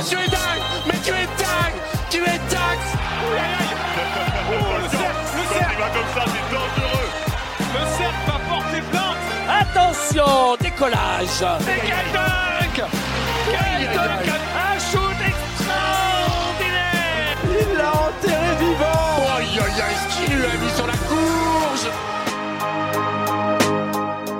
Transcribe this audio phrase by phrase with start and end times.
[0.00, 1.78] monsieur est dingue Mais tu es dingue
[2.10, 2.86] Tu es dingue.
[3.30, 3.36] Le
[4.88, 5.72] cerf, le cerf.
[5.78, 7.08] Va comme ça, c'est dangereux.
[7.74, 9.22] Le cerf va porter plainte.
[9.60, 11.28] Attention Décollage.
[11.28, 12.76] C'est quel dunk
[13.50, 14.26] Quel dunk
[14.56, 17.36] Un shoot extraordinaire.
[17.44, 19.36] Il l'a enterré vivant.
[19.36, 21.86] Aïe aïe aïe, ce qu'il lui a mis sur la courge?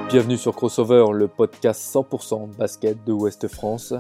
[0.08, 3.92] Bienvenue sur Crossover, le podcast 100% basket de Ouest France.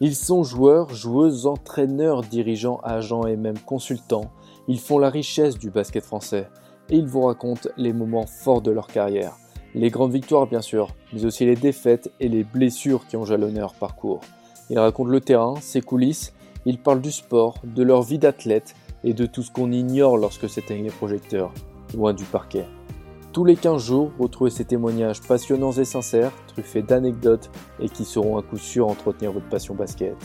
[0.00, 4.30] Ils sont joueurs, joueuses, entraîneurs, dirigeants, agents et même consultants.
[4.68, 6.48] Ils font la richesse du basket français
[6.90, 9.36] et ils vous racontent les moments forts de leur carrière.
[9.74, 13.60] Les grandes victoires bien sûr, mais aussi les défaites et les blessures qui ont jalonné
[13.60, 14.20] leur parcours.
[14.68, 16.34] Ils racontent le terrain, ses coulisses,
[16.66, 20.48] ils parlent du sport, de leur vie d'athlète et de tout ce qu'on ignore lorsque
[20.48, 21.52] s'éteignent les projecteurs,
[21.94, 22.66] loin du parquet.
[23.36, 28.38] Tous les 15 jours, retrouvez ces témoignages passionnants et sincères, truffés d'anecdotes et qui sauront
[28.38, 30.16] à coup sûr entretenir votre passion basket.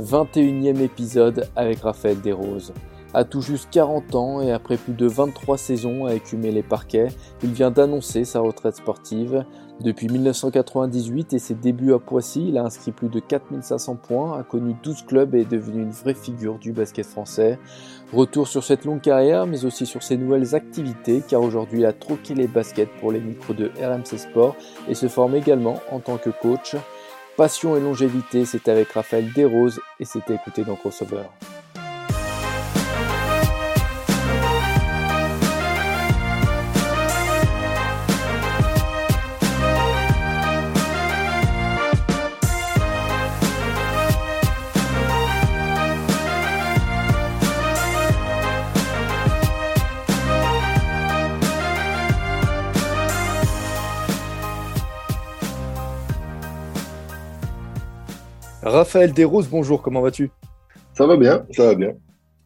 [0.00, 2.72] 21e épisode avec Raphaël Desroses.
[3.12, 7.08] À tout juste 40 ans et après plus de 23 saisons à écumer les parquets,
[7.42, 9.44] il vient d'annoncer sa retraite sportive.
[9.80, 14.42] Depuis 1998 et ses débuts à Poissy, il a inscrit plus de 4500 points, a
[14.42, 17.58] connu 12 clubs et est devenu une vraie figure du basket français.
[18.12, 21.92] Retour sur cette longue carrière, mais aussi sur ses nouvelles activités, car aujourd'hui il a
[21.92, 24.54] troqué les baskets pour les micros de RMC Sport
[24.88, 26.76] et se forme également en tant que coach.
[27.36, 31.24] Passion et longévité, c'est avec Raphaël Desroses et c'était écouté dans Crossover.
[58.70, 60.30] Raphaël Desroses, bonjour, comment vas-tu?
[60.94, 61.92] Ça va bien, ça va bien.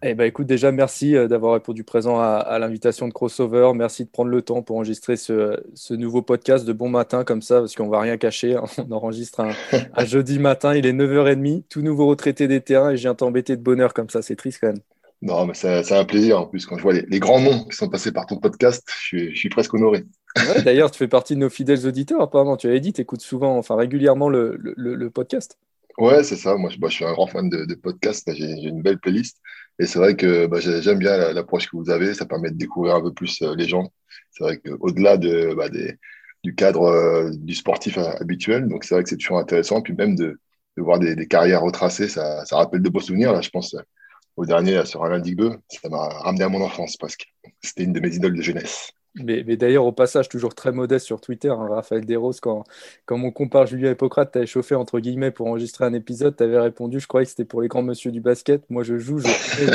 [0.02, 3.70] Eh ben, écoute, déjà, merci euh, d'avoir répondu présent à, à l'invitation de Crossover.
[3.74, 7.40] Merci de prendre le temps pour enregistrer ce, ce nouveau podcast de bon matin, comme
[7.42, 8.54] ça, parce qu'on ne va rien cacher.
[8.56, 8.64] hein.
[8.90, 9.50] On enregistre un,
[9.94, 13.56] un jeudi matin, il est 9h30, tout nouveau retraité des terrains, et je viens t'embêter
[13.56, 14.20] de bonheur comme ça.
[14.20, 14.80] C'est triste quand même.
[15.22, 16.64] Non, mais c'est un plaisir en plus.
[16.66, 19.34] Quand je vois les, les grands noms qui sont passés par ton podcast, je suis,
[19.34, 20.04] je suis presque honoré.
[20.36, 22.56] Ouais, D'ailleurs, tu fais partie de nos fidèles auditeurs, apparemment.
[22.56, 25.58] Tu avais dit, tu écoutes souvent, enfin régulièrement le, le- le podcast.
[25.98, 26.56] Ouais, c'est ça.
[26.56, 28.32] Moi, je, moi, je suis un grand fan de, podcasts.
[28.34, 29.38] J'ai une belle playlist.
[29.78, 32.14] Et c'est vrai que bah, j'ai- j'aime bien la- l'approche que vous avez.
[32.14, 33.92] Ça permet de découvrir un peu plus euh, les gens.
[34.30, 35.68] C'est vrai qu'au-delà de, bah,
[36.42, 39.82] du cadre euh, du sportif euh, habituel, donc c'est vrai que c'est toujours intéressant.
[39.82, 40.38] Puis même de,
[40.76, 43.32] voir des, carrières retracées, ça, rappelle de beaux souvenirs.
[43.32, 43.76] Là, je pense
[44.36, 45.56] au dernier sur Alain Digbeu.
[45.68, 47.26] Ça m'a ramené à mon enfance presque.
[47.62, 48.92] C'était une de mes idoles de jeunesse.
[49.16, 52.64] Mais, mais d'ailleurs, au passage, toujours très modeste sur Twitter, hein, Raphaël Desroses, quand,
[53.06, 57.00] quand mon compare Julien Hippocrate t'avait chauffé entre guillemets pour enregistrer un épisode, t'avais répondu,
[57.00, 58.62] je croyais que c'était pour les grands monsieur du basket.
[58.70, 59.28] Moi, je joue, je,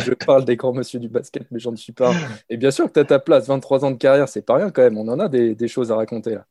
[0.06, 2.14] je parle des grands monsieur du basket, mais j'en suis pas.
[2.50, 4.72] Et bien sûr que tu as ta place, 23 ans de carrière, c'est pas rien
[4.72, 4.98] quand même.
[4.98, 6.46] On en a des, des choses à raconter là.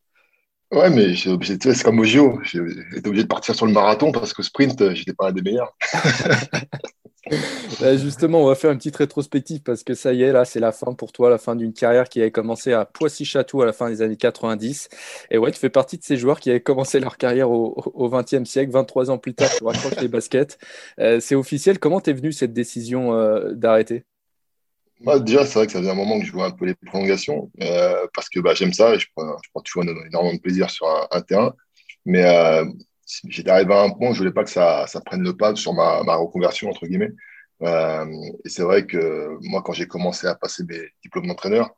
[0.72, 2.40] Ouais, mais j'ai obligé, c'est comme au JO.
[2.42, 5.76] Été obligé de partir sur le marathon parce que sprint, j'étais pas un des meilleurs.
[7.80, 10.60] Là, justement, on va faire une petite rétrospective parce que ça y est, là, c'est
[10.60, 13.72] la fin pour toi, la fin d'une carrière qui avait commencé à Poissy-Château à la
[13.72, 14.88] fin des années 90.
[15.30, 18.44] Et ouais, tu fais partie de ces joueurs qui avaient commencé leur carrière au, 20e
[18.44, 20.58] siècle, 23 ans plus tard, tu raccroches les baskets.
[20.98, 21.78] Euh, c'est officiel.
[21.78, 24.04] Comment t'es venu cette décision euh, d'arrêter?
[25.00, 26.74] Moi, déjà, c'est vrai que ça faisait un moment que je jouais un peu les
[26.74, 30.86] prolongations euh, parce que bah, j'aime ça et je prends, toujours énormément de plaisir sur
[30.86, 31.54] un, un terrain.
[32.06, 32.24] Mais
[33.28, 35.54] j'étais arrivé à un point où je voulais pas que ça, ça prenne le pas
[35.54, 37.12] sur ma, ma reconversion, entre guillemets.
[37.62, 38.06] Euh,
[38.44, 41.70] et c'est vrai que moi, quand j'ai commencé à passer mes diplômes d'entraîneur,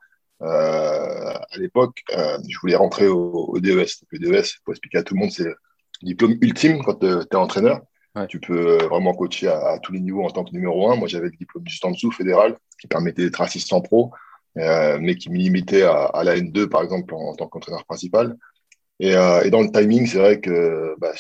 [0.43, 3.75] euh, à l'époque, euh, je voulais rentrer au, au DES.
[3.75, 5.57] Donc, le DES, pour expliquer à tout le monde, c'est le
[6.03, 7.81] diplôme ultime quand tu es entraîneur.
[8.15, 8.27] Ouais.
[8.27, 10.97] Tu peux vraiment coacher à, à tous les niveaux en tant que numéro un.
[10.97, 14.13] Moi, j'avais le diplôme juste en dessous, fédéral, qui permettait d'être assistant pro,
[14.55, 18.37] mais qui me limitait à, à la N2, par exemple, en, en tant qu'entraîneur principal.
[18.99, 21.13] Et, euh, et dans le timing, c'est vrai que bah,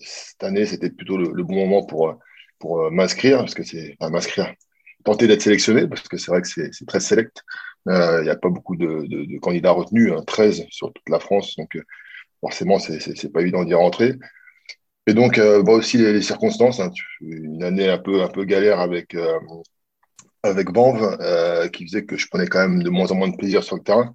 [0.00, 2.18] cette année, c'était plutôt le, bon moment pour,
[2.58, 4.52] pour euh, m'inscrire, parce que c'est m'inscrire,
[5.04, 7.42] tenter d'être sélectionné, parce que c'est vrai que c'est très select.
[7.88, 11.56] Euh, Il n'y a pas beaucoup de, candidats retenus, hein, 13 sur toute la France,
[11.56, 11.82] donc euh,
[12.40, 14.14] forcément, c'est pas évident d'y rentrer.
[15.06, 16.90] Et donc, euh, bah aussi les, circonstances, hein,
[17.20, 19.38] une année un peu, un peu galère avec, euh,
[20.42, 23.36] avec Banv, euh, qui faisait que je prenais quand même de moins en moins de
[23.36, 24.12] plaisir sur le terrain.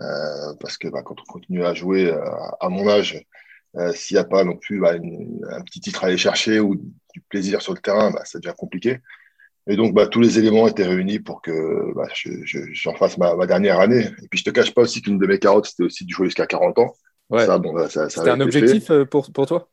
[0.00, 2.20] Euh, parce que bah, quand on continue à jouer euh,
[2.60, 3.20] à mon âge,
[3.76, 6.60] euh, s'il n'y a pas non plus bah, une- un petit titre à aller chercher
[6.60, 8.98] ou du plaisir sur le terrain, bah, ça devient compliqué.
[9.68, 13.18] Et donc, bah, tous les éléments étaient réunis pour que bah, je, je- j'en fasse
[13.18, 14.06] ma, ma dernière année.
[14.22, 16.26] Et puis, je te cache pas aussi qu'une de mes carottes, c'était aussi de jouer
[16.26, 16.94] jusqu'à 40 ans.
[17.30, 17.46] Ouais.
[17.46, 18.44] Ça, bon, bah, ça, ça C'était un fait.
[18.44, 19.68] objectif pour, pour toi?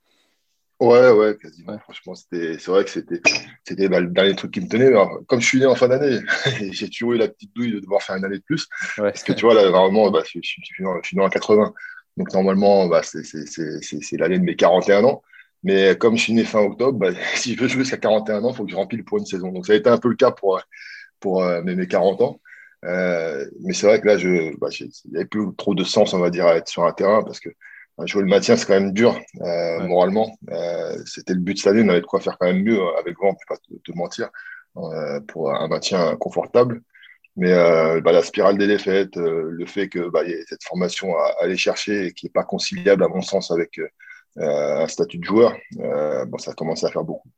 [0.79, 1.79] Ouais, ouais, quasiment.
[1.79, 3.19] Franchement, c'était, c'est vrai que c'était,
[3.63, 4.91] c'était bah, le dernier truc qui me tenait.
[5.25, 6.19] comme je suis né en fin d'année,
[6.71, 8.67] j'ai toujours eu la petite douille de devoir faire une année de plus.
[8.95, 11.73] Parce que tu vois, là, vraiment, bah, je, suis dans, en 80.
[12.17, 15.23] Donc, normalement, bah, c'est, c'est, l'année de mes 41 ans.
[15.63, 18.51] Mais comme je suis né fin octobre, bah, si je veux jouer jusqu'à 41 ans,
[18.51, 19.51] il faut que je rempile pour une saison.
[19.51, 20.61] Donc, ça a été un peu le cas pour,
[21.19, 22.39] pour euh, mes, mes 40 ans.
[22.85, 26.13] Euh, mais c'est vrai que là, je, bah, il n'y avait plus trop de sens,
[26.13, 27.49] on va dire, à être sur un terrain parce que
[28.05, 30.37] jouer le maintien, c'est quand même dur euh, moralement.
[30.51, 32.79] Euh, C'était le but de cette année, on avait de quoi faire quand même mieux
[32.99, 34.29] avec Grand, on ne peut pas te, mentir,
[34.77, 36.81] euh, pour un maintien confortable.
[37.37, 40.63] Mais euh, bah, la spirale des défaites, euh, le fait que bah, y ait cette
[40.63, 43.87] formation à, aller chercher et qui n'est pas conciliable, à mon sens, avec euh,
[44.37, 45.55] un statut de joueur,
[46.27, 47.29] bon, ça a commencé à faire beaucoup.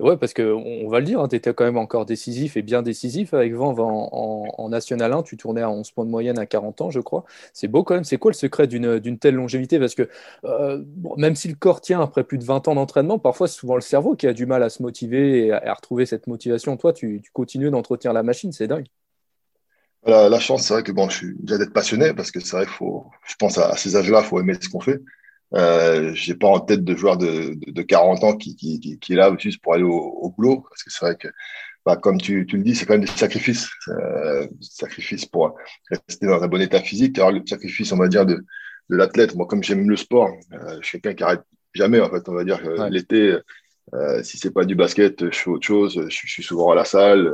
[0.00, 2.82] Ouais, parce qu'on va le dire, hein, tu étais quand même encore décisif et bien
[2.82, 5.22] décisif avec Van en, National 1.
[5.22, 7.24] Tu tournais à 11 points de moyenne à 40 ans, je crois.
[7.52, 8.04] C'est beau quand même.
[8.04, 9.78] C'est quoi le secret d'une telle longévité?
[9.78, 10.08] Parce que
[10.44, 10.82] euh,
[11.16, 13.80] même si le corps tient après plus de 20 ans d'entraînement, parfois c'est souvent le
[13.80, 16.76] cerveau qui a du mal à se motiver et à, retrouver cette motivation.
[16.76, 18.86] Toi, tu, tu continues d'entretenir la machine, c'est dingue.
[20.04, 22.66] La, chance, c'est vrai que bon, je suis déjà d'être passionné parce que c'est vrai
[22.66, 25.00] qu'il faut, je pense à ces âges-là, il faut aimer ce qu'on fait.
[25.54, 28.98] Euh, j'ai pas en tête de joueur de, de, de 40 ans qui, qui, qui,
[28.98, 31.28] qui, est là juste pour aller au, au boulot, parce que c'est vrai que,
[31.84, 35.56] bah, comme tu, tu le dis, c'est quand même des sacrifices, euh, sacrifices pour
[35.90, 37.18] rester dans un bon état physique.
[37.18, 39.34] Alors le sacrifice, on va dire, de, de l'athlète.
[39.34, 41.42] Moi, comme j'aime le sport, euh, je suis quelqu'un qui arrête
[41.74, 42.60] jamais, en fait, on va dire.
[42.88, 43.36] L'été,
[43.94, 46.00] euh, si c'est pas du basket, je fais autre chose.
[46.08, 47.30] Je, je suis souvent à la salle.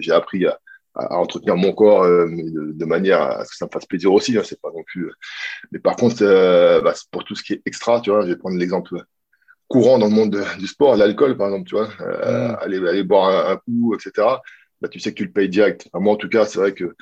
[0.00, 0.58] J'ai appris à,
[0.94, 4.36] à, entretenir mon corps euh, de, manière à ce que ça me fasse plaisir aussi.
[4.36, 5.06] Hein, c'est pas non plus.
[5.06, 5.12] Euh.
[5.72, 8.36] Mais par contre, euh, bah, pour tout ce qui est extra, tu vois, je vais
[8.36, 9.02] prendre l'exemple
[9.68, 12.56] courant dans le monde du sport, l'alcool par exemple, tu vois, mm.
[12.60, 14.26] aller, aller boire un, coup, etc.
[14.80, 15.88] Bah, tu sais que tu le payes direct.
[15.92, 16.94] moi, en tout cas, c'est vrai que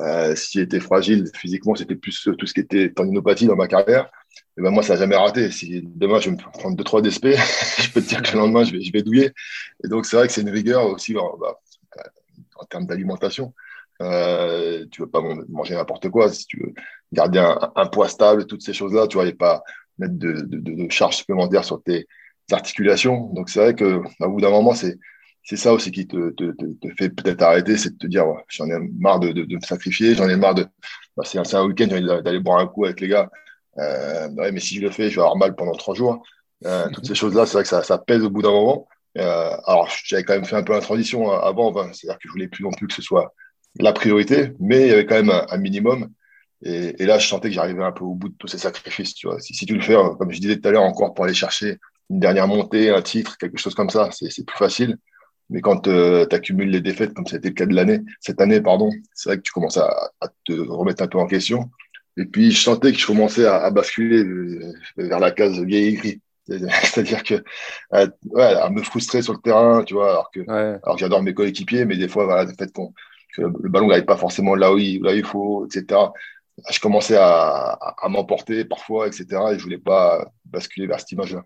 [0.00, 4.10] euh, si j'étais fragile physiquement, c'était plus tout ce qui était tendinopathie dans ma carrière.
[4.56, 5.50] Et ben moi, ça n'a jamais raté.
[5.50, 7.26] Si demain, je vais me prendre 2-3 DSP,
[7.80, 9.30] je peux te dire que le lendemain, je vais, je vais douiller.
[9.84, 11.14] Et donc, c'est vrai que c'est une rigueur aussi.
[11.14, 11.60] Bah,
[12.56, 13.54] en termes d'alimentation.
[14.02, 16.28] Euh, tu veux pas manger n'importe quoi.
[16.32, 16.72] Si tu veux
[17.12, 19.62] garder un, poids stable, toutes ces choses-là, tu vois, et pas
[19.98, 20.92] mettre de, de, de,
[21.62, 22.06] sur tes
[22.50, 23.32] articulations.
[23.32, 24.98] Donc, c'est vrai que bout d'un moment, c'est
[25.44, 26.34] c'est ça aussi qui te,
[26.98, 30.28] fait peut-être arrêter, c'est de te dire, j'en ai marre de, de, me sacrifier, j'en
[30.28, 30.66] ai marre de,
[31.16, 31.86] bah, c'est un, week-end,
[32.22, 33.30] d'aller boire un coup avec les gars.
[33.78, 36.22] Euh, ouais, mais si je le fais, je vais avoir mal pendant trois jours.
[36.64, 38.88] Euh, toutes ces choses-là, c'est vrai que ça pèse au bout d'un moment.
[39.18, 42.32] Euh, alors, j'avais quand même fait un peu la transition euh, avant, c'est-à-dire que je
[42.32, 43.32] voulais plus non plus que ce soit
[43.78, 46.10] la priorité, mais il y avait quand même un, minimum.
[46.62, 49.14] Et, là, je sentais que j'arrivais un peu au bout de tous ces sacrifices.
[49.14, 49.40] Tu vois.
[49.40, 51.78] Si, tu le fais, hein, comme je disais tout à l'heure, encore pour aller chercher
[52.10, 54.96] une dernière montée, un titre, quelque chose comme ça, c'est plus facile.
[55.50, 58.60] Mais quand euh, tu accumules les défaites, comme c'était le cas de l'année, cette année,
[58.60, 60.10] pardon, c'est vrai que tu commences à,
[60.44, 61.70] te remettre un peu en question.
[62.16, 64.24] Et puis, je sentais que je commençais à, à basculer
[64.96, 66.20] vers la case vieille écrit.
[66.48, 67.42] C'est-à-dire que
[67.94, 71.34] euh, ouais, à me frustrer sur le terrain, tu vois, alors que, alors j'adore mes
[71.34, 72.92] coéquipiers, mais des fois, voilà, le fait qu'on,
[73.34, 76.00] que le ballon n'arrive pas forcément là où, il, là où il faut, etc.
[76.70, 79.26] Je commençais à, à, m'emporter parfois, etc.
[79.52, 81.44] Et je voulais pas basculer vers cette image-là.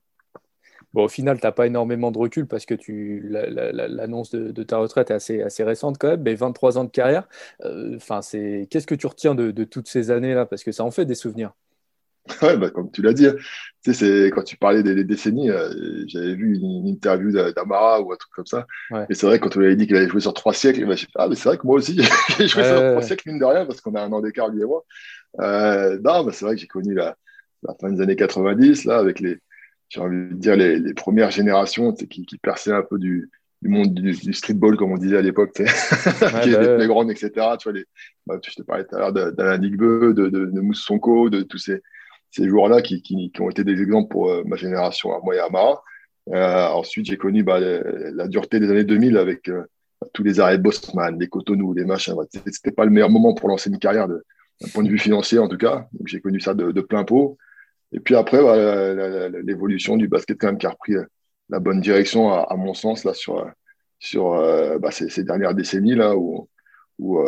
[0.95, 4.63] Bon, au final, tu n'as pas énormément de recul parce que tu, l'annonce de, de,
[4.63, 7.29] ta retraite est assez, assez récente quand même, mais 23 ans de carrière.
[7.65, 10.47] Euh, c'est qu'est-ce que tu retiens de, de toutes ces années-là?
[10.47, 11.53] Parce que ça en fait des souvenirs.
[12.43, 13.35] Ouais, bah, comme tu l'as dit, hein.
[13.85, 18.17] tu sais, quand tu parlais des, décennies, euh, j'avais vu une, interview d'Amara ou un
[18.17, 18.67] truc comme ça.
[19.09, 20.95] Et c'est vrai, quand on lui avait dit qu'il avait joué sur trois siècles, bah,
[21.17, 21.97] ah, mais c'est vrai que moi aussi,
[22.39, 24.63] j'ai joué sur trois siècles, mine de rien, parce qu'on a un an d'écart, lui
[24.63, 24.85] et moi.
[25.41, 27.17] Euh, non, mais c'est vrai que j'ai connu la,
[27.63, 29.39] la, fin des années 90, là, avec les,
[29.89, 33.31] j'ai envie de dire, les, les premières générations qui, qui, perçaient un peu du,
[33.63, 35.65] du monde du, du, streetball, comme on disait à l'époque, ouais,
[36.43, 37.31] qui bah, les grandes, etc.
[37.59, 37.85] Tu vois, les,
[38.27, 41.43] bah, je te parlais tout à l'heure d'Alain Digbeu, de, de, de Mousse Sonko, de
[41.43, 41.83] tous ces
[42.31, 45.83] ces joueurs-là qui, qui, ont été des exemples pour euh, ma génération, moi et Amara.
[46.31, 49.65] Euh, ensuite, j'ai connu bah, la dureté des années 2000 avec euh,
[50.13, 52.15] tous les arrêts Bosman, les Cotonou, les machins.
[52.15, 54.19] Bah, C'était pas le meilleur moment pour lancer une carrière d'un
[54.75, 55.89] point de vue financier, en tout cas.
[56.05, 57.39] J'ai connu ça de, plein pot.
[57.93, 60.95] Et puis après, bah, l'évolution du basket quand même qui a repris
[61.49, 63.51] la bonne direction, à, à mon sens, là, sur,
[63.99, 64.33] sur
[64.79, 66.47] bah, ces, dernières décennies, là, où,
[66.99, 67.25] où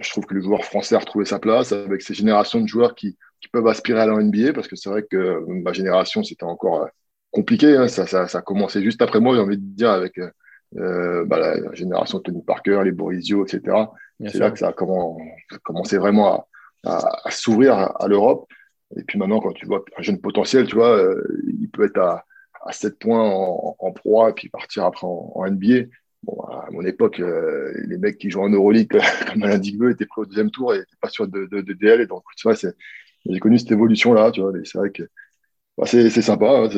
[0.00, 2.94] je trouve que le joueur français a retrouvé sa place avec ces générations de joueurs
[2.94, 6.44] qui, qui peuvent aspirer à la NBA parce que c'est vrai que ma génération, c'était
[6.44, 6.86] encore euh,
[7.32, 7.76] compliqué.
[7.76, 7.88] Hein.
[7.88, 10.18] Ça, ça, ça, a commencé juste après moi, j'ai envie de dire, avec
[10.78, 13.76] euh, bah, la génération Tony Parker, les Borisio, etc.
[14.26, 16.46] C'est là que ça a commencé vraiment
[16.84, 18.46] à, à, à s'ouvrir à, l'Europe.
[18.96, 21.98] Et puis maintenant, quand tu vois un jeune potentiel, tu vois, euh, il peut être
[21.98, 22.24] à,
[22.64, 25.88] à 7 points en, en, proie et puis partir après en, en NBA.
[26.22, 28.92] Bon, à mon époque, euh, les mecs qui jouent en Euroleague,
[29.32, 31.72] comme Alain Digbeu, étaient pris au deuxième tour et n'étaient pas sûrs de, de, de,
[31.72, 32.00] DL.
[32.00, 32.54] Et donc, tu vois,
[33.28, 34.52] j'ai connu cette évolution-là, tu vois.
[34.64, 35.04] C'est vrai que
[35.78, 36.46] bah, c'est sympa.
[36.46, 36.68] Hein.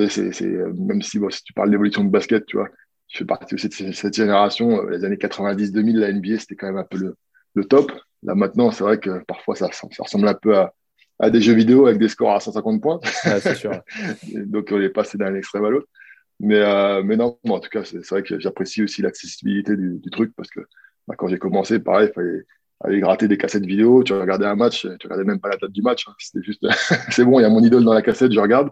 [0.78, 2.68] même si, si tu parles d'évolution de basket, tu vois,
[3.08, 4.82] je fais partie aussi de cette génération.
[4.82, 7.16] Euh, les années 90-2000, la NBA, c'était quand même un peu le,
[7.54, 7.92] le top.
[8.22, 10.74] Là, maintenant, c'est vrai que parfois, ça, ça, ressemble un peu à,
[11.18, 13.00] à, des jeux vidéo avec des scores à 150 points.
[13.02, 13.72] c'est sûr.
[14.46, 15.88] Donc, on est passé d'un extrême à l'autre.
[16.40, 20.10] Mais, euh, mais non, en tout cas, c'est vrai que j'apprécie aussi l'accessibilité du, du,
[20.10, 20.60] truc parce que
[21.06, 22.44] bah, quand j'ai commencé, pareil, il fallait
[22.80, 24.02] aller gratter des cassettes vidéo.
[24.02, 26.06] Tu regardais un match, tu regardais même pas la date du match.
[26.08, 26.14] Hein.
[26.18, 26.66] C'était juste,
[27.10, 28.70] c'est bon, il y a mon idole dans la cassette, je regarde.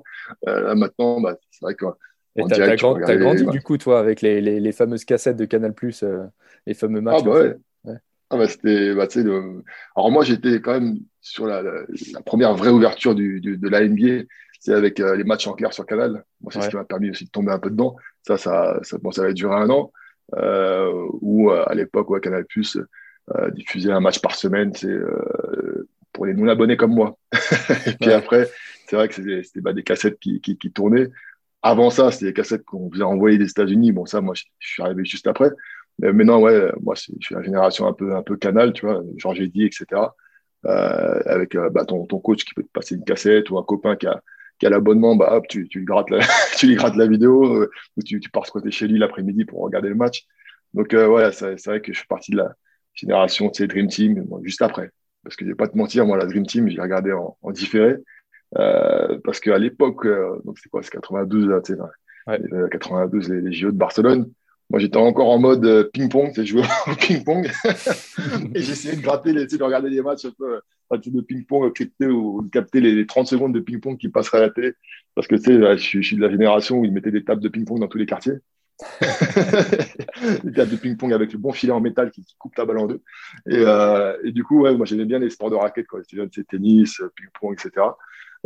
[0.48, 1.86] Euh, là, maintenant, bah, c'est vrai que
[2.34, 5.74] et t'as as, grandi du coup, toi, avec les, les, les fameuses cassettes de Canal,
[6.02, 6.26] euh,
[6.66, 7.20] les fameux matchs.
[7.20, 7.56] Ah, bah ouais.
[8.30, 9.06] Ah bah c'était, bah,
[9.94, 13.86] Alors moi, j'étais quand même sur la, la, première vraie ouverture du, du, de la
[13.86, 14.24] NBA,
[14.58, 16.24] c'est avec euh, les matchs en clair sur Canal.
[16.40, 17.96] Moi, c'est ce qui m'a permis aussi de tomber un peu dedans.
[18.26, 19.92] Ça, ça, ça, bon, ça avait duré un an.
[20.36, 20.90] Euh,
[21.20, 22.78] où à l'époque, ouais, Canal Plus
[23.36, 24.96] euh, diffusait un match par semaine, c'est
[26.12, 27.16] pour les non-abonnés comme moi.
[27.86, 28.48] Et puis après,
[28.86, 31.08] c'est vrai que c'était bah, des cassettes qui, qui, qui tournaient.
[31.62, 33.92] Avant ça, c'était des cassettes qu'on faisait envoyer des États-Unis.
[33.92, 35.50] Bon, ça, moi, je, suis arrivé juste après.
[35.98, 39.02] Mais maintenant, ouais, moi, je suis la génération un peu, un peu canal, tu vois,
[39.16, 39.86] Georges Eddy, etc.
[40.64, 43.64] Euh, avec euh, bah, ton, ton, coach qui peut te passer une cassette ou un
[43.64, 44.22] copain qui a,
[44.58, 46.20] qui a l'abonnement, bah, hop, tu, tu, lui grattes la,
[46.56, 49.60] tu lui grattes la vidéo euh, ou tu, tu pars côté chez lui l'après-midi pour
[49.60, 50.24] regarder le match.
[50.74, 52.54] Donc, euh, voilà, c'est vrai que je suis partie de la
[52.94, 54.90] génération, tu sais, Dream Team, bon, juste après.
[55.22, 57.50] Parce que je vais pas te mentir, moi, la Dream Team, j'ai regardé en, en
[57.52, 57.96] différé.
[58.58, 62.68] Euh, parce qu'à l'époque, euh, donc c'est quoi, c'est 92, là, tu sais, ouais.
[62.70, 64.30] 92, les, les, JO de Barcelone.
[64.70, 67.50] Moi, j'étais encore en mode euh, ping-pong, tu jouer au ping-pong.
[68.54, 70.60] et j'essayais de gratter, les, de regarder les matchs un peu
[70.98, 74.72] de ping-pong, capter, ou capter les 30 secondes de ping-pong qui passeraient à la télé.
[75.14, 77.42] Parce que, tu sais, je, je, suis de la génération où ils mettaient des tables
[77.42, 78.34] de ping-pong dans tous les quartiers.
[80.44, 82.86] Des tables de ping-pong avec le bon filet en métal qui, coupe ta balle en
[82.86, 83.02] deux.
[83.48, 86.00] Et, euh, et du coup, ouais, moi, j'aimais bien les sports de raquettes, quoi.
[86.08, 87.86] C'était tennis, ping-pong, etc.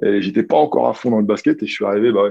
[0.02, 2.30] Et j'étais pas encore à fond dans le basket et je suis arrivé, bah ouais,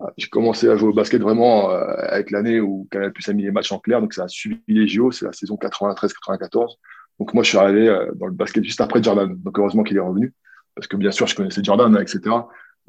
[0.00, 3.32] ah, j'ai commencé à jouer au basket vraiment euh, avec l'année où Canal Plus a
[3.32, 6.76] mis les matchs en clair, donc ça a suivi les JO, c'est la saison 93-94.
[7.20, 9.36] Donc moi, je suis arrivé euh, dans le basket juste après Jordan.
[9.36, 10.34] Donc heureusement qu'il est revenu,
[10.74, 12.20] parce que bien sûr, je connaissais Jordan, etc.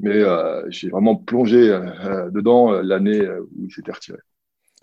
[0.00, 4.18] Mais euh, j'ai vraiment plongé euh, dedans euh, l'année où il s'était retiré.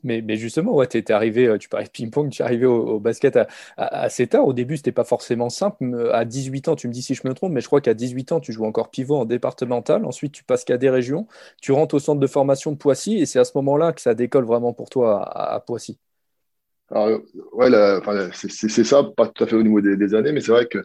[0.06, 2.86] Mais, mais, justement, ouais, tu es arrivé, tu parlais de ping-pong, tu es arrivé au,
[2.96, 4.46] au basket à, à, assez tard.
[4.46, 6.10] Au début, c'était pas forcément simple.
[6.12, 8.34] À 18 ans, tu me dis si je me trompe, mais je crois qu'à 18
[8.34, 10.04] ans, tu joues encore pivot en départemental.
[10.06, 11.26] Ensuite, tu passes qu'à des régions.
[11.62, 14.14] Tu rentres au centre de formation de Poissy et c'est à ce moment-là que ça
[14.14, 15.98] décolle vraiment pour toi à, à Poissy.
[16.92, 17.22] Alors,
[17.54, 17.70] ouais,
[18.34, 20.80] c'est ça, pas tout à fait au niveau des, des années, mais c'est vrai que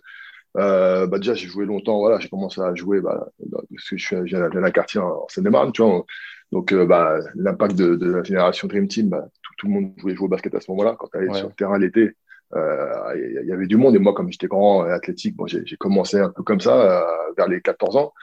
[0.57, 1.99] euh, bah déjà, j'ai joué longtemps.
[1.99, 5.73] Voilà, j'ai commencé à jouer bah, parce que je suis viens d'un quartier en Seine-et-Marne,
[5.73, 6.05] tu vois.
[6.53, 9.93] Donc, euh, bah, l'impact de, de, la génération Dream Team, bah, tout, tout, le monde
[9.99, 10.97] voulait jouer au basket à ce moment-là.
[10.99, 11.39] Quand tu allais ouais.
[11.39, 12.17] sur le terrain l'été,
[12.55, 13.95] euh, il y, avait du monde.
[13.95, 17.49] Et moi, comme j'étais grand et athlétique, bon, j'ai commencé un peu comme ça, vers
[17.49, 18.15] les 14 ans.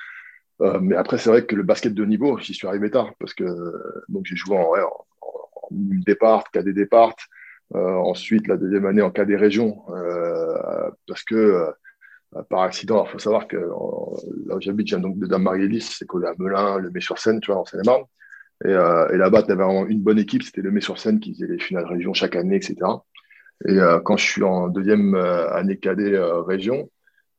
[0.81, 3.43] Mais après, c'est vrai que le basket de niveau, j'y suis arrivé tard parce que
[4.07, 7.13] donc j'ai joué en, ouais, en, en, départ, KD départ.
[7.73, 9.83] ensuite, la deuxième année en KD région
[11.05, 11.67] parce que
[12.49, 13.05] par accident.
[13.05, 15.49] Il faut savoir que là où j'habite, j'ai donc de dame
[15.79, 18.03] c'est collé à Melun, le Mai-sur-Seine, tu vois, en Seine-et-Marne.
[18.63, 21.47] Et, euh, et là-bas, tu avais vraiment une bonne équipe, c'était le Mai-sur-Seine qui faisait
[21.47, 22.75] les finales région chaque année, etc.
[23.67, 26.89] Et euh, quand je suis en deuxième euh, année cadet euh, région,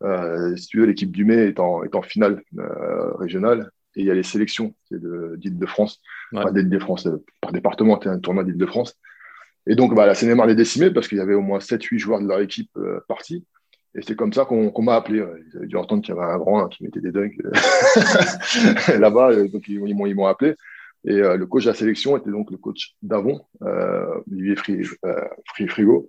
[0.03, 2.43] euh, si tu veux, l'équipe du Mai est en, est en finale
[3.19, 6.41] régionale et il y a les sélections d'Île-de-France, ouais.
[6.41, 7.09] enfin, d'Île-de-France,
[7.41, 8.95] par département, tu un tournoi d'Île-de-France.
[9.67, 12.21] Et donc, bah, la Seine-et-Marne est décimée parce qu'il y avait au moins 7-8 joueurs
[12.21, 12.71] de leur équipe
[13.09, 13.47] partis.
[13.97, 15.25] Et c'est comme ça qu'on qu m'a appelé.
[15.51, 17.37] Ils avaient dû entendre qu'il y avait un grand qui mettait des dunks
[18.99, 20.55] là-bas, donc ils, m'ont appelé.
[21.07, 24.83] Et euh, le coach de la sélection était donc le coach d'Avon, euh, Olivier Fri,
[25.05, 26.07] euh, Fri Frigo.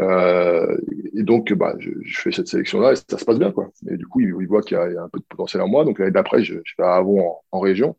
[0.00, 0.76] Euh,
[1.14, 1.90] et donc, bah, je,
[2.20, 3.52] fais cette sélection-là et ça se passe bien.
[3.52, 3.70] Quoi.
[3.88, 5.84] Et du coup, il, il voit qu'il y, a un peu de potentiel en moi.
[5.84, 7.96] Donc l'année d'après, je, je, vais à Avon en, région.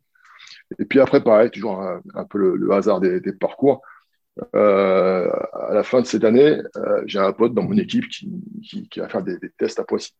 [0.79, 3.81] Et puis après, pareil, toujours un, peu le, hasard des parcours.
[4.55, 8.29] Euh, à la fin de cette année, euh, j'ai un pote dans mon équipe qui,
[8.89, 10.13] qui, va faire des, tests à Poissy.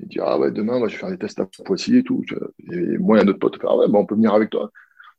[0.00, 2.24] Il dit Ah ouais, demain, moi, je vais faire des tests à Poissy et tout.
[2.70, 4.50] Et moi, il y a un autre pote Ah ouais, bah, on peut venir avec
[4.50, 4.70] toi.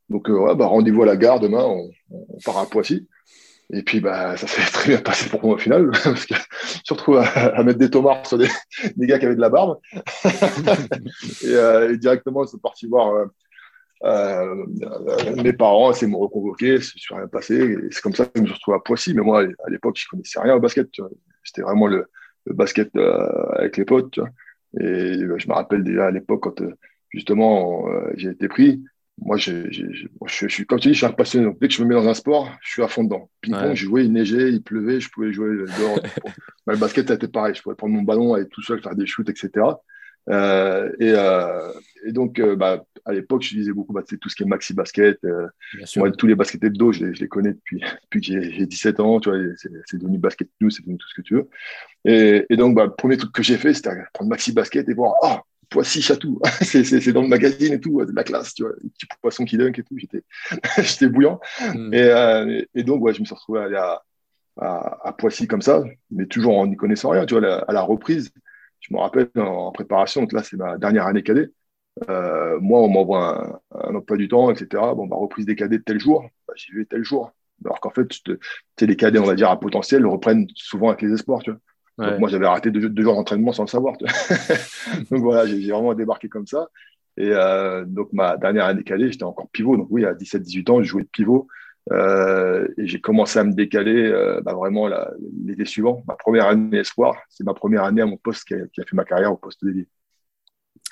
[0.10, 3.08] Donc, euh, ouais, bah, rendez-vous à la gare demain, on, part à Poissy.
[3.74, 6.94] Et puis, bah, ça s'est très bien passé pour moi au final, parce que je
[6.94, 8.48] retrouve à, à, mettre des tomates sur des,
[9.08, 9.80] gars qui avaient de la barbe.
[11.44, 13.28] et, et, directement, ils sont partis voir
[14.04, 14.66] euh,
[15.42, 17.78] mes parents essaient de me reconvoquer, je suis rien passé.
[17.92, 19.14] C'est comme ça que je me suis retrouvé à Poissy.
[19.14, 20.90] Mais moi, à l'époque, je connaissais rien au basket.
[21.44, 22.06] C'était vraiment le,
[22.46, 24.12] le basket euh, avec les potes.
[24.12, 24.30] Tu vois.
[24.80, 26.76] Et bah, je me rappelle déjà à l'époque, quand euh,
[27.10, 27.86] justement
[28.16, 28.84] j'ai été pris,
[29.20, 29.68] moi, je,
[30.28, 31.46] suis, comme tu dis, je suis un passionné.
[31.46, 33.32] Donc, dès que je me mets dans un sport, je suis à fond dedans.
[33.42, 33.76] Ping-pong, ouais.
[33.76, 36.00] je jouais, il neigeait, il pleuvait, je pouvais jouer dehors.
[36.68, 37.56] le basket, c'était pareil.
[37.56, 39.50] Je pouvais prendre mon ballon, aller tout seul, faire des shoots, etc.
[40.30, 41.72] Euh, et, euh,
[42.06, 44.74] et, donc, euh, bah, à l'époque, je disais beaucoup bah, tout ce qui est maxi
[44.74, 45.20] basket.
[45.96, 49.20] moi, tous les baskets de dos, je les, connais depuis, depuis que j'ai 17 ans.
[49.20, 49.40] Tu vois,
[49.86, 51.50] c'est devenu basket news, c'est devenu tout ce que tu veux.
[52.06, 55.14] Et, donc, bah, le premier truc que j'ai fait, c'était prendre maxi basket et voir,
[55.24, 58.90] ah, Poissy Chatou, c'est dans le magazine et tout, de la classe, tu vois, les
[58.90, 59.98] petits poissons qui dunk et tout,
[60.78, 61.40] j'étais bouillant.
[61.74, 61.94] Hmm.
[61.94, 64.02] Et, et, donc, ouais, je me suis retrouvé à aller à,
[64.60, 68.32] à, Poissy comme ça, mais toujours en n'y connaissant rien, tu vois, à la reprise
[68.80, 71.50] je me rappelle en préparation, donc là c'est ma dernière année cadet.
[72.10, 74.68] Euh, moi, on m'envoie un, emploi du temps, etc.
[74.96, 77.32] Bon, bah, reprise des cadets de tel jour, bah, j'y vais tel jour.
[77.66, 78.08] Alors qu'en fait,
[78.82, 81.42] les cadets, on va dire, à potentiel, reprennent souvent avec les espoirs.
[81.42, 81.60] Tu vois.
[81.98, 83.96] Donc, moi, j'avais arrêté deux, jours d'entraînement sans le savoir.
[83.98, 86.68] donc voilà, j'ai vraiment débarqué comme ça.
[87.18, 89.76] Et euh, donc, ma dernière année cadet, j'étais encore pivot.
[89.78, 91.48] Donc oui, à 17-18 ans, je jouais de pivot.
[91.92, 94.90] Euh, et j'ai commencé à me décaler euh, bah, vraiment
[95.46, 96.04] l'été suivant.
[96.08, 99.06] Ma première année espoir, c'est ma première année à mon poste qui a, fait ma
[99.06, 99.88] carrière au poste dédié.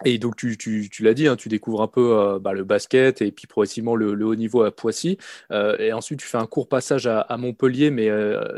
[0.04, 3.32] Et donc, tu, l'as dit, hein, tu découvres un peu euh, bah, le basket et
[3.32, 5.18] puis progressivement le, haut niveau à Poissy.
[5.52, 8.10] et ensuite, tu fais un court passage à, Montpellier, mais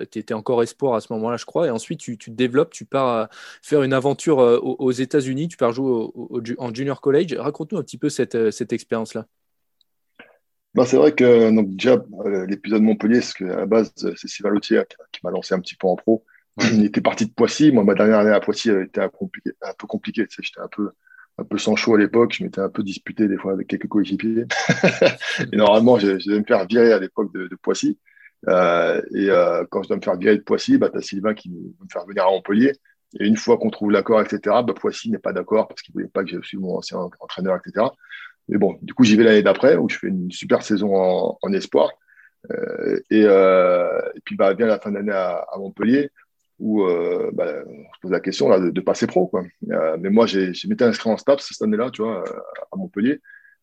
[0.09, 1.67] tu étais encore espoir à ce moment-là, je crois.
[1.67, 3.29] Et ensuite, tu, tu te développes, tu pars
[3.61, 6.07] faire une aventure aux, États-Unis, tu pars jouer
[6.57, 7.33] en junior college.
[7.33, 9.27] Raconte-nous un petit peu cette, cette expérience-là.
[10.77, 14.83] Bah, c'est vrai que donc, déjà, euh, l'épisode Montpellier, qu'à la base, c'est Sylvain Lautier
[15.11, 16.23] qui, m'a lancé un petit peu en pro.
[16.71, 17.71] Il était parti de Poissy.
[17.71, 20.27] Moi, ma dernière année à Poissy était un, un peu compliqué.
[20.29, 20.91] J'étais un peu,
[21.39, 22.33] un peu sans chaud à l'époque.
[22.37, 24.45] Je m'étais un peu disputé des fois avec quelques coéquipiers.
[25.51, 27.97] et normalement, je, devais me faire virer à l'époque de, Poissy.
[28.47, 31.33] Euh, et euh, quand je dois me faire virer de Poissy, bah, tu as Sylvain
[31.33, 32.73] qui veut me faire venir à Montpellier.
[33.19, 36.01] Et une fois qu'on trouve l'accord, etc., bah, Poissy n'est pas d'accord parce qu'il ne
[36.01, 37.87] voulait pas que je suive mon ancien entraîneur, etc.
[38.49, 40.95] Mais bon, du coup, j'y vais l'année d'après où je fais une super saison
[41.41, 41.91] en, espoir.
[42.51, 46.09] Euh, euh, et, puis, bah, vient la fin d'année à, à, Montpellier
[46.59, 49.27] où euh, bah, on se pose la question là, de, passer pro.
[49.27, 49.43] Quoi.
[49.61, 52.23] mais moi, j'ai m'étais inscrit en STAPS cette année-là, tu vois,
[52.71, 53.21] à Montpellier.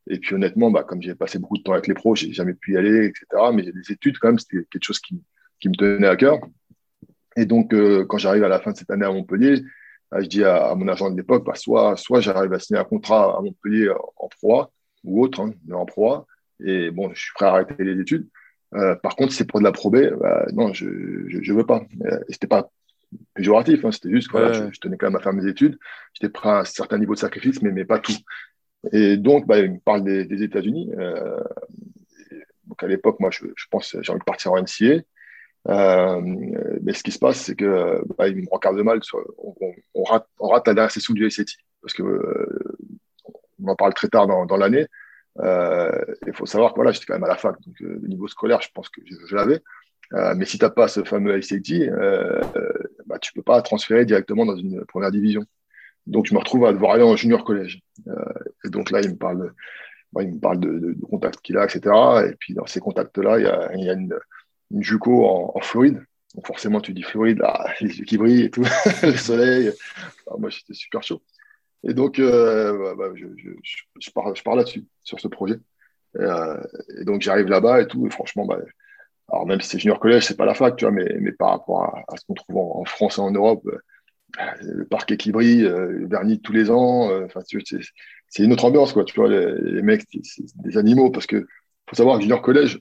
[0.09, 2.55] Et puis, honnêtement, bah, comme j'ai passé beaucoup de temps avec les pros, j'ai jamais
[2.55, 3.27] pu y aller, etc.
[3.53, 5.21] Mais les études, quand même, c'était quelque chose qui,
[5.61, 6.39] qui, me tenait à cœur.
[7.37, 7.75] Et donc,
[8.07, 9.63] quand j'arrive à la fin de cette année à Montpellier,
[10.21, 13.37] je dis à, mon agent de l'époque, bah, soit, soit j'arrive à signer un contrat
[13.37, 14.67] à Montpellier en Pro
[15.05, 16.27] ou autre, hein, mais en Pro
[16.65, 18.29] et bon, je suis prêt à arrêter les études.
[18.75, 21.83] Euh, par contre, si c'est pour de la Pro bah, non, je ne veux pas.
[22.05, 22.71] Euh, et c'était pas
[23.35, 25.79] péjoratif, hein, c'était juste que je, tenais quand même à faire mes études.
[26.13, 28.17] J'étais prêt à un certain niveau de sacrifice, mais, mais pas tout.
[28.93, 30.91] Et donc, bah, il me parle des, États-Unis.
[30.99, 31.41] Euh,
[32.67, 35.03] donc à l'époque, moi, je, je pense j'ai envie de partir en NCA.
[35.69, 36.21] Euh,
[36.83, 39.01] mais ce qui se passe, c'est que bah, il me regarde mal.
[39.95, 41.45] On, rate, on rate la dernière session du SAT
[41.81, 42.77] parce que euh,
[43.63, 44.87] on en parle très tard dans, l'année.
[45.41, 45.91] Euh,
[46.27, 48.29] il faut savoir que voilà, j'étais quand même à la fac, donc euh, le niveau
[48.29, 49.61] scolaire, je pense que je, l'avais.
[50.13, 51.91] Euh, mais si tu n'as pas ce fameux SAT,
[53.07, 55.45] bah, tu ne peux pas transférer directement dans une première division.
[56.07, 57.81] Donc, je me retrouve à devoir aller en junior collège.
[58.65, 59.53] et donc là, il me parle,
[60.21, 61.81] il me parle de, contacts qu'il a, etc.
[62.31, 64.15] Et puis, dans ces contacts-là, il y a, y a une,
[64.71, 66.05] une JUCO en, Floride.
[66.35, 68.65] Donc forcément, tu dis Floride, là, les yeux qui brillent et tout,
[69.03, 69.73] le soleil.
[70.39, 71.23] moi, j'étais super chaud.
[71.87, 73.27] Et donc, euh, bah, je,
[74.01, 75.57] je, pars, là-dessus, sur ce projet.
[76.19, 76.57] Et, euh,
[76.99, 78.07] et donc, j'arrive là-bas et tout.
[78.07, 78.59] Et franchement, bah,
[79.31, 81.51] alors même si c'est junior collège, c'est pas la fac, tu vois, mais, mais par
[81.51, 83.79] rapport à, ce qu'on trouve en, France et en Europe, euh,
[84.63, 87.09] le parquet qui brille, le vernis tous les ans,
[88.29, 89.05] c'est une autre ambiance, quoi.
[89.05, 91.47] Tu vois, les, mecs, c'est des animaux parce que
[91.89, 92.81] faut savoir junior collège,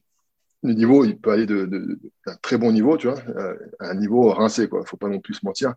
[0.64, 2.00] le niveau, il peut aller d'un de,
[2.42, 4.86] très bon niveau, tu vois, euh, à un niveau rincé, quoi.
[4.86, 5.74] Faut pas non plus se mentir.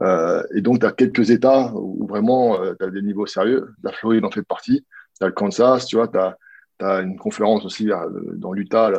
[0.00, 3.68] Euh, et donc, tu as quelques États où vraiment euh, tu as des niveaux sérieux.
[3.82, 4.86] La Floride en fait partie.
[5.18, 6.38] Tu as le Kansas, tu vois, tu as,
[6.80, 7.90] as, une conférence aussi
[8.36, 8.90] dans l'Utah,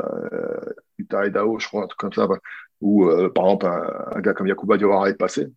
[1.00, 2.28] Utah Idaho, je crois, un truc comme ça,
[2.80, 5.52] où, par exemple, un, gars comme Yakuba Diawara est passé.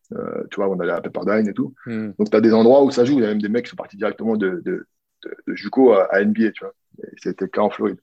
[0.51, 1.75] tu vois, on allait à Pepperdine et tout.
[1.85, 2.12] Hmm.
[2.18, 3.18] Donc, tu as des endroits où ça joue.
[3.18, 4.87] Il y a même des mecs qui sont partis directement de, de,
[5.47, 6.73] de, JUCO à, à, NBA, tu vois.
[7.18, 7.99] C'était le cas en Floride.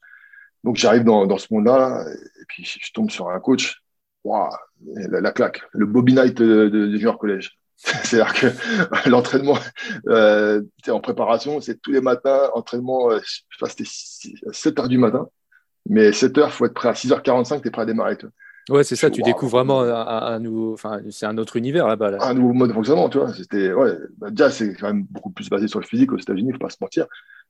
[0.63, 3.81] Donc j'arrive dans, dans, ce monde-là, et puis je tombe sur un coach,
[4.23, 4.49] wow,
[4.95, 7.57] la, claque, le Bobby Knight de, de, junior collège.
[7.75, 9.57] C'est-à-dire que l'entraînement,
[10.07, 13.89] euh, en préparation, c'est tous les matins, entraînement, euh, je sais pas, c'était
[14.51, 15.27] 7 heures du matin,
[15.89, 18.17] mais 7 heures, faut être prêt à 6h45, tu es prêt à démarrer.
[18.17, 18.29] Toi.
[18.69, 22.17] Ouais, c'est ça, tu découvres vraiment un, nouveau, enfin, c'est un autre univers là-bas.
[22.21, 23.33] Un nouveau mode de fonctionnement, tu vois.
[23.33, 26.51] C'était, ouais, bah, déjà, c'est quand même beaucoup plus basé sur le physique aux États-Unis,
[26.53, 27.07] faut pas se mentir.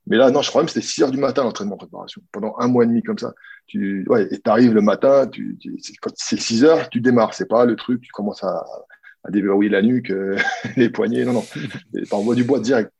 [0.07, 2.21] Mais là, non, je crois même que c'était 6 heures du matin l'entraînement en préparation.
[2.31, 3.33] Pendant un mois et demi comme ça.
[3.67, 7.33] Tu, ouais, et t'arrives le matin, tu, tu quand c'est 6 heures, tu démarres.
[7.33, 8.65] C'est pas le truc, tu commences à,
[9.23, 10.37] à déverrouiller la nuque, euh,
[10.77, 11.25] les poignets.
[11.25, 11.45] Non, non.
[12.09, 12.91] T'envoies du bois direct.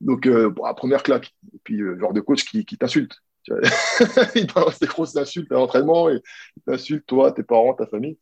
[0.00, 1.34] Donc, euh, bon, première claque.
[1.52, 3.16] Et puis, euh, genre de coach qui, qui t'insulte.
[4.34, 6.20] il balance des grosses insultes à l'entraînement et
[6.56, 8.16] il t'insulte, toi, tes parents, ta famille.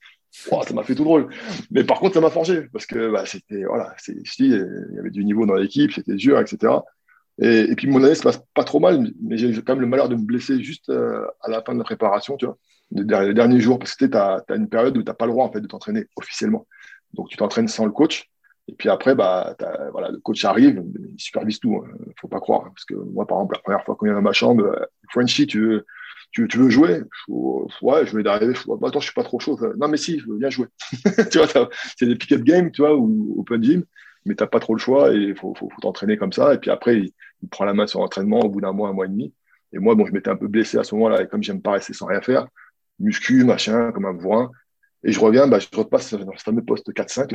[0.50, 1.28] Oh, ça m'a fait tout drôle.
[1.70, 5.10] Mais par contre, ça m'a forgé parce que bah, c'était, voilà, c'est, il y avait
[5.10, 6.72] du niveau dans l'équipe, c'était dur, etc.
[7.42, 10.08] Et, puis mon année se passe pas trop mal, mais j'ai quand même le malheur
[10.08, 12.56] de me blesser juste euh, à la fin de la préparation, tu vois,
[12.92, 15.44] les derniers jours, parce que tu as, une période où tu n'as pas le droit
[15.44, 16.66] en fait, de t'entraîner officiellement.
[17.14, 18.28] Donc tu t'entraînes sans le coach.
[18.68, 19.56] Et puis après, bah,
[19.90, 21.72] voilà, le coach arrive, il supervise tout.
[21.72, 22.12] ne hein.
[22.20, 22.62] faut pas croire.
[22.64, 25.48] Parce que moi, par exemple, la première fois qu'on vient dans ma chambre, euh, Frenchy,
[25.48, 25.86] tu veux,
[26.30, 27.02] tu, veux jouer?
[27.28, 28.54] Ouais, je vais d'arriver.
[28.54, 29.58] Je bah, attends, je suis pas trop chaud.
[29.78, 30.68] Non, mais si, je veux bien jouer.
[31.32, 33.84] tu vois, c'est des pick-up games, tu vois, ou open gym
[34.24, 36.54] mais tu n'as pas trop le choix et il faut, t'entraîner comme ça.
[36.54, 37.02] Et puis après,
[37.42, 39.34] il, prend la main sur l'entraînement au bout d'un mois, un mois et demi.
[39.72, 41.72] Et moi, bon, je m'étais un peu blessé à ce moment-là, et comme j'aime pas
[41.72, 42.46] rester sans rien faire,
[42.98, 44.50] muscu, machin, comme un bourrin.
[45.04, 47.32] Et je reviens, bah, je repasse dans ce fameux poste 4-5.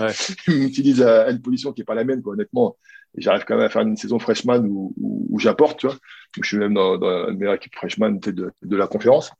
[0.00, 0.12] Ouais.
[0.48, 2.76] il m'utilise à, une position qui n'est pas la mienne, quoi, honnêtement.
[3.16, 5.96] Et j'arrive quand même à faire une saison freshman où, où, j'apporte, tu vois.
[6.40, 9.32] je suis même dans, dans la meilleure équipe freshman de, de la conférence.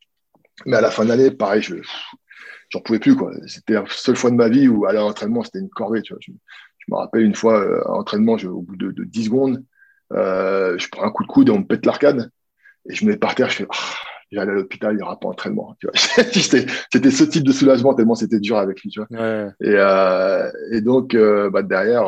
[0.66, 1.76] Mais à la fin de l'année, pareil, je,
[2.72, 3.32] j'en pouvais plus quoi.
[3.46, 6.02] C'était la seule fois de ma vie où aller à l'entraînement c'était une corvée.
[6.02, 6.20] Tu vois.
[6.20, 6.32] Je,
[6.92, 9.64] me rappelle une fois euh, à l'entraînement, au bout de, de 10 secondes,
[10.12, 12.30] euh, je prends un coup de coude et on me pète l'arcade
[12.88, 13.50] et je me mets par terre.
[13.50, 13.94] Je fais, oh,
[14.30, 15.76] j'allais à l'hôpital, il n'y aura pas entraînement.
[16.32, 18.90] c'était ce type de soulagement tellement c'était dur avec lui.
[18.90, 19.08] Tu vois.
[19.60, 22.04] Et, euh, et, donc bah, derrière,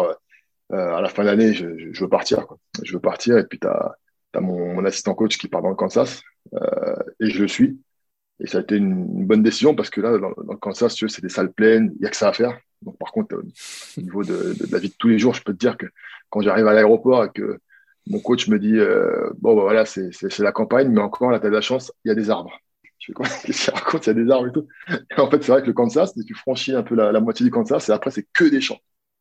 [0.71, 2.47] à la fin de l'année, je, je, veux partir.
[2.47, 2.59] Quoi.
[2.83, 3.95] Je veux partir et puis tu as,
[4.35, 6.23] as mon, mon, assistant coach qui part dans le Kansas
[7.21, 7.79] et je le suis.
[8.41, 11.23] Et ça a été une, bonne décision parce que là, dans, dans le Kansas, c'est
[11.23, 12.59] des salles pleines, il n'y a que ça à faire.
[12.93, 13.43] Par contre, euh,
[13.99, 15.87] au niveau de, la vie de tous les jours, je peux te dire que
[16.31, 17.59] quand j'arrive à l'aéroport et que
[18.07, 21.47] mon coach me dit euh, Bon, bah, voilà, c'est la campagne, mais encore, là, tu
[21.47, 22.59] as de la chance, il y a des arbres.
[22.99, 23.27] Je fais quoi?
[23.45, 24.67] Qu'est-ce qu'il raconte Il y a des arbres et tout.
[24.89, 27.45] Et en fait, c'est vrai que le Kansas, tu franchis un peu la, la moitié
[27.45, 28.81] du Kansas et après, c'est que des champs.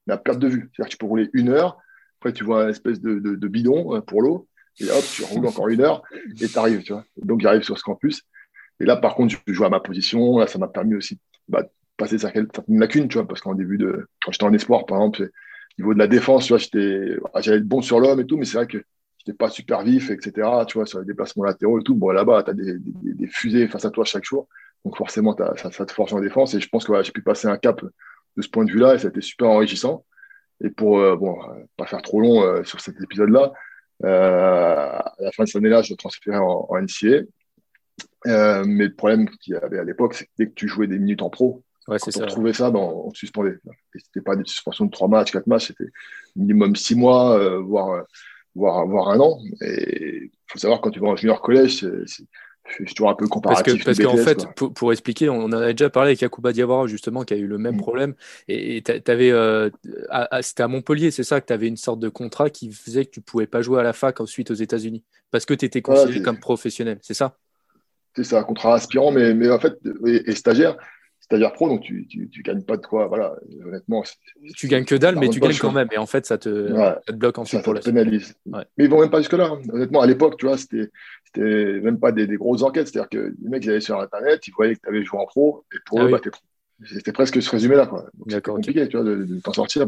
[0.09, 0.69] À perte de vue.
[0.73, 1.77] C'est-à-dire que tu peux rouler une heure,
[2.19, 4.47] après, tu vois une espèce de, bidon euh, pour l'eau,
[4.79, 6.01] et hop, tu roules encore une heure
[6.39, 6.83] et tu arrives.
[7.17, 8.23] Donc, j'arrive sur ce campus.
[8.79, 10.39] Et là, par contre, je joue à ma position.
[10.39, 11.63] Là, ça m'a permis aussi bah,
[12.03, 15.23] passer certaines lacunes, tu vois, parce qu'en début de, quand j'étais en espoir, par exemple,
[15.23, 18.37] au niveau de la défense, tu vois, j'étais, j'allais être bon sur l'homme et tout,
[18.37, 18.83] mais c'est vrai que
[19.17, 20.47] j'étais pas super vif, etc.
[20.67, 21.95] Tu vois, sur les déplacements latéraux et tout.
[21.95, 24.47] Bon, là-bas, tu as des, fusées face à toi chaque jour.
[24.83, 26.53] Donc, forcément, ça, ça, te force en défense.
[26.53, 28.99] Et je pense que j'ai pu passer un cap de ce point de vue-là et
[28.99, 30.05] ça a été super enrichissant.
[30.61, 31.37] Et pour, euh, bon,
[31.77, 33.53] pas faire trop long euh, sur cet épisode-là,
[34.03, 37.23] euh, à la fin de cette année-là, je transférais en, en NCA.
[38.27, 40.87] Euh, mais le problème qu'il y avait à l'époque, c'est que dès que tu jouais
[40.87, 43.57] des minutes en pro, ouais, quand on trouvait ça, ben, on te suspendait.
[43.95, 45.91] C'était pas des suspensions de 3 matchs, 4 matchs, c'était
[46.35, 48.05] minimum 6 mois, euh, voire,
[48.55, 49.39] voire, voire un an.
[49.61, 51.85] Et il faut savoir, quand tu vas en junior collège,
[52.77, 53.83] c'est toujours un peu comparatif.
[53.83, 57.33] Parce qu'en fait, pour, expliquer, on en avait déjà parlé avec Yakuba Diawara, justement, qui
[57.33, 57.81] a eu le même mm.
[57.81, 58.15] problème.
[58.47, 59.69] Et tu avais, euh,
[60.41, 63.11] c'était à Montpellier, c'est ça, que tu avais une sorte de contrat qui faisait que
[63.11, 65.03] tu pouvais pas jouer à la fac ensuite aux États-Unis.
[65.31, 67.37] Parce que tu étais considéré comme professionnel, c'est ça?
[68.15, 69.73] C'est un contrat aspirant, mais, mais en fait,
[70.05, 70.77] et, stagiaire,
[71.33, 74.03] stagiaire pro, donc tu, tu, tu, gagnes pas de quoi, voilà, honnêtement.
[74.55, 77.01] Tu gagnes que dalle, mais tu gagnes quand même, et en fait, ça te, ça
[77.07, 78.35] te bloque ensuite ça, pour ça te pénalise.
[78.45, 79.51] Mais ils vont même pas jusque-là.
[79.53, 79.61] Hein.
[79.71, 80.89] Honnêtement, à l'époque, tu vois, c'était
[81.35, 84.51] même pas des, des, grosses enquêtes, c'est-à-dire que les mecs, ils allaient sur Internet, ils
[84.51, 86.41] voyaient que tu avais joué en pro, et pour ah eux, bah, t'es pro.
[86.85, 88.05] C'était presque ce résumé-là, quoi.
[88.27, 89.85] C'était compliqué, tu vois, de, de t'en sortir.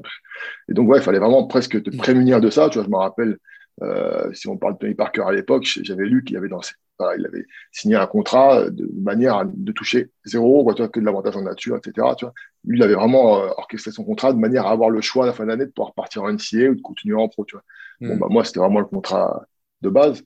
[0.69, 2.97] Et donc, ouais, il fallait vraiment presque te prémunir de ça, tu vois, je me
[2.97, 3.37] rappelle
[3.81, 6.61] euh, si on parle de Tony Parker à l'époque, j'avais lu qu'il avait dans
[7.17, 10.99] il avait signé un contrat de manière à de toucher zéro, quoi, tu vois, que
[10.99, 12.07] de l'avantage en nature, etc.
[12.17, 12.33] Tu vois.
[12.65, 15.27] Lui, il avait vraiment euh, orchestré son contrat de manière à avoir le choix à
[15.27, 17.45] la fin de l'année de pouvoir partir en NCA ou de continuer en pro.
[17.45, 17.63] Tu vois.
[18.01, 18.19] Bon, mm.
[18.19, 19.45] bah, moi, c'était vraiment le contrat
[19.81, 20.23] de base.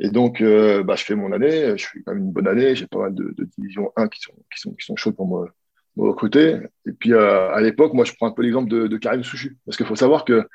[0.00, 2.74] Et donc, euh, bah, je fais mon année, je fais quand même une bonne année,
[2.74, 5.26] j'ai pas mal de, de divisions 1 qui sont, qui sont, qui sont chaudes pour
[5.26, 5.48] me,
[5.96, 6.58] me recruter.
[6.86, 9.76] Et puis, à l'époque, moi, je prends un peu l'exemple de, de Karim Souchu, parce
[9.76, 10.46] qu'il faut savoir que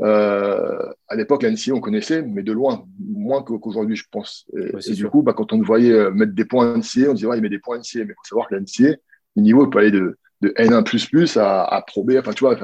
[0.00, 4.46] euh, à l'époque, la on connaissait, mais de loin, moins qu'aujourd'hui, je pense.
[4.86, 7.38] Et, du coup, bah, quand on voyait euh, mettre des points NCA, on disait, ouais,
[7.38, 8.00] il met des points NCA.
[8.00, 11.82] Mais il faut savoir que la le niveau peut aller de, de N1 à, à
[11.82, 12.14] Pro B.
[12.18, 12.56] Enfin, tu vois,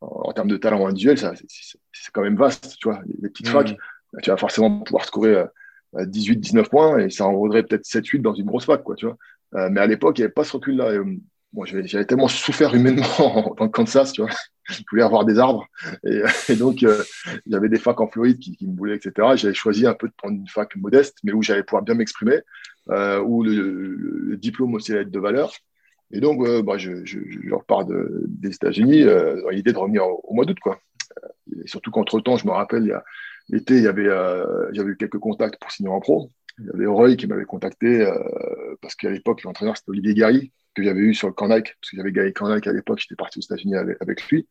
[0.00, 2.76] en, termes de talent individuel, c'est quand même vaste.
[2.78, 3.52] Tu vois, les petites mm.
[3.52, 3.76] facs,
[4.12, 5.44] bah, tu vas forcément pouvoir scorer
[5.94, 9.06] 18-19 euh, points et ça en vaudrait peut-être 7-8 dans une grosse fac, quoi, tu
[9.06, 9.68] vois.
[9.70, 10.92] mais à l'époque, il n'y avait pas ce recul-là.
[11.52, 14.30] Bon, j'avais tellement souffert humainement dans le Kansas, tu vois
[14.70, 15.66] je voulais avoir des arbres.
[16.04, 17.02] Et, donc, euh,
[17.46, 19.12] il y avait des facs en Floride qui, me voulaient, etc.
[19.36, 22.40] J'avais choisi un peu de prendre une fac modeste, mais où j'allais pouvoir bien m'exprimer,
[22.90, 25.52] euh, où le, diplôme aussi allait être de valeur.
[26.12, 26.90] Et donc, euh, bah, je,
[27.52, 30.58] repars des États-Unis dans l'idée de revenir au, mois d'août.
[30.60, 30.80] quoi.
[31.62, 33.00] Et surtout qu'entre-temps, je me rappelle,
[33.48, 34.08] l'été, il y avait,
[34.72, 36.30] j'avais eu quelques contacts pour signer en pro.
[36.58, 38.06] Il y avait Roy qui m'avait contacté
[38.82, 41.96] parce qu'à l'époque, l'entraîneur, c'était Olivier Gary, que j'avais eu sur le Cornac, parce que
[41.96, 44.46] j'avais gagné Cornac à l'époque, j'étais parti aux États-Unis avec, lui,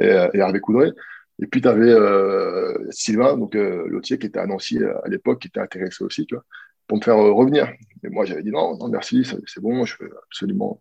[0.00, 0.92] et, euh, et Hervé Coudray.
[1.40, 5.40] Et puis, tu avais euh, Sylvain, donc euh, qui était à Nancy euh, à l'époque,
[5.40, 6.44] qui était intéressé aussi, tu vois,
[6.86, 7.68] pour me faire revenir.
[8.04, 10.80] Et moi, j'avais dit non, non, merci, c'est bon, je veux absolument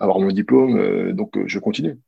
[0.00, 1.98] avoir mon diplôme, donc je continue.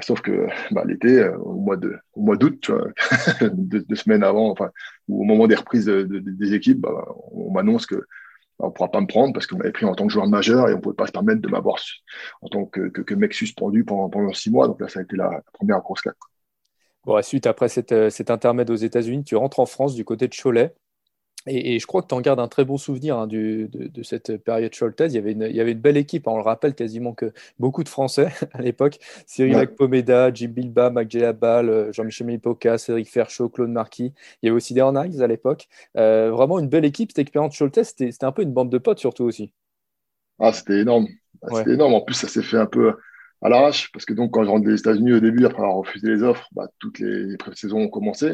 [0.00, 1.76] Sauf que bah, l'été, au mois
[2.14, 2.70] au mois d'août,
[3.42, 4.70] deux, semaines avant, enfin,
[5.08, 8.06] ou au moment des reprises des équipes, bah, on m'annonce que
[8.62, 10.68] on ne pourra pas me prendre parce qu'on m'avait pris en tant que joueur majeur
[10.68, 11.76] et on ne pouvait pas se permettre de m'avoir
[12.42, 14.68] en tant que, mec suspendu pendant, six mois.
[14.68, 16.16] Donc là, ça a été la, première grosse claque.
[17.04, 20.34] Bon, suite, après cette, cet intermède aux États-Unis, tu rentres en France du côté de
[20.34, 20.74] Cholet.
[21.46, 23.68] Et, je crois que tu en gardes un très bon souvenir hein, de,
[24.02, 25.14] cette période Choltaise.
[25.14, 26.32] Il y, avait une, il y avait une belle équipe, hein.
[26.32, 28.98] on le rappelle quasiment que beaucoup de Français à l'époque.
[29.26, 29.66] Cyril ouais.
[29.66, 34.12] Pomeda, Jim Bilba, Mac Ball, Jean-Michel Milipoca, Cédric Ferchaud, Claude Marquis.
[34.42, 35.68] Il y avait aussi des à l'époque.
[35.96, 37.10] Euh, vraiment une belle équipe.
[37.10, 39.52] Cette expérience Choltaise, c'était un peu une bande de potes surtout aussi.
[40.38, 41.06] Ah, c'était énorme.
[41.42, 41.94] Ah, c'était énorme.
[41.94, 42.94] En plus, ça s'est fait un peu
[43.42, 46.08] à l'arrache parce que donc quand je rentre des États-Unis au début, après avoir refusé
[46.08, 48.32] les offres, bah, toutes les pré-saisons ont commencé.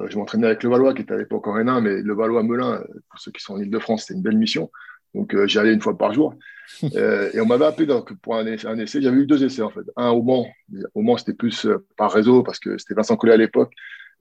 [0.00, 2.74] Euh, je m'entraînais avec le Valois, qui était à l'époque en N1, mais le Valois-Melun,
[2.74, 4.70] euh, pour ceux qui sont en Ile-de-France, c'était une belle mission.
[5.14, 6.34] Donc, euh, j'y allais une fois par jour.
[6.82, 9.00] et on m'avait appelé donc, pour un essai.
[9.00, 9.84] J'avais eu deux essais, en fait.
[9.96, 10.46] Un au Mans.
[10.94, 13.72] Au Mans, c'était plus par réseau, parce que c'était Vincent Collet à l'époque.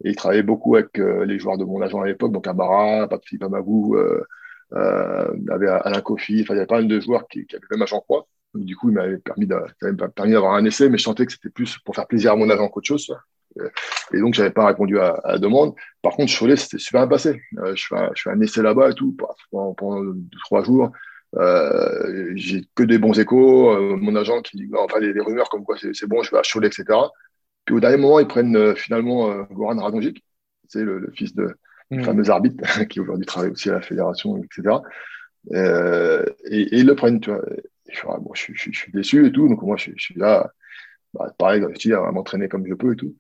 [0.03, 3.23] Et il travaillait beaucoup avec les joueurs de mon agent à l'époque, donc Amara, Pape
[3.41, 3.95] Amagou,
[4.75, 6.41] euh, avait Alain Kofi.
[6.41, 8.27] Enfin, il y avait pas mal de joueurs qui, qui avaient le même agent quoi.
[8.53, 11.77] Donc, du coup, il m'avait permis d'avoir un essai, mais je sentais que c'était plus
[11.79, 13.11] pour faire plaisir à mon agent qu'autre chose.
[14.13, 15.75] Et donc, j'avais pas répondu à, la demande.
[16.01, 17.41] Par contre, Cholet, c'était super bien passé.
[17.59, 19.15] Euh, je, fais un, je fais un essai là-bas et tout
[19.51, 20.91] pendant, pendant deux, trois jours.
[21.35, 23.71] Euh, j'ai que des bons échos.
[23.71, 26.41] Euh, mon agent qui dit, enfin, les, rumeurs comme quoi c'est bon, je vais à
[26.41, 26.85] Cholet, etc.
[27.65, 30.23] Puis au dernier moment, ils prennent euh, finalement euh, Goran Radonjic,
[30.67, 31.55] c'est le, le, fils de,
[31.91, 32.03] mmh.
[32.03, 34.77] fameux arbitre qui aujourd'hui travaille aussi à la fédération, etc.
[35.51, 37.41] et, et ils le prennent, tu vois.
[37.89, 39.47] Je, ah, bon, je, je, je, suis déçu et tout.
[39.47, 40.51] Donc moi, je, suis là,
[41.13, 43.15] bah, pareil, je à m'entraîner comme je peux et tout.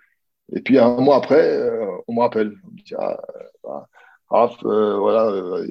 [0.51, 2.53] Et puis un mois après, euh, on me rappelle.
[2.67, 3.19] On me dit, ah,
[3.63, 3.87] bah,
[4.29, 5.65] Raph, euh, voilà, euh,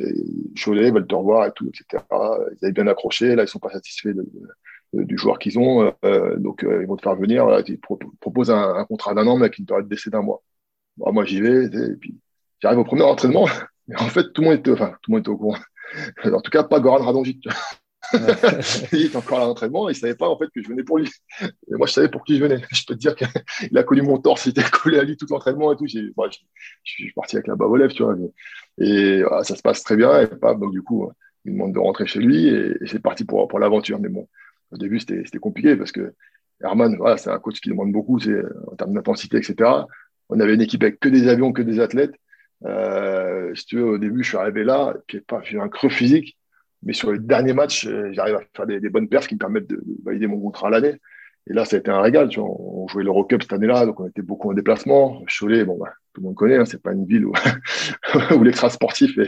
[0.56, 2.04] Cholet veulent te revoir et tout, etc.
[2.10, 4.14] Ils avaient bien accroché, là, ils sont pas satisfaits
[4.92, 5.92] du joueur qu'ils ont,
[6.36, 7.44] donc ils vont te faire venir.
[7.44, 7.80] Voilà, ils
[8.20, 10.42] proposent un, contrat d'un an, mais avec une période d'essai d'un mois.
[10.98, 12.16] moi, j'y vais, et puis
[12.60, 13.46] j'arrive au premier entraînement,
[13.90, 15.58] et en fait, tout le monde était, enfin, tout le monde était au courant.
[16.24, 17.48] en tout cas, pas Goran Radonjic.
[18.92, 21.08] il est encore à l'entraînement il savait pas en fait que je venais pour lui.
[21.70, 22.60] Moi, je savais pour qui je venais.
[22.72, 25.26] Je peux te dire qu'il a connu mon torse, il était collé à lui tout
[25.30, 25.86] l'entraînement et tout.
[25.86, 26.10] Je,
[26.84, 28.16] suis parti avec la bave tu vois.
[28.78, 30.20] Et ça se passe très bien.
[30.20, 31.10] Et pas, du coup,
[31.44, 33.98] il me demande de rentrer chez lui et, c'est parti pour, pour l'aventure.
[34.00, 34.28] Mais bon,
[34.72, 36.14] au début, c'était, compliqué parce que
[36.60, 39.70] Herman, voilà, c'est un coach qui demande beaucoup en termes d'intensité, etc.
[40.28, 42.14] On avait une équipe avec que des avions, que des athlètes.
[42.64, 46.38] Euh, si tu veux, au début, je suis arrivé là, puis j'ai un creux physique.
[46.84, 49.68] Mais sur les derniers matchs, euh, j'arrive à faire des, bonnes perfs qui me permettent
[49.68, 50.96] de, valider mon contrat à l'année.
[51.48, 52.28] Et là, ça a été un régal.
[52.38, 55.22] On jouait l'Eurocup cette année-là, donc on était beaucoup en déplacement.
[55.26, 57.32] Cholet, bon, bah, tout le monde connaît, hein, c'est pas une ville où,
[58.36, 59.18] où l'extra sportif,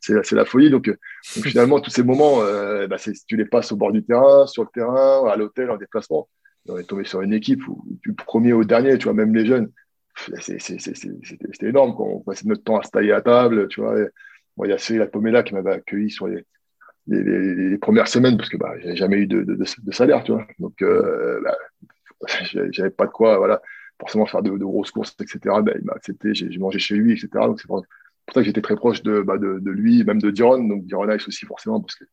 [0.00, 0.70] c'est la folie.
[0.70, 4.46] Donc, donc, finalement, tous ces moments, euh, bah, tu les passes au bord du terrain,
[4.46, 6.28] sur le terrain, à l'hôtel, en déplacement.
[6.68, 9.46] On est tombé sur une équipe où, du premier au dernier, tu vois, même les
[9.46, 9.70] jeunes,
[10.42, 11.94] c'était énorme.
[11.98, 13.96] On passait notre temps à se tailler à table, tu vois.
[14.64, 16.44] il y a Cyril Pomela qui m'avait accueilli sur les,
[17.08, 20.46] les, premières semaines parce que bah, j'avais jamais eu de, de, de, salaire, tu vois.
[20.58, 21.56] Donc, euh, bah,
[22.70, 23.62] j'avais pas de quoi, voilà,
[23.98, 25.38] forcément faire de, grosses courses, etc.
[25.62, 27.28] Bah, il m'a accepté, j'ai mangé chez lui, etc.
[27.34, 27.82] Donc, c'est pour,
[28.34, 30.62] ça que j'étais très proche de, bah, de, lui, même de Diron.
[30.62, 32.04] Donc, Diron Ice aussi, forcément, parce que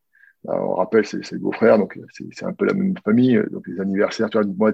[0.43, 1.99] bah, on rappelle, c'est le beau-frère, donc
[2.31, 3.41] c'est un peu la même famille.
[3.51, 4.71] Donc, les anniversaires, tu vois, moi,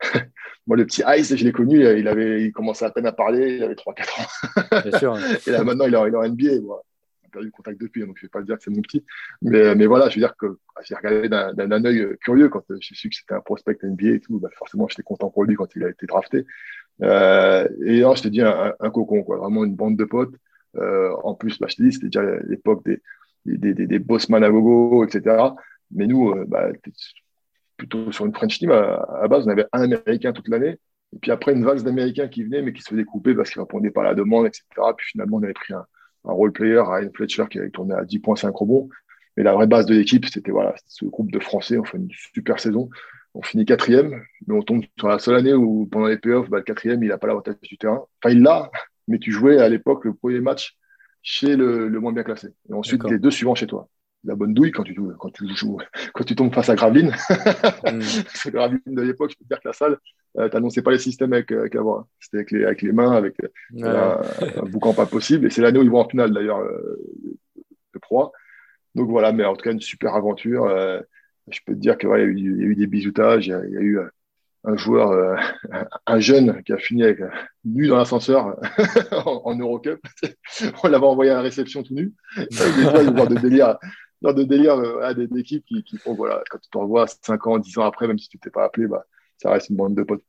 [0.66, 3.56] moi, le petit Ice, je l'ai connu, il avait, il commençait à peine à parler,
[3.56, 4.80] il avait 3-4 ans.
[4.88, 5.18] Bien sûr.
[5.46, 6.60] Et là, maintenant, il est en, il est en NBA.
[6.62, 6.82] Moi
[7.30, 9.04] perdu contact depuis, donc je ne vais pas dire que c'est mon petit.
[9.42, 12.94] Mais, mais voilà, je veux dire que bah, j'ai regardé d'un œil curieux quand j'ai
[12.94, 14.38] su que c'était un prospect NBA et tout.
[14.38, 16.46] Bah, forcément, j'étais content pour lui quand il a été drafté.
[17.02, 20.34] Euh, et là, je te dis un, cocon, quoi, vraiment une bande de potes.
[20.76, 23.00] Euh, en plus, bah, je te dis, c'était déjà l'époque des,
[23.46, 25.36] des, des, des bossman à gogo, etc.
[25.90, 26.68] Mais nous, euh, bah,
[27.76, 30.78] plutôt sur une French team, à, à, base, on avait un Américain toute l'année.
[31.14, 33.62] Et puis après, une valse d'Américains qui venaient, mais qui se faisaient couper parce qu'ils
[33.62, 34.64] répondaient pas à la demande, etc.
[34.96, 35.86] Puis finalement, on avait pris un,
[36.28, 38.88] un role player, Ryan Fletcher, qui avait tourné à 10 points, 5 rebonds.
[39.36, 41.78] Mais la vraie base de l'équipe, c'était voilà, ce groupe de Français.
[41.78, 42.90] On fait une super saison.
[43.34, 46.58] On finit quatrième, mais on tombe sur la seule année où, pendant les playoffs, bah,
[46.58, 48.04] le quatrième, il n'a pas l'avantage du terrain.
[48.22, 48.70] Enfin, il l'a,
[49.06, 50.76] mais tu jouais à l'époque le premier match
[51.22, 52.48] chez le, le moins bien classé.
[52.68, 53.88] Et ensuite, les deux suivants chez toi
[54.24, 55.78] la bonne douille quand tu quand tu joues,
[56.14, 57.14] quand tu tombes face à Graveline.
[57.84, 58.00] Mm.
[58.50, 59.96] Graveline de l'époque, je peux te dire que la salle,
[60.38, 62.06] euh, t'annonçais pas les systèmes avec, avec la voix.
[62.20, 64.22] C'était avec les, avec les mains, avec euh,
[64.56, 65.46] un, boucan pas possible.
[65.46, 67.00] Et c'est l'année où ils vont en finale d'ailleurs euh,
[67.94, 68.32] de proie.
[68.94, 70.64] Donc voilà, mais en tout cas une super aventure.
[70.64, 71.00] Euh,
[71.50, 73.72] je peux te dire qu'il ouais, y, a eu des bisoutages, il y a, il
[73.72, 73.98] y a eu
[74.64, 75.34] un joueur, euh,
[76.06, 77.20] un jeune qui a fini avec
[77.64, 78.58] nu dans l'ascenseur
[79.12, 80.00] en, en, Eurocup.
[80.84, 82.12] On l'avait envoyé à la réception tout nu.
[82.36, 83.78] Des fois, de délire
[84.22, 87.46] de délire euh, à des, équipes qui, qui, font, voilà, quand tu te revois 5
[87.46, 89.04] ans, 10 ans après, même si tu t'es pas appelé, bah,
[89.38, 90.24] ça reste une bande de potes.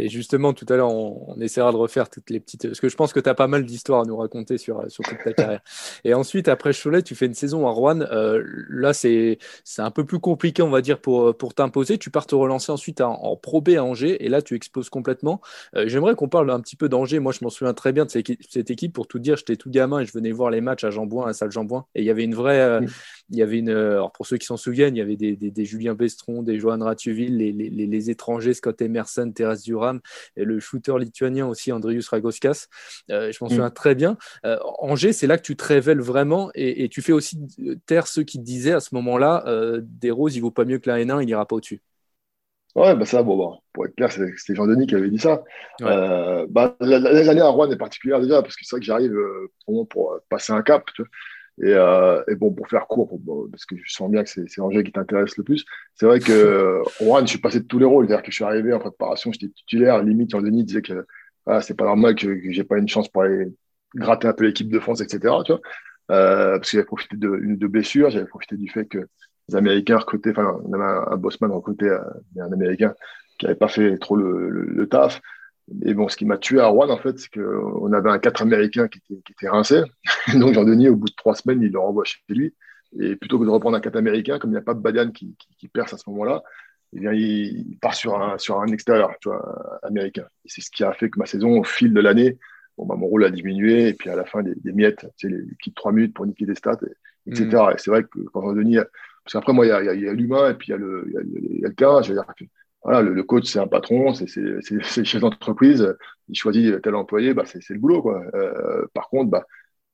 [0.00, 2.66] Et justement, tout à l'heure, on, essaiera de refaire toutes les petites.
[2.66, 5.04] Parce que je pense que tu as pas mal d'histoires à nous raconter sur, sur
[5.04, 5.60] toute ta carrière.
[6.04, 8.00] Et ensuite, après Cholet, tu fais une saison à Rouen.
[8.00, 9.38] Euh, là, c'est
[9.78, 11.98] un peu plus compliqué, on va dire, pour, pour t'imposer.
[11.98, 14.24] Tu pars te relancer ensuite en, en Pro B à Angers.
[14.24, 15.40] Et là, tu exploses complètement.
[15.76, 17.18] Euh, j'aimerais qu'on parle un petit peu d'Angers.
[17.18, 18.92] Moi, je m'en souviens très bien de cette équipe.
[18.92, 21.28] Pour tout dire, j'étais tout gamin et je venais voir les matchs à Jambouin, à
[21.28, 21.86] la salle Jambouin.
[21.94, 22.60] Et il y avait une vraie.
[22.60, 22.80] Euh,
[23.30, 23.70] il y avait une.
[23.70, 26.78] Alors, pour ceux qui s'en souviennent, il y avait des, des, Julien Bestron, des Johan
[26.80, 29.64] Ratuville, les, les, les, étrangers, Scott Emerson, Thérèse
[30.36, 32.66] Et le shooter lituanien aussi, Andrius Ragoskas.
[33.10, 33.50] Euh, je m'en mm.
[33.50, 34.16] souviens très bien.
[34.44, 37.38] Euh, Angers, c'est là que tu te révèles vraiment et, tu fais aussi
[37.86, 40.78] taire ceux qui te disaient à ce moment-là euh, des roses, il vaut pas mieux
[40.78, 41.80] que la N1, il n'ira pas au-dessus.
[42.74, 45.42] Ouais, bah ça, bon, pour être clair, c'était Jean-Denis qui avait dit ça.
[45.80, 49.16] bah, L'année à Rouen est particulière déjà, parce que c'est vrai que j'arrive
[49.66, 50.84] pour, pour, passer un cap.
[50.94, 51.10] Tu vois.
[51.62, 53.20] Euh, et, bon, pour faire court,
[53.50, 56.80] parce que je sens bien que c'est Angers qui t'intéresse le plus, c'est vrai que
[57.00, 58.06] Rouen, je suis passé de tous les rôles.
[58.06, 60.02] C'est-à-dire que je suis arrivé en préparation, j'étais titulaire.
[60.02, 61.06] Limite, Jean-Denis disait que
[61.46, 63.52] ah, c'est pas normal que, que j'ai pas une chance pour aller
[63.94, 65.34] gratter un peu l'équipe de France, etc.
[65.44, 65.60] Tu vois
[66.10, 68.98] euh, parce que j'avais profité de, de blessures, j'avais profité du fait que
[69.48, 72.00] les Américains recrutaient, enfin, on avait un, un bossman recruté, euh,
[72.40, 72.94] un Américain
[73.38, 75.20] qui n'avait pas fait trop le taf.
[75.84, 78.42] Et bon, ce qui m'a tué à Rouen, en fait, c'est qu'on avait un 4
[78.42, 79.82] américain qui était, qui était rincé.
[80.34, 82.54] Donc, Jean-Denis, au bout de trois semaines, il le renvoie chez lui.
[82.98, 85.10] Et plutôt que de reprendre un 4 américain, comme il n'y a pas de Badian
[85.12, 86.42] qui, qui, perce à ce moment-là,
[86.92, 90.26] eh bien, il part sur un, sur un extérieur, tu vois, américain.
[90.44, 92.38] Et c'est ce qui a fait que ma saison, au fil de l'année,
[92.76, 93.88] bon, bah, mon rôle a diminué.
[93.88, 96.26] Et puis, à la fin, des, des miettes, tu sais, les, petites 3 minutes pour
[96.26, 96.80] niquer des stats,
[97.26, 97.46] etc.
[97.46, 97.74] Mm.
[97.74, 98.78] Et c'est vrai que quand Jean-Denis,
[99.24, 101.20] parce qu'après, moi, il y a, l'humain et puis il y a le, y a,
[101.60, 102.02] y a le terrain.
[102.02, 102.24] Je veux dire,
[102.82, 105.96] voilà, le, coach, c'est un patron, c'est le chef d'entreprise,
[106.28, 108.02] il choisit tel employé, bah, c'est le boulot.
[108.02, 108.22] Quoi.
[108.34, 109.44] Euh, par contre, bah,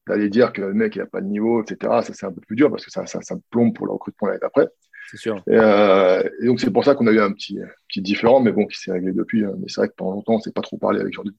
[0.06, 2.40] d'aller dire que le mec il n'a pas de niveau, etc., ça c'est un peu
[2.40, 4.68] plus dur parce que ça, ça, ça plombe pour le recrutement l'année d'après.
[5.10, 5.36] C'est sûr.
[5.48, 8.52] Et, euh, et donc c'est pour ça qu'on a eu un petit, petit différent, mais
[8.52, 9.44] bon, qui s'est réglé depuis.
[9.44, 9.54] Hein.
[9.58, 11.36] Mais c'est vrai que pendant longtemps, on ne s'est pas trop parlé avec Jordi.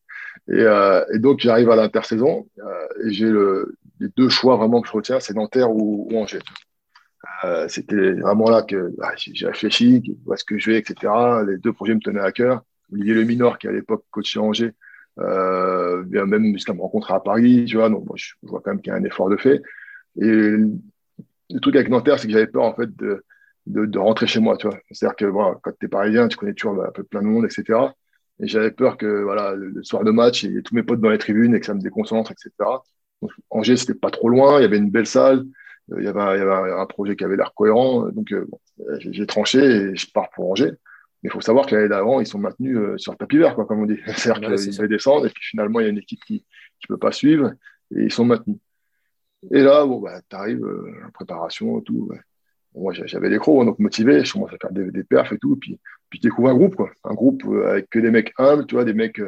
[0.49, 4.81] Et, euh, et donc j'arrive à l'intersaison euh, et j'ai le, les deux choix vraiment
[4.81, 6.39] que je retiens, c'est Nanterre ou, ou Angers.
[7.45, 11.11] Euh, c'était vraiment là que bah, j'ai réfléchi, où est-ce que je vais, etc.
[11.47, 12.63] Les deux projets me tenaient à cœur.
[12.91, 14.73] Olivier Le Minor, qui à l'époque coachait Angers,
[15.19, 17.89] euh, même jusqu'à me rencontrer à Paris, tu vois.
[17.89, 19.61] Donc, je vois quand même qu'il y a un effort de fait.
[20.19, 23.23] Et le truc avec Nanterre, c'est que j'avais peur, en fait, de,
[23.65, 24.77] de, rentrer chez moi, tu vois.
[24.91, 27.45] C'est-à-dire que, voilà, quand tu es parisien, tu connais toujours un peu plein de monde,
[27.45, 27.79] etc.
[28.39, 31.01] Et j'avais peur que, voilà, le, soir de match, il y ait tous mes potes
[31.01, 32.51] dans les tribunes et que ça me déconcentre, etc.
[33.21, 35.43] Donc, Angers, c'était pas trop loin, il y avait une belle salle.
[35.91, 38.07] Euh, il y, avait un, il y avait un projet qui avait l'air cohérent.
[38.09, 38.47] Donc, euh,
[38.81, 40.71] euh, j'ai tranché et je pars pour Angers.
[41.23, 43.65] Mais il faut savoir que l'année d'avant, ils sont maintenus sur le tapis vert, quoi,
[43.65, 43.99] comme on dit.
[44.15, 46.45] C'est-à-dire qu'ils devaient descendre et puis finalement, il y a une équipe qui
[46.89, 47.53] ne peut pas suivre
[47.95, 48.57] et ils sont maintenus.
[49.51, 50.65] Et là, bon, bah, tu arrives
[51.05, 52.11] en préparation, tout.
[52.75, 55.55] moi, j'avais les crocs, donc motivé, je commence à faire des, des perfs et tout.
[55.55, 56.89] Et puis, puis tu découvres un groupe, quoi.
[57.03, 59.21] Un groupe avec que des mecs humbles, tu vois, des mecs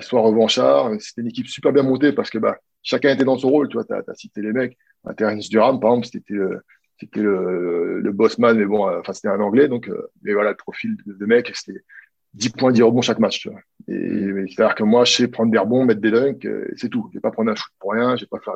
[0.00, 0.92] soit revanchards.
[1.00, 3.78] C'était une équipe super bien montée parce que bah, chacun était dans son rôle, tu
[3.78, 4.76] as, cité les mecs.
[5.16, 6.62] Terence Durham, par exemple, c'était le,
[7.00, 10.96] c'était le, bossman, mais bon, enfin, c'était un anglais, donc, euh, mais voilà, le profil
[11.06, 11.80] de, mec, c'était
[12.34, 13.48] 10 points, 10 rebonds chaque match.
[13.88, 17.08] Et, c'est-à-dire que moi, je sais prendre des rebonds, mettre des dunks, euh, c'est tout.
[17.10, 18.54] Je vais pas prendre un shoot pour rien, je vais pas faire,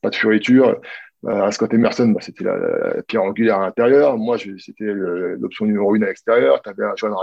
[0.00, 0.80] pas de furiture.
[1.26, 4.16] Euh, Scott Emerson, bah, c'était la, pierre angulaire à l'intérieur.
[4.16, 6.62] Moi, c'était l'option numéro une à l'extérieur.
[6.62, 7.14] Tu avais un Joan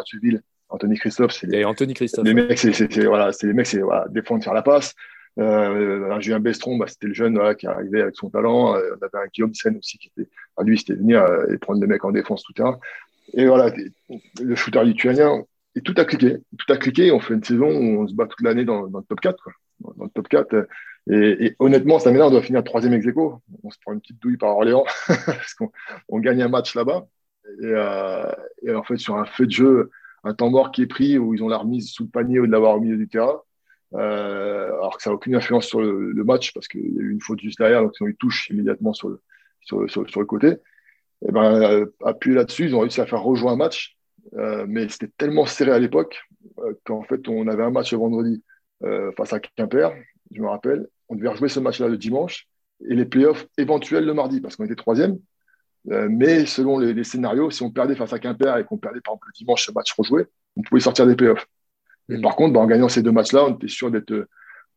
[0.69, 1.31] Anthony Christophe.
[1.31, 2.25] C'est les, Anthony Christophe.
[2.25, 4.95] Les mecs, c'est, voilà, c'est les mecs, c'est voilà, défendre, faire la passe.
[5.39, 8.75] Euh, Julien Bestron, bah, c'était le jeune qui arrivait avec son talent.
[8.75, 10.29] Euh, on avait un Guillaume Sen aussi qui était,
[10.63, 12.79] lui, c'était venir euh, et prendre des mecs en défense tout terrain.
[13.33, 13.71] Et voilà,
[14.41, 15.43] le shooter lituanien,
[15.75, 16.37] et tout a cliqué.
[16.57, 17.11] Tout a cliqué.
[17.11, 19.41] On fait une saison où on se bat toute l'année dans, dans, le top 4.
[19.43, 19.53] Quoi.
[19.95, 20.67] Dans le top 4.
[21.11, 23.39] Et, et honnêtement, ça on doit finir troisième ex -aequo.
[23.63, 25.71] On se prend une petite douille par Orléans parce qu'on
[26.09, 27.07] on gagne un match là-bas.
[27.61, 29.91] Et, et, en fait, sur un fait de jeu,
[30.23, 32.47] un temps mort qui est pris où ils ont la remise sous le panier ou
[32.47, 33.41] de l'avoir au milieu du terrain.
[33.95, 37.11] Euh, alors que ça n'a aucune influence sur le, match parce qu'il y a eu
[37.11, 40.57] une faute juste derrière, donc ils ont eu touche immédiatement sur le, côté.
[41.27, 43.97] Et ben, euh, appuyé là-dessus, ils ont réussi à faire rejouer un match,
[44.37, 46.21] euh, mais c'était tellement serré à l'époque
[46.85, 48.43] qu'en fait, on avait un match le vendredi
[49.17, 49.91] face à Quimper,
[50.31, 50.87] je me rappelle.
[51.09, 52.47] On devait rejouer ce match-là le dimanche
[52.87, 55.19] et les playoffs éventuels le mardi parce qu'on était troisième.
[55.85, 59.13] Mais selon les, les, scénarios, si on perdait face à Quimper et qu'on perdait par
[59.13, 60.27] exemple le dimanche ce match rejoué,
[60.57, 61.47] on pouvait sortir des playoffs.
[62.09, 62.21] Et mm.
[62.21, 64.27] par contre, bah, en gagnant ces deux matchs-là, on était sûr d'être euh,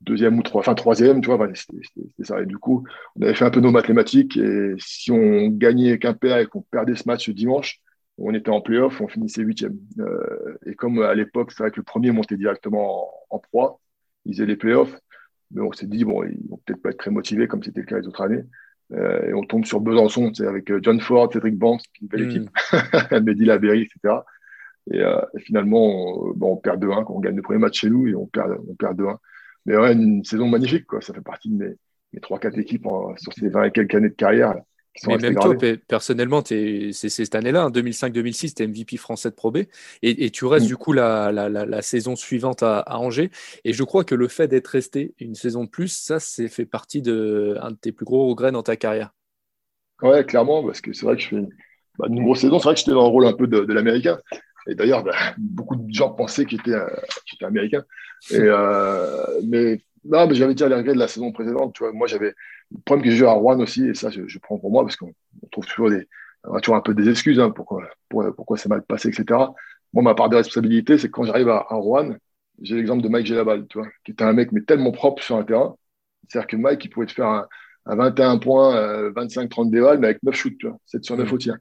[0.01, 2.41] deuxième ou trois, enfin troisième, tu vois, c'était ça.
[2.43, 2.85] Et du coup,
[3.17, 6.97] on avait fait un peu nos mathématiques et si on gagnait Quimper et qu'on perdait
[6.97, 7.81] ce match dimanche,
[8.19, 9.79] on était en playoff, on finissait huitième.
[9.99, 13.81] Euh, et comme à l'époque, c'est vrai que le premier montait directement en, proie,
[14.25, 14.95] ils faisaient les playoffs,
[15.51, 17.87] mais on s'est dit, bon, ils vont peut-être pas être très motivés comme c'était le
[17.87, 18.45] cas les autres années.
[18.95, 22.31] Euh, et on tombe sur Besançon, avec John Ford, Cédric Banks, une belle mm.
[22.31, 22.51] équipe,
[23.23, 24.21] Mehdi Laberry, etc.
[24.91, 25.03] Et,
[25.41, 28.27] finalement, on, bon, on perd 2-1, on gagne le premier match chez nous et on
[28.27, 29.17] perd, on perd 2-1.
[29.67, 31.01] Mais ouais, une saison magnifique, quoi.
[31.01, 31.75] Ça fait partie de mes,
[32.13, 32.87] mes 3-4 équipes
[33.17, 34.57] sur ces 20 et quelques années de carrière.
[35.07, 35.55] Mais même toi,
[35.89, 39.61] personnellement, c'est cette année-là, 2005-2006, tu es MVP français de Pro B,
[40.03, 40.69] et, tu restes mm.
[40.69, 43.31] du coup la, la, la, saison suivante à, Angers.
[43.65, 46.67] Et je crois que le fait d'être resté une saison de plus, ça, c'est fait
[46.67, 49.15] partie de un de tes plus gros regrets dans ta carrière.
[50.03, 51.43] Ouais, clairement, parce que c'est vrai que je fais
[51.99, 52.59] bah, une grosse saison.
[52.59, 54.19] C'est vrai que j'étais dans le rôle un peu de, de l'américain.
[54.67, 56.87] Et d'ailleurs, bah, beaucoup de gens pensaient qu'il était, euh,
[57.43, 57.83] américain.
[58.31, 61.75] Et, euh, mais non, mais j'avais déjà les regrets de la saison précédente.
[61.75, 62.35] Tu vois, moi, j'avais
[62.73, 64.97] le problème que j'ai eu à Rouen aussi, et ça, je, prends pour moi parce
[64.97, 65.13] qu'on
[65.51, 66.09] trouve toujours des,
[66.63, 69.39] toujours un peu des excuses hein, pourquoi, pourquoi c'est mal passé, etc.
[69.93, 72.17] Moi, ma part de responsabilité, c'est que quand j'arrive à, Rouen,
[72.61, 75.37] j'ai l'exemple de Mike Gélabal, tu vois, qui était un mec mais tellement propre sur
[75.37, 75.77] un terrain.
[76.29, 77.47] C'est-à-dire que Mike, il pouvait te faire un,
[77.87, 81.35] 21 points, 25-30 euh, déval, mais avec 9 shoots, tu vois, 7 sur 9 mmh.
[81.35, 81.57] au tir.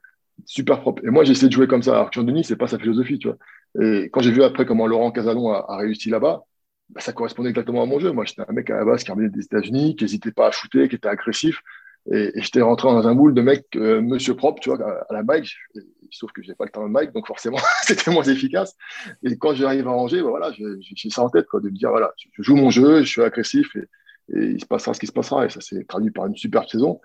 [0.46, 1.04] Super propre.
[1.04, 1.98] Et moi, j'ai essayé de jouer comme ça.
[1.98, 3.36] Arthur Denis, c'est pas sa philosophie, tu vois.
[3.80, 6.44] Et quand j'ai vu après comment Laurent Casalon a réussi là-bas,
[6.92, 8.12] bah, ça correspondait exactement à mon jeu.
[8.12, 10.50] Moi, j'étais un mec à la base qui revenait des États-Unis, qui n'hésitait pas à
[10.50, 11.62] shooter, qui était agressif.
[12.10, 15.22] Et, j'étais rentré dans un moule de mec, euh, monsieur propre, tu vois, à, la
[15.22, 15.50] Mike.
[16.10, 18.76] Sauf que j'ai pas le temps de Mike, donc forcément, c'était moins efficace.
[19.22, 21.90] Et quand j'arrive à ranger, bah, voilà, j'ai ça en tête, quoi, de me dire,
[21.90, 23.88] voilà, je joue mon jeu, je suis agressif et,
[24.34, 25.46] il se passera ce qui se passera.
[25.46, 27.00] Et ça s'est traduit par une superbe saison.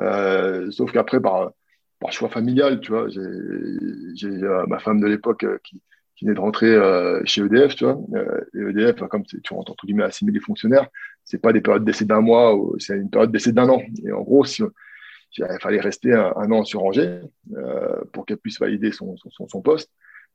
[0.00, 1.52] Euh, sauf qu'après, par,
[2.00, 5.82] par choix familial, tu vois, j'ai euh, ma femme de l'époque qui,
[6.22, 7.98] de rentrer euh, chez EDF, tu vois.
[8.14, 10.88] Euh, et EDF, comme tu rentres entre guillemets assimiler les fonctionnaires,
[11.24, 13.80] c'est pas des périodes d'essai d'un mois, c'est une période d'essai d'un an.
[14.04, 17.20] Et en gros, il fallait rester un, an sur Angers
[17.56, 19.16] euh, pour qu'elle puisse valider son,
[19.62, 19.90] poste.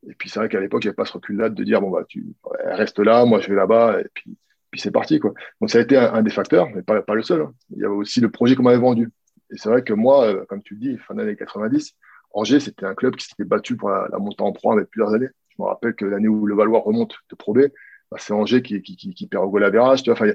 [0.07, 2.23] Et puis c'est vrai qu'à l'époque, j'avais pas ce recul-là de dire bon bah tu
[2.65, 4.37] reste là, moi je vais là-bas, et puis,
[4.75, 5.33] c'est parti quoi.
[5.59, 7.41] Donc ça a été un, des facteurs, mais pas, le seul.
[7.41, 7.53] Hein.
[7.71, 9.09] Il y avait aussi le projet qu'on m'avait vendu.
[9.49, 11.95] Et c'est vrai que moi, comme tu le dis, fin d'année 90,
[12.37, 15.29] Angers, c'était un club qui s'était battu pour la, montée en proie avec plusieurs années.
[15.57, 17.67] Je me rappelle que l'année où le Valois remonte de Pro B,
[18.11, 20.03] bah, c'est Angers qui, perd au goal average.
[20.03, 20.27] Tu vois,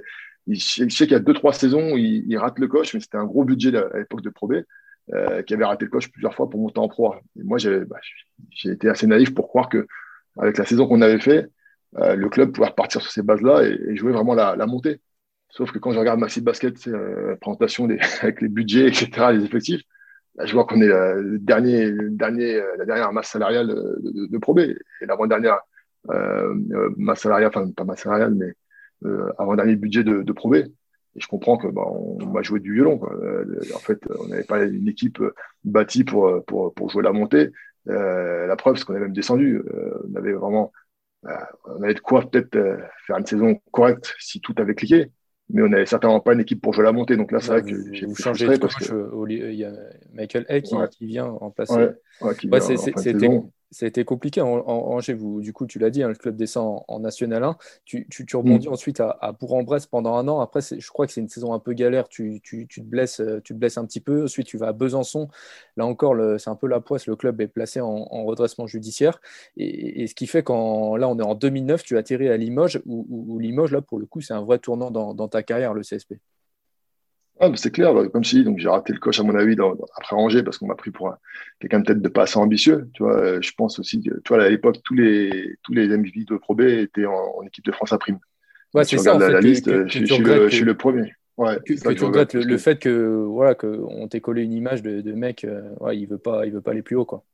[0.47, 3.19] il, je sais qu'il y a deux, trois saisons, il, rate le coche, mais c'était
[3.19, 4.55] un gros budget à l'époque de Pro B,
[5.13, 7.21] euh, qui avait raté le coche plusieurs fois pour monter en proie.
[7.39, 7.99] Et moi, j'ai bah,
[8.65, 9.87] été assez naïf pour croire que
[10.39, 11.49] avec la saison qu'on avait fait,
[11.99, 15.01] euh, le club pouvait repartir sur ces bases-là et, jouer vraiment la, montée.
[15.51, 17.87] Sauf que quand je regarde Maxi Basket, c'est euh, présentation
[18.23, 19.83] avec les budgets, etc., les effectifs,
[20.39, 24.55] je vois qu'on est le dernier, dernier, euh, la dernière masse salariale de, de, Pro
[24.55, 24.61] B.
[24.61, 25.61] Et l'avant-dernière
[26.11, 28.53] euh, euh, masse salariale, enfin pas masse salariale, mais
[29.05, 30.55] euh, avant-dernier budget de, de Pro B.
[30.57, 32.99] Et je comprends que bah, on, va jouer du violon.
[32.99, 33.15] Quoi.
[33.75, 35.23] En fait, on n'avait pas une équipe
[35.65, 37.51] bâtie pour, pour, pour jouer la montée.
[37.89, 39.63] Euh, la preuve, c'est qu'on est même descendu.
[40.09, 40.73] on avait vraiment,
[41.65, 42.59] on avait de quoi peut-être
[43.07, 45.11] faire une saison correcte si tout avait cliqué
[45.53, 47.17] mais on n'avait certainement pas une équipe pour jouer la montée.
[47.17, 49.11] Donc là, c'est vrai que j'ai changé de parce que...
[49.29, 49.73] Il y a
[50.15, 51.91] Michael Hay qui, qui vient remplacer.
[52.21, 53.29] Ouais, C'était
[53.73, 55.15] ça a été compliqué en, Angers.
[55.15, 57.57] Vous, du coup, tu l'as dit, hein, le club descend en, National 1.
[57.85, 58.73] Tu, tu, tu rebondis mm.
[58.73, 60.41] ensuite à, à Bourg-en-Bresse pendant un an.
[60.41, 62.09] Après, je crois que c'est une saison un peu galère.
[62.09, 64.25] Tu, tu, te blesses, euh, tu te blesses un petit peu.
[64.25, 65.29] Ensuite, tu vas à Besançon.
[65.77, 67.07] Là encore, c'est un peu la poisse.
[67.07, 69.21] Le club est placé en, redressement judiciaire.
[69.57, 73.39] Et, ce qui fait qu'en là, on est en 2009, tu atterris à Limoges, où,
[73.39, 76.15] Limoges, là, pour le coup, c'est un vrai tournant dans, dans ta carrière, le CSP.
[77.45, 79.57] Ah, c'est clair, bah, comme dis, donc j'ai raté le coche à mon avis
[79.97, 81.13] après Angers parce qu'on m'a pris pour
[81.59, 82.89] quelqu'un peut-être de pas assez ambitieux.
[82.95, 85.89] Tu vois, euh, je pense aussi que tu vois, à l'époque, tous les, tous les
[85.89, 88.21] MVP de Pro B étaient en, équipe de France à prime.
[88.75, 89.17] Ouais, c'est ça.
[89.17, 91.15] En fait, la, liste, je, suis le, premier.
[91.37, 95.13] Ouais, que, tu regrettes le, fait que voilà qu'on t'ait collé une image de, de
[95.13, 97.25] mec, euh, ouais, il veut pas, il veut pas aller plus haut quoi.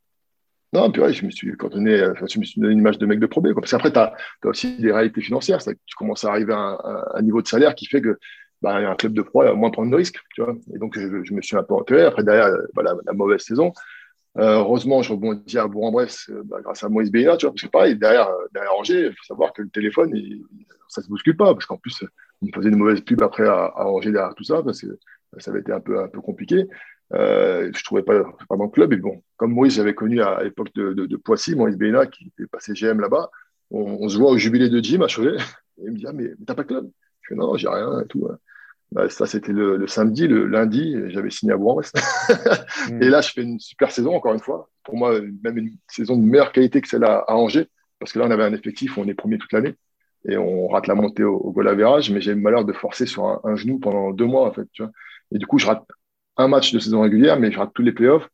[0.72, 3.04] Non, puis ouais, je me suis cantonné, euh, je me suis donné une image de
[3.04, 3.52] mec de Pro B.
[3.52, 3.60] Quoi.
[3.60, 5.62] Parce qu'après, tu as, aussi des réalités financières.
[5.62, 8.18] Tu commences à arriver à un, un, niveau de salaire qui fait que
[8.62, 10.18] bah, un club de pro, il a moins prendre de risques.
[10.34, 12.02] Tu vois et donc, je, me suis un peu enterré.
[12.02, 13.72] Après, derrière, bah, la, mauvaise saison.
[14.38, 17.62] Euh, heureusement, je rebondis à Bourg-en-Bresse euh, bah, grâce à Moïse Béina, tu vois, parce
[17.62, 20.14] que pareil, derrière, euh, derrière Angers, il faut savoir que le téléphone,
[20.88, 22.04] ça se bouscule pas, parce qu'en plus,
[22.42, 24.98] on me faisait une mauvaise pub après à, à, Angers derrière tout ça, parce que
[25.38, 26.66] ça avait été un peu, un peu compliqué.
[27.10, 28.92] Je trouvais pas, pas club.
[28.92, 32.74] Et bon, comme Moïse, j'avais connu à, l'époque de, Poissy, Moïse Béina, qui était passé
[32.74, 33.30] GM là-bas,
[33.70, 35.36] on, se voit au jubilé de Jim à Cholet,
[35.78, 36.90] et il me dit, ah, mais, mais t'as pas de club?
[37.22, 38.28] Je fais, non, j'ai rien et tout.
[38.30, 38.38] Hein.
[38.90, 40.26] Bah, ça, c'était le, samedi.
[40.28, 41.92] Le lundi, j'avais signé à Bourg-en-Bresse.
[42.88, 43.02] Hmm.
[43.02, 44.70] Et là, je fais une super saison, encore une fois.
[44.84, 47.68] Pour moi, même une saison de meilleure qualité que celle à, Angers.
[47.98, 49.74] Parce que là, on avait un effectif où on est premier toute l'année.
[50.28, 52.10] Et on rate la montée au, au goal average.
[52.10, 54.66] Mais j'ai le malheur de forcer sur un, genou pendant deux mois, en fait.
[54.72, 54.92] Tu vois.
[55.32, 55.84] Et du coup, je rate
[56.38, 58.28] un match de saison régulière, mais je rate tous les playoffs.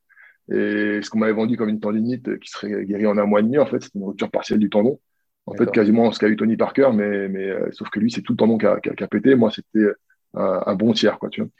[0.51, 3.43] Et ce qu'on m'avait vendu comme une tendinite qui serait guérie en un mois et
[3.43, 5.01] demi, en fait, c'est une rupture partielle du tendon.
[5.47, 8.23] En fait, quasiment ce qu'a eu Tony Parker, mais, mais euh, sauf que lui, c'est
[8.23, 9.35] tout le tendon qui a, qui a pété.
[9.35, 9.91] Moi, c'était
[10.35, 11.19] un, bon tiers.
[11.19, 11.51] Quoi, tu vois.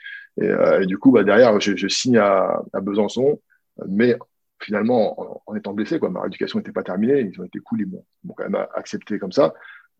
[0.41, 3.41] Et, euh, du coup, bah, derrière, je, signe à, Besançon,
[3.87, 4.17] mais
[4.59, 7.21] finalement, en, étant blessé, quoi, ma rééducation n'était pas terminée.
[7.21, 9.53] Ils ont été cool, ils m'ont quand même accepté comme ça.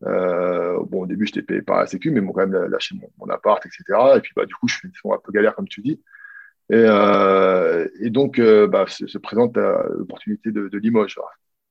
[0.04, 2.66] Euh, bon, au début, je n'étais payé par la Sécu, mais ils m'ont quand même
[2.66, 3.82] lâché mon, appart, etc.
[4.16, 6.00] Et puis, bah, du coup, je saison un peu galère, comme tu dis.
[6.70, 11.18] Et, euh, donc, euh, bah, se, se, présente l'opportunité de, Limoges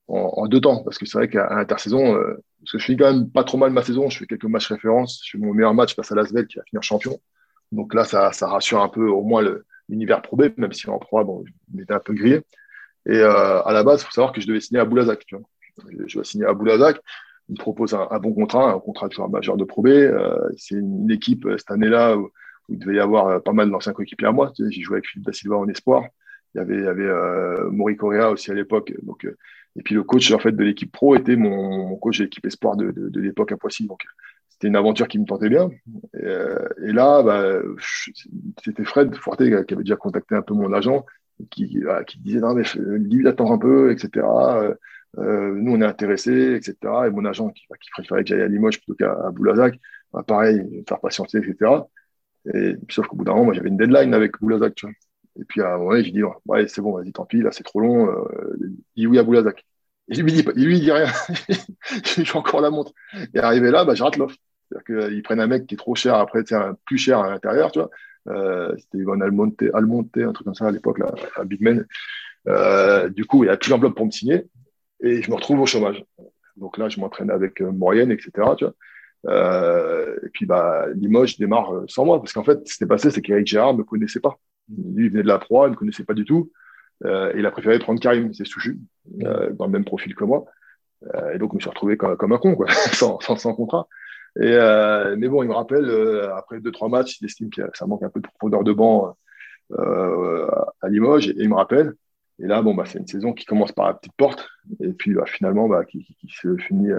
[0.07, 3.11] en, deux temps, parce que c'est vrai qu'à l'intersaison, euh, parce que je finis quand
[3.11, 5.73] même pas trop mal ma saison, je fais quelques matchs référence, je fais mon meilleur
[5.73, 7.19] match face à Lasvel qui va finir champion.
[7.71, 9.43] Donc là, ça, ça rassure un peu au moins
[9.89, 12.41] l'univers Pro B, même si en Pro bon, je m'étais un peu grillé.
[13.07, 15.25] Et euh, à la base, il faut savoir que je devais signer à Boulazac.
[15.25, 15.45] Tu vois.
[15.89, 17.01] Je, je vais signer à Boulazac
[17.49, 19.87] il me propose un, un, bon contrat, un contrat de joueur majeur de Pro B.
[19.87, 22.31] Euh, c'est une équipe euh, cette année-là où,
[22.67, 24.51] il devait y avoir euh, pas mal d'anciens coéquipiers à moi.
[24.55, 26.05] Tu sais, j'ai joué avec Philippe Da Silva en espoir.
[26.53, 28.91] Il y avait, il y avait euh, Correa aussi à l'époque.
[29.03, 29.37] Donc, euh,
[29.75, 32.45] et puis le coach en fait de l'équipe pro était mon, mon coach de l'équipe
[32.45, 33.87] espoir de, de, de l'époque à Poissy.
[33.87, 34.03] Donc
[34.49, 35.69] c'était une aventure qui me tentait bien.
[36.17, 37.61] Et, et là, bah,
[38.63, 41.05] c'était Fred Forté qui avait déjà contacté un peu mon agent,
[41.51, 44.25] qui, qui disait non mais lui attendre un peu, etc.
[45.17, 46.75] Euh, nous, on est intéressés, etc.
[47.07, 49.79] Et mon agent qui, qui préférait que j'aille à Limoges plutôt qu'à Boulazac,
[50.11, 51.71] bah, pareil, faire patienter, etc.
[52.53, 54.75] Et, sauf qu'au bout d'un moment, moi, j'avais une deadline avec Boulazac.
[54.75, 54.95] Tu vois.
[55.39, 57.63] Et puis à un moment j'ai dit, ouais, c'est bon, vas-y, tant pis, là, c'est
[57.63, 58.09] trop long.
[58.09, 58.57] Euh,
[58.95, 59.65] dis oui à Boulazac.
[60.07, 61.11] Et lui, il dit, rien.
[62.17, 62.93] J'ai encore la montre.
[63.33, 64.35] Et arrivé là, bah, je rate l'offre.
[64.69, 66.55] C'est-à-dire qu'ils prennent un mec qui est trop cher, après, c'est
[66.85, 67.89] plus cher à l'intérieur, tu vois.
[68.27, 71.85] Euh, c'était Ivan Almonte, un truc comme ça à l'époque, là, un big man.
[72.47, 74.45] Euh, du coup, il a plus d'enveloppe pour me signer
[75.01, 76.03] et je me retrouve au chômage.
[76.55, 78.31] Donc là, je m'entraîne avec moyenne, etc.
[78.57, 80.17] Tu vois.
[80.23, 83.21] Et puis, bah, Limoges démarre sans moi, parce qu'en fait, ce qui s'est passé, c'est
[83.21, 84.37] qu'Eric Gérard ne me connaissait pas.
[84.69, 86.51] Lui, il venait de la proie, il ne connaissait pas du tout.
[87.03, 88.79] Euh, et il a préféré prendre Karim, c'est Souchu,
[89.23, 90.45] euh, dans le même profil que moi.
[91.13, 93.53] Euh, et donc, je me suis retrouvé comme, comme un con, quoi, sans, sans, sans,
[93.53, 93.87] contrat.
[94.39, 94.57] Et,
[95.17, 95.89] mais bon, il me rappelle,
[96.35, 99.15] après deux, trois matchs, il estime que ça manque un peu de profondeur de banc
[99.71, 101.93] à Limoges, et il me rappelle.
[102.39, 104.49] Et là, bon, bah, c'est une saison qui commence par la petite porte
[104.81, 106.91] et puis bah, finalement bah, qui, qui, se finit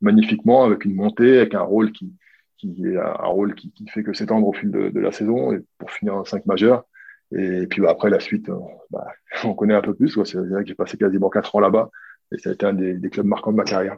[0.00, 2.12] magnifiquement avec une montée, avec un rôle qui,
[2.56, 5.52] qui est un rôle qui, qui fait que s'étendre au fil de, de, la saison
[5.52, 6.84] et pour finir en 5 majeurs.
[7.32, 8.58] Et puis bah, après la suite, euh,
[8.90, 9.06] bah,
[9.44, 10.18] on connaît un peu plus.
[10.24, 11.90] C'est vrai que j'ai passé quasiment 4 ans là-bas
[12.32, 13.96] et ça a été un des, des clubs marquants de ma carrière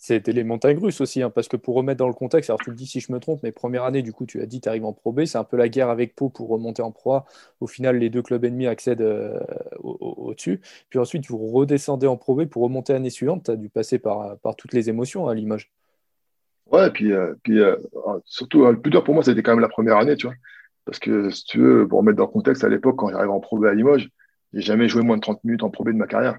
[0.00, 2.70] c'était les montagnes russes aussi, hein, parce que pour remettre dans le contexte, alors tu
[2.70, 4.68] le dis si je me trompe, mais première année, du coup, tu as dit, tu
[4.70, 7.12] arrives en Pro B, c'est un peu la guerre avec Pau pour remonter en Pro
[7.12, 7.26] A.
[7.60, 9.38] Au final, les deux clubs ennemis accèdent euh,
[9.82, 10.62] au-dessus.
[10.88, 13.44] Puis ensuite, vous redescendez en Pro B pour remonter l'année suivante.
[13.44, 15.70] Tu as dû passer par, par toutes les émotions à Limoges.
[16.72, 17.76] Ouais, et puis, euh, puis euh,
[18.24, 20.36] surtout, le plus dur pour moi, c'était quand même la première année, tu vois.
[20.90, 23.38] Parce que si tu veux, pour remettre dans le contexte, à l'époque, quand j'arrive en
[23.38, 24.10] Pro B à Limoges,
[24.52, 26.36] j'ai jamais joué moins de 30 minutes en Pro B de ma carrière.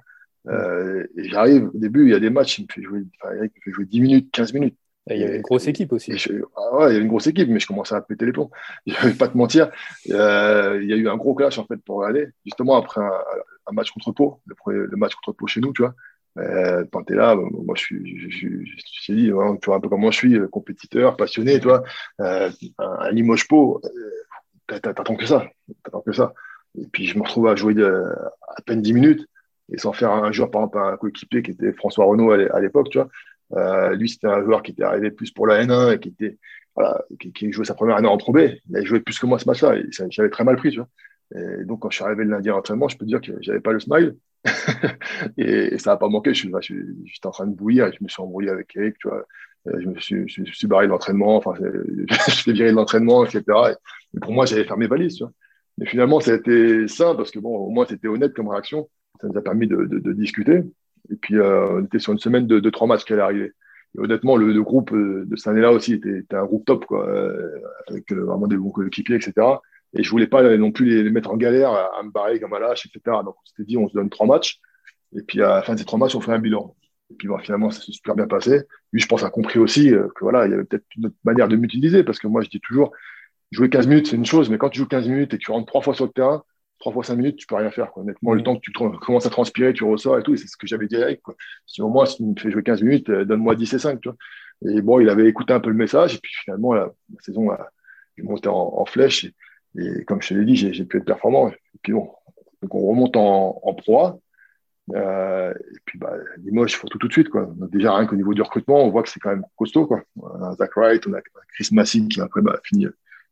[0.50, 3.34] Euh, et j'arrive, au début, il y a des matchs, il me fait jouer, enfin,
[3.34, 4.76] Eric me fait jouer 10 minutes, 15 minutes.
[5.10, 6.18] Et il y avait une grosse équipe aussi.
[6.18, 8.34] Je, ah ouais, il y avait une grosse équipe, mais je commençais à péter les
[8.34, 8.52] plombs.
[8.86, 9.72] Je vais pas te mentir.
[10.10, 13.10] Euh, il y a eu un gros clash, en fait, pour aller, justement, après un,
[13.68, 15.96] un match contre Pau, le, le, match contre Pau chez nous, tu vois.
[16.38, 19.80] Euh, quand t'es là, moi, je suis, je, je, je, je dit, tu vois un
[19.80, 21.84] peu comment je suis, euh, compétiteur, passionné, tu vois.
[22.22, 23.82] Euh, un Limoges Pau,
[24.80, 25.48] t'attends que ça.
[25.84, 26.34] T'attends que ça.
[26.80, 28.06] Et puis, je me retrouve à jouer de,
[28.56, 29.28] à peine 10 minutes
[29.72, 32.90] et sans faire un joueur, par exemple, un coéquipier qui était François Renault à l'époque,
[32.90, 33.10] tu vois.
[33.54, 36.38] Euh, lui, c'était un joueur qui était arrivé plus pour la N1 et qui était,
[37.34, 38.40] qui, jouait sa première année en Pro B.
[38.70, 40.88] Il a joué plus que moi ce match-là et j'avais très mal pris, tu vois.
[41.36, 43.32] Et donc, quand je suis arrivé le lundi à l'entraînement, je peux te dire que
[43.42, 44.16] j'avais pas le smile.
[45.38, 46.34] et, ça n'a pas manqué.
[46.34, 46.74] Je, je,
[47.06, 49.26] j'étais en train de bouillir et je me suis embrouillé avec Eric, tu vois.
[49.68, 51.54] Euh, je me suis, je, je suis barré de l'entraînement, enfin,
[52.28, 53.44] je suis viré de l'entraînement, etc.
[54.14, 55.34] Et, pour moi, j'allais faire mes valises, tu vois.
[55.78, 58.90] Mais finalement, ça a été simple parce que bon, au moins, c'était honnête comme réaction
[59.22, 60.64] ça nous a permis de, de, de discuter.
[61.10, 63.52] Et puis, euh, on était sur une semaine de, de trois matchs qui allait arriver.
[63.96, 67.08] Et honnêtement, le, groupe euh, de cette année-là aussi était, était, un groupe top, quoi,
[67.08, 69.34] euh, avec euh, vraiment des bons coéquipiers, etc.
[69.94, 72.40] Et je voulais pas non plus les, les mettre en galère, à, à, me barrer
[72.40, 73.18] comme un lâche, etc.
[73.26, 74.60] Donc, on s'était dit, on se donne trois matchs.
[75.14, 76.76] Et puis, à la fin de ces trois matchs, on fait un bilan.
[77.12, 78.62] Et puis, bon, finalement, ça s'est super bien passé.
[78.92, 81.48] Lui, je pense, a compris aussi que voilà, il y avait peut-être une autre manière
[81.48, 82.92] de m'utiliser, parce que moi, je dis toujours,
[83.52, 85.52] jouer 15 minutes, c'est une chose, mais quand tu joues 15 minutes et que tu
[85.52, 86.44] rentres trois fois sur le terrain,
[86.82, 87.92] trois fois cinq minutes, tu peux rien faire.
[87.92, 88.04] Quoi.
[88.04, 88.44] Honnêtement, le mm.
[88.44, 90.98] temps que tu commences à transpirer, tu ressors et tout, c'est ce que j'avais dit
[90.98, 91.22] avec.
[91.22, 91.36] Quoi.
[91.66, 94.02] Si au moins, si tu me fais jouer 15 minutes, euh, donne-moi 10 et 5.
[94.02, 94.18] Tu vois.
[94.74, 97.50] Et bon, il avait écouté un peu le message, et puis finalement, la, la saison
[97.52, 97.70] a
[98.18, 99.26] monté en, en flèche.
[99.26, 99.34] Et,
[99.80, 101.50] et, comme je te l'ai dit, j'ai pu être performant.
[101.50, 102.12] Et puis bon,
[102.62, 104.20] donc on remonte en, en proie.
[104.96, 107.30] Euh, et puis bah, Limoges, il faut tout tout de suite.
[107.30, 107.50] Quoi.
[107.72, 109.86] Déjà, rien qu'au niveau du recrutement, on voit que c'est quand même costaud.
[109.86, 110.02] Quoi.
[110.18, 112.88] On a Zach Wright, on a Chris Massine qui après bah, fini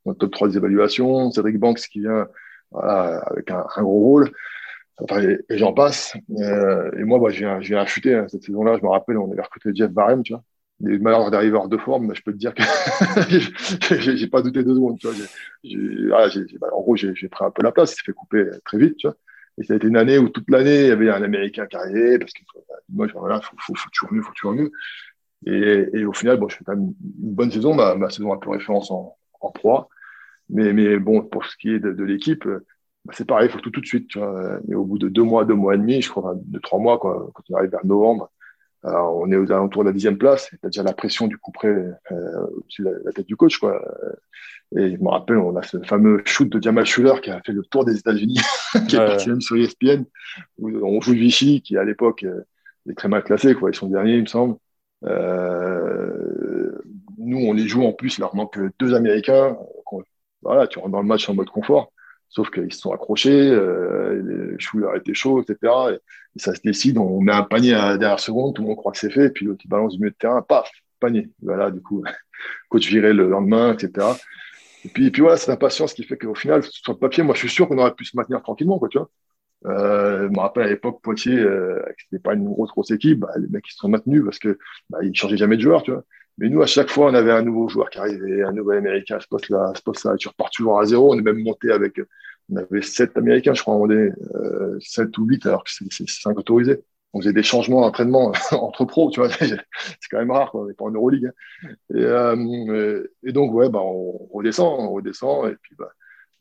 [0.05, 2.27] dans le top 3 des évaluations, Cédric Banks qui vient
[2.71, 4.31] voilà, avec un, gros rôle.
[5.01, 6.13] Enfin, et, j'en passe.
[6.37, 8.77] Euh, et moi, bah, j'ai un, affûté hein, cette saison-là.
[8.77, 10.43] Je me rappelle, on avait recruté Jeff Barham, tu vois.
[10.81, 10.99] Il a eu
[11.29, 12.63] d'arriver hors de forme, mais je peux te dire que
[13.99, 14.97] j'ai pas douté deux secondes.
[14.97, 16.27] Tu vois.
[16.61, 17.91] Bah, en gros, j'ai pris un peu la place.
[17.91, 18.95] Il s'est fait couper très vite.
[18.95, 19.17] Tu vois.
[19.59, 21.75] Et ça a été une année où toute l'année, il y avait un Américain qui
[21.75, 22.41] arrivait parce que
[22.89, 24.71] moi, voilà, faut, faut, faut toujours mieux, faut toujours mieux.
[25.45, 28.91] Et, et, au final, bon, je fais une bonne saison, ma, saison un peu référence
[28.91, 29.89] en, en proie.
[30.49, 32.45] Mais, mais bon, pour ce qui est de, l'équipe,
[33.05, 34.07] bah, c'est pareil, il faut tout tout de suite.
[34.07, 34.59] Tu vois.
[34.67, 36.99] Mais au bout de deux mois, deux mois et demi, je crois, de trois mois,
[36.99, 38.31] quand on arrive vers novembre,
[38.83, 41.67] alors, on est aux alentours de la dixième place, c'est-à-dire la pression du coup près
[41.67, 43.57] euh, au-dessus de la, tête du coach.
[43.57, 43.83] Quoi.
[44.77, 47.51] Et je me rappelle, on a ce fameux shoot de Jamal Schuller qui a fait
[47.51, 48.39] le tour des États-Unis,
[48.87, 50.03] qui est parti même sur ESPN,
[50.59, 52.45] où on joue Vichy, qui à l'époque euh,
[52.89, 53.69] est très mal classé, quoi.
[53.69, 54.55] ils sont derniers, il me semble.
[55.05, 56.81] Euh,
[57.17, 59.57] nous, on les joue en plus, il leur manque deux Américains.
[60.41, 61.91] Voilà, tu rentres dans le match en mode confort.
[62.29, 65.73] Sauf qu'ils se sont accrochés, euh, les chouillard étaient chauds, etc.
[65.93, 68.77] Et, ça se décide, on met un panier à la dernière seconde, tout le monde
[68.77, 70.69] croit que c'est fait, puis l'autre balance du milieu de terrain, paf,
[70.99, 71.29] panier.
[71.41, 72.03] Voilà, du coup,
[72.69, 74.07] coach viré le lendemain, etc.
[74.85, 77.33] Et puis, et puis voilà, c'est l'impatience qui fait qu'au final, sur le papier, moi
[77.33, 79.09] je suis sûr qu'on aurait pu se maintenir tranquillement, quoi, tu vois.
[79.65, 83.31] Euh, je me rappelle à l'époque, Poitiers, euh, c'était pas une grosse, grosse équipe, bah,
[83.37, 84.57] les mecs ils se sont maintenus parce que
[84.89, 86.03] bah, ils changeaient jamais de joueur, tu vois.
[86.39, 89.19] Mais nous, à chaque fois, on avait un nouveau joueur qui arrivait, un nouvel Américain
[89.19, 90.15] ce poste-là, ce poste-là.
[90.15, 91.13] Tu repars toujours à zéro.
[91.13, 91.99] On est même monté avec,
[92.49, 96.09] on avait sept Américains, je crois, on est euh, sept ou huit, alors que c'est
[96.09, 96.81] cinq autorisés.
[97.11, 99.29] On faisait des changements d'entraînement entre pros, tu vois.
[99.39, 99.57] c'est
[100.09, 100.61] quand même rare, quoi.
[100.61, 101.29] On n'est pas en Euroleague.
[101.63, 101.69] Hein.
[101.93, 105.51] Et, euh, et, donc, ouais, bah, on redescend, on redescend.
[105.51, 105.91] Et puis, bah,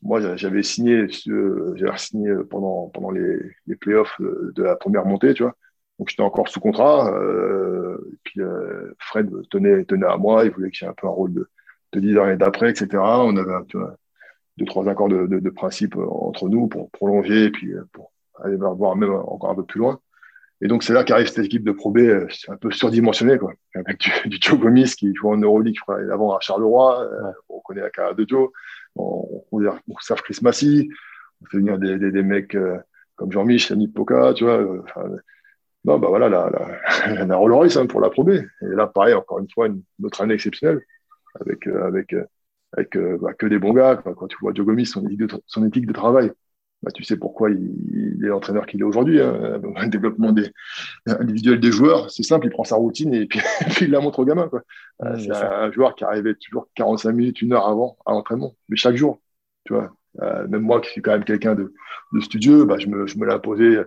[0.01, 3.37] moi, j'avais signé, j'avais signé pendant, pendant les,
[3.67, 5.55] les playoffs de la première montée, tu vois.
[5.99, 7.13] Donc j'étais encore sous contrat.
[7.13, 11.07] Euh, puis euh, Fred tenait, tenait à moi, il voulait qu'il y ait un peu
[11.07, 11.49] un rôle de,
[11.91, 12.87] de leader et d'après, etc.
[12.93, 13.95] On avait tu vois,
[14.57, 18.11] deux, trois accords de, de, de, principe entre nous pour prolonger et puis euh, pour
[18.41, 19.99] aller voir même encore un peu plus loin.
[20.61, 23.53] Et donc c'est là qu'arrive cette équipe de Pro B, euh, un peu surdimensionnée, quoi.
[23.75, 25.75] Avec du, du Joe Gomis qui joue en Euroleague,
[26.11, 27.09] avant à Charleroi.
[27.09, 27.31] Ouais.
[27.49, 28.49] on connaît la carrière de Joe.
[28.95, 30.89] On, on, on serve Chris Massy.
[31.41, 32.57] On fait venir des, des, des mecs
[33.15, 34.61] comme Jean-Michel, Yannick Poca, tu vois.
[34.83, 35.09] Enfin,
[35.85, 39.13] non, bah voilà, la, la, la Rolls Royce hein, pour la Pro Et là, pareil,
[39.13, 40.81] encore une fois, une, autre année exceptionnelle
[41.39, 42.25] avec, euh, avec, euh,
[42.73, 43.95] avec euh, bah, que des bons gars.
[43.95, 44.13] Quoi.
[44.13, 46.31] Quand tu vois Diogomis, son éthique de, son éthique de travail,
[46.83, 49.21] bah, tu sais pourquoi il, il est l'entraîneur qu'il est aujourd'hui.
[49.21, 49.61] Hein.
[49.77, 50.51] Un développement des,
[51.05, 53.39] individuel des joueurs, c'est simple, il prend sa routine et puis,
[53.81, 54.49] il la montre aux gamins.
[54.49, 54.63] Quoi.
[54.99, 58.75] Mmh, c'est un, joueur qui arrivait toujours 45 minutes, une heure avant à l'entraînement, mais
[58.75, 59.21] chaque jour.
[59.63, 59.93] Tu vois.
[60.49, 61.73] Même moi qui suis quand même quelqu'un de,
[62.11, 63.79] de studieux, bah, je me, je me l'ai imposé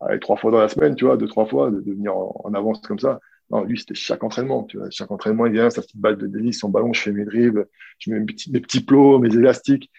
[0.00, 2.40] allez, trois fois dans la semaine, tu vois, deux, trois fois, de, de venir en,
[2.44, 3.20] en, avance comme ça.
[3.50, 4.88] Non, lui, c'était chaque entraînement, tu vois.
[4.90, 7.66] Chaque entraînement, il vient, sa petite balle de délice, son ballon, je fais mes dribbles,
[7.98, 9.90] je mets mes petits, mes petits plots, mes élastiques.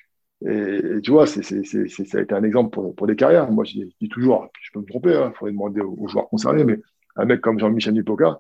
[0.45, 0.51] Et,
[0.97, 3.51] et tu vois, c'est, c'est, c'est, ça a été un exemple pour, pour des carrières.
[3.51, 6.29] Moi, je dis toujours, je peux me tromper, il hein, faudrait demander aux, aux, joueurs
[6.29, 6.79] concernés, mais
[7.15, 8.39] un mec comme Jean-Michel Nipoca,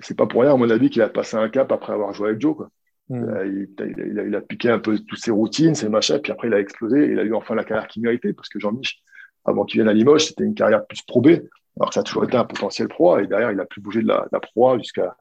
[0.00, 2.30] c'est pas pour rien, à mon avis, qu'il a passé un cap après avoir joué
[2.30, 2.70] avec Joe, quoi.
[3.10, 3.24] Mmh.
[3.44, 3.68] Il,
[4.06, 6.54] il, a, il, a, piqué un peu toutes ses routines, ses machins, puis après il
[6.54, 7.06] a explosé.
[7.06, 9.02] Et il a eu enfin la carrière qu'il méritait parce que Jean-Mich,
[9.44, 11.42] avant qu'il vienne à Limoges, c'était une carrière plus probée,
[11.78, 13.18] alors que ça a toujours été un potentiel pro.
[13.18, 15.16] Et derrière, il a plus bougé de la, de la pro jusqu'à.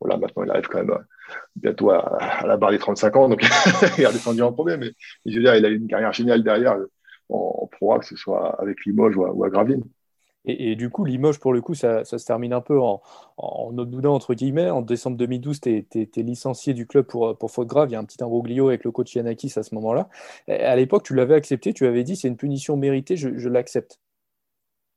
[0.00, 0.96] Voilà, maintenant, il arrive quand même
[1.56, 3.42] bientôt à, la barre des 35 ans, donc
[3.98, 4.76] il a descendu en probé.
[4.76, 4.92] Mais,
[5.26, 6.76] je veux dire, il a eu une carrière géniale derrière
[7.28, 9.82] en, en pro, que ce soit avec Limoges ou à, ou à Gravine.
[10.44, 13.02] Et, et, du coup, Limoges, pour le coup, ça, ça se termine un peu en,
[13.36, 14.70] en boudin, entre guillemets.
[14.70, 17.90] En décembre 2012, tu es, es, es, licencié du club pour, pour faute grave.
[17.90, 20.08] Il y a un petit imbroglio avec le coach Yanakis à ce moment-là.
[20.48, 24.00] À l'époque, tu l'avais accepté, tu avais dit c'est une punition méritée, je, je l'accepte.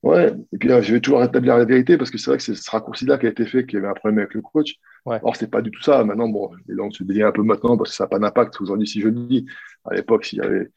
[0.04, 2.44] Ouais, et puis là, je vais toujours rétablir la vérité parce que c'est vrai que
[2.44, 4.76] c'est ce raccourci-là qui a été fait, qu'il y avait un problème avec le coach.
[5.06, 5.20] Ouais.
[5.22, 6.04] Or, c'est pas du tout ça.
[6.04, 8.60] Maintenant, bon, les langues se délient un peu maintenant parce que ça n'a pas d'impact
[8.62, 9.46] aujourd'hui si je le dis.
[9.86, 10.72] À l'époque, s'il y avait,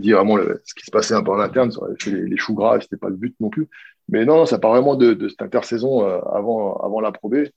[0.00, 2.26] dit vraiment le, ce qui se passait un peu en interne, ça aurait fait les,
[2.26, 3.68] les choux gras c'était pas le but non plus.
[4.08, 7.52] Mais non, ça part vraiment de, de cette intersaison euh, avant, avant la probée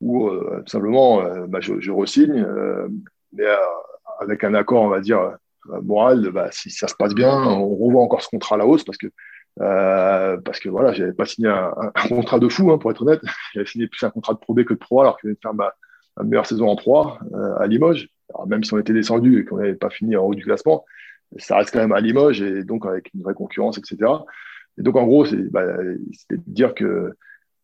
[0.00, 2.46] où euh, tout simplement euh, bah, je, je re-signe,
[3.32, 3.44] mais
[4.18, 5.36] avec un accord, on va dire,
[5.82, 8.84] moral, bah, si ça se passe bien, on revoit encore ce contrat à la hausse
[8.84, 9.08] parce que
[9.60, 13.02] euh, parce que voilà, j'avais pas signé un, un, contrat de fou, hein, pour être
[13.02, 13.20] honnête.
[13.54, 15.34] J'avais signé plus un contrat de Pro B que de Pro alors que je venais
[15.34, 15.72] de faire ma,
[16.16, 18.08] ma, meilleure saison en Pro euh, à Limoges.
[18.32, 20.84] Alors, même si on était descendu et qu'on n'avait pas fini en haut du classement,
[21.36, 24.10] ça reste quand même à Limoges et donc avec une vraie concurrence, etc.
[24.80, 27.12] Et donc en gros, c'est bah, de dire que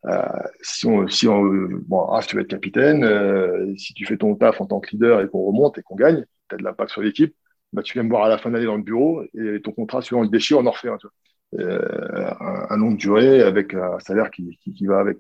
[0.06, 0.22] euh,
[0.60, 1.42] si on, si on,
[1.88, 4.90] bon, ah, tu veux être capitaine, euh, si tu fais ton taf en tant que
[4.92, 7.34] leader et qu'on remonte et qu'on gagne, tu as de l'impact sur l'équipe,
[7.72, 9.72] bah, tu viens me voir à la fin de l'année dans le bureau et ton
[9.72, 10.88] contrat, suivant le déchire, on en refait.
[11.00, 15.18] Tu vois euh, un, un, longue durée avec un salaire qui, qui, qui va avec.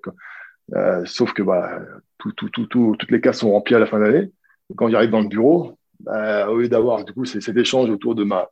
[0.74, 1.80] Euh, sauf que bah,
[2.18, 2.66] tout, tout, tout,
[2.98, 4.32] toutes les cases sont remplies à la fin de l'année.
[4.76, 8.24] Quand j'arrive dans le bureau, bah, au lieu d'avoir du coup cet échange autour de,
[8.24, 8.48] ma,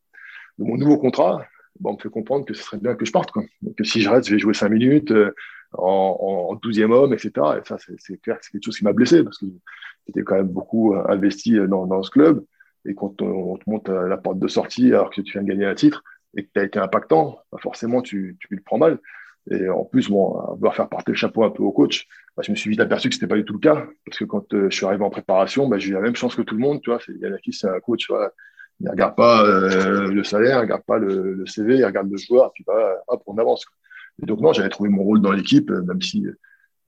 [0.58, 1.44] de mon nouveau contrat,
[1.80, 3.30] bah, on fait comprendre que ce serait bien que je parte.
[3.76, 5.34] Que si je reste, je vais jouer cinq minutes euh,
[5.72, 7.32] en, en 12e homme, etc.
[7.58, 9.46] Et ça, c'est clair que c'est quelque chose qui m'a blessé parce que
[10.06, 12.44] j'étais quand même beaucoup investi dans, dans ce club.
[12.86, 15.48] Et quand on, te monte à la porte de sortie alors que tu viens de
[15.48, 16.02] gagner un titre,
[16.36, 18.98] et que tu as été impactant, bah, forcément, tu, tu le prends mal.
[19.50, 22.06] Et en plus, bon, à vouloir faire porter le chapeau un peu au coach,
[22.36, 23.86] bah, je me suis vite aperçu que c'était pas du tout le cas.
[24.06, 26.34] Parce que quand euh, je suis arrivé en préparation, bah, j'ai eu la même chance
[26.34, 26.80] que tout le monde.
[26.82, 26.98] Tu vois,
[27.42, 28.10] qui c'est un coach.
[28.80, 32.52] Il regarde pas euh, le salaire, il regarde pas le, CV, il regarde le joueur,
[32.52, 33.64] puis bah, hop, on avance.
[34.22, 36.26] Et donc, non, j'avais trouvé mon rôle dans l'équipe, euh, même si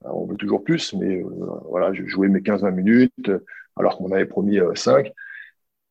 [0.03, 0.93] on veut toujours plus.
[0.93, 1.23] Mais
[1.69, 3.31] voilà, je jouais mes 15-20 minutes,
[3.75, 5.11] alors qu'on avait promis 5.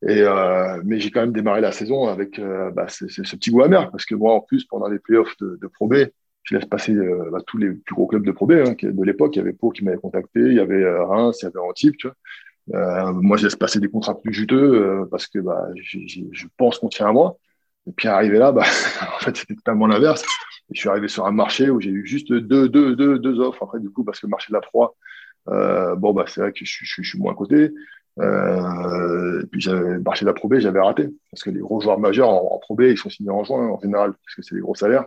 [0.04, 3.04] Euh, mais j'ai quand même démarré la saison avec bah, ce
[3.36, 5.94] petit goût amer, parce que moi, en plus, pendant les playoffs de, de Pro B,
[6.46, 9.02] je laisse passer euh, bah, tous les plus gros clubs de Pro B hein, de
[9.02, 9.34] l'époque.
[9.34, 11.58] Il y avait Pau qui m'avait contacté, il y avait euh, Reims, il y avait
[11.58, 11.96] Antibes.
[11.98, 12.16] Tu vois.
[12.74, 16.88] Euh, moi, je laisse passer des contrats plus juteux parce que bah, je pense qu'on
[16.88, 17.36] tient à moi.
[17.86, 18.64] Et puis arrivé là, bah,
[19.16, 20.24] en fait, c'était totalement l'inverse.
[20.72, 23.62] Je suis arrivé sur un marché où j'ai eu juste deux, deux, deux, deux offres.
[23.62, 24.96] Après, du coup, parce que le marché de la proie,
[25.46, 27.70] bon, bah, c'est vrai que je, suis moins coté.
[28.18, 31.08] Euh, et puis le marché de la Pro j'avais raté.
[31.30, 34.12] Parce que les gros joueurs majeurs en, en ils sont signés en juin en général,
[34.12, 35.06] parce que c'est des gros salaires.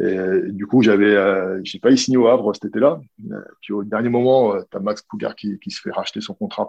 [0.00, 3.00] Et, du coup, j'avais, euh, j'ai pas signé au Havre cet été-là.
[3.32, 6.34] Euh, puis au dernier moment, euh, tu as Max Cougar qui, se fait racheter son
[6.34, 6.68] contrat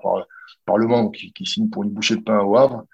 [0.65, 2.85] par, Le Mans, qui, qui, signe pour une bouchée de pain au Havre.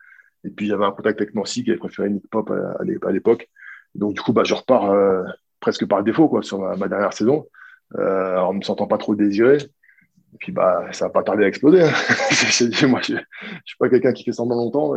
[0.44, 2.78] Et puis j'avais un contact avec Nancy qui avait préféré Nick Pop à,
[3.08, 3.50] à l'époque.
[3.96, 5.24] Donc du coup, bah, je repars euh,
[5.60, 7.48] presque par défaut quoi, sur ma, dernière saison,
[7.98, 9.58] euh, en me sentant pas trop désiré.
[9.58, 11.82] Et puis bah, ça va pas tarder à exploser.
[11.82, 11.92] Hein.
[12.88, 14.96] moi, je, je suis pas quelqu'un qui fait semblant longtemps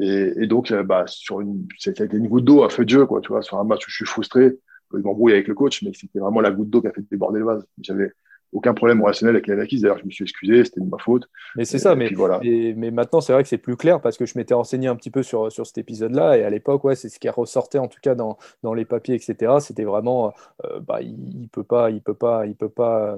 [0.00, 3.06] et, et donc, euh, bah, sur une, c'était une goutte d'eau à feu de jeu,
[3.06, 4.58] quoi, tu vois, sur un match où je suis frustré,
[4.92, 7.40] je m'embrouille avec le coach, mais c'était vraiment la goutte d'eau qui a fait déborder
[7.40, 7.66] le vase.
[7.80, 8.12] J'avais
[8.52, 9.80] aucun problème relationnel avec les acquis.
[9.80, 11.28] D'ailleurs, je me suis excusé, c'était de ma faute.
[11.56, 12.40] Mais c'est ça, mais, voilà.
[12.42, 15.10] mais maintenant, c'est vrai que c'est plus clair parce que je m'étais renseigné un petit
[15.10, 16.38] peu sur, sur cet épisode-là.
[16.38, 19.14] Et à l'époque, ouais, c'est ce qui ressortait en tout cas dans, dans les papiers,
[19.14, 19.56] etc.
[19.60, 20.32] C'était vraiment,
[20.64, 23.16] euh, bah, il, il peut pas, il peut pas, il peut pas euh,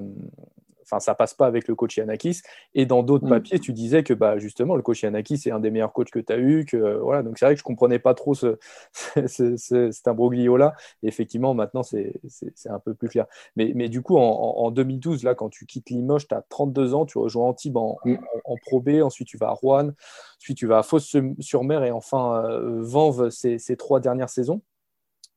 [0.89, 2.41] enfin, ça passe pas avec le coach Yanakis.
[2.73, 3.29] Et dans d'autres mm.
[3.29, 6.19] papiers, tu disais que bah, justement, le coach Yanakis c'est un des meilleurs coachs que
[6.19, 6.65] tu as eu.
[6.65, 7.23] Que, voilà.
[7.23, 8.57] Donc c'est vrai que je comprenais pas trop ce,
[9.27, 10.73] cet imbroglio-là.
[11.03, 12.19] effectivement, maintenant, c'est
[12.65, 13.25] un peu plus clair.
[13.55, 17.05] Mais, mais du coup, en, 2012, là, quand tu quittes Limoges, tu as 32 ans,
[17.05, 18.17] tu rejoins Antibes en, mm.
[18.45, 19.91] en, Pro B, ensuite tu vas à Rouen,
[20.37, 24.61] ensuite tu vas à Fosse-sur-Mer et enfin euh, Vanves ces, ces trois dernières saisons.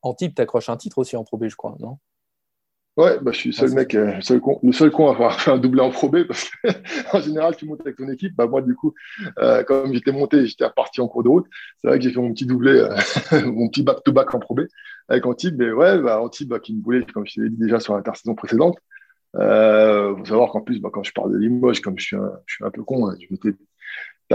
[0.01, 1.97] Antibes, tu accroches un titre aussi en Pro B, je crois, non?
[2.95, 5.39] Ouais, bah, je suis le seul mec, euh, seul con, le seul con à avoir
[5.41, 6.51] fait un doublé en Pro B parce
[7.11, 8.35] qu'en général, tu montes avec ton équipe.
[8.35, 8.93] Bah, moi, du coup,
[9.39, 11.47] euh, comme j'étais monté, j'étais reparti en cours de route.
[11.81, 12.95] C'est vrai que j'ai fait mon petit doublé, euh,
[13.51, 14.61] mon petit back-to-back en Pro B
[15.09, 15.55] avec Antibes.
[15.57, 18.35] Mais ouais, bah, Antibes bah, qui me voulait, comme je t'ai dit déjà sur l'intersaison
[18.35, 18.77] précédente.
[19.37, 22.31] Euh, faut savoir qu'en plus, bah, quand je parle de Limoges, comme je suis un,
[22.45, 23.57] je suis un peu con, hein, je m'étais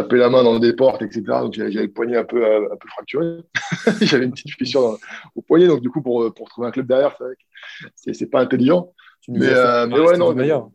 [0.03, 1.23] tapé la main dans des portes, etc.
[1.41, 3.41] Donc j'avais le poignet un peu, un peu fracturé.
[4.03, 4.99] j'avais une petite fissure
[5.35, 5.67] au poignet.
[5.67, 7.17] Donc du coup, pour, pour trouver un club derrière,
[7.95, 8.93] c'est c'est pas intelligent.
[9.29, 10.35] Mais, euh, mais ouais, non.
[10.35, 10.71] Meilleur.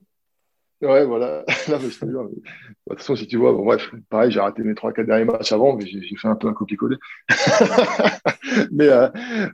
[0.84, 1.44] Ouais, voilà.
[1.68, 5.54] de toute façon, si tu vois, bon, bref, pareil, j'ai raté mes 3-4 derniers matchs
[5.54, 6.98] avant, mais j'ai fait un peu un copier-coller.
[8.72, 9.08] mais, euh,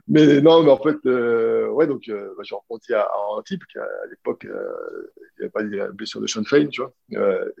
[0.08, 3.62] mais non, mais en fait, euh, ouais, donc, euh, bah, j'ai rencontré à, à Antibes,
[3.70, 6.92] qui à l'époque, euh, il n'y avait pas de blessure de Sean Fein, tu vois.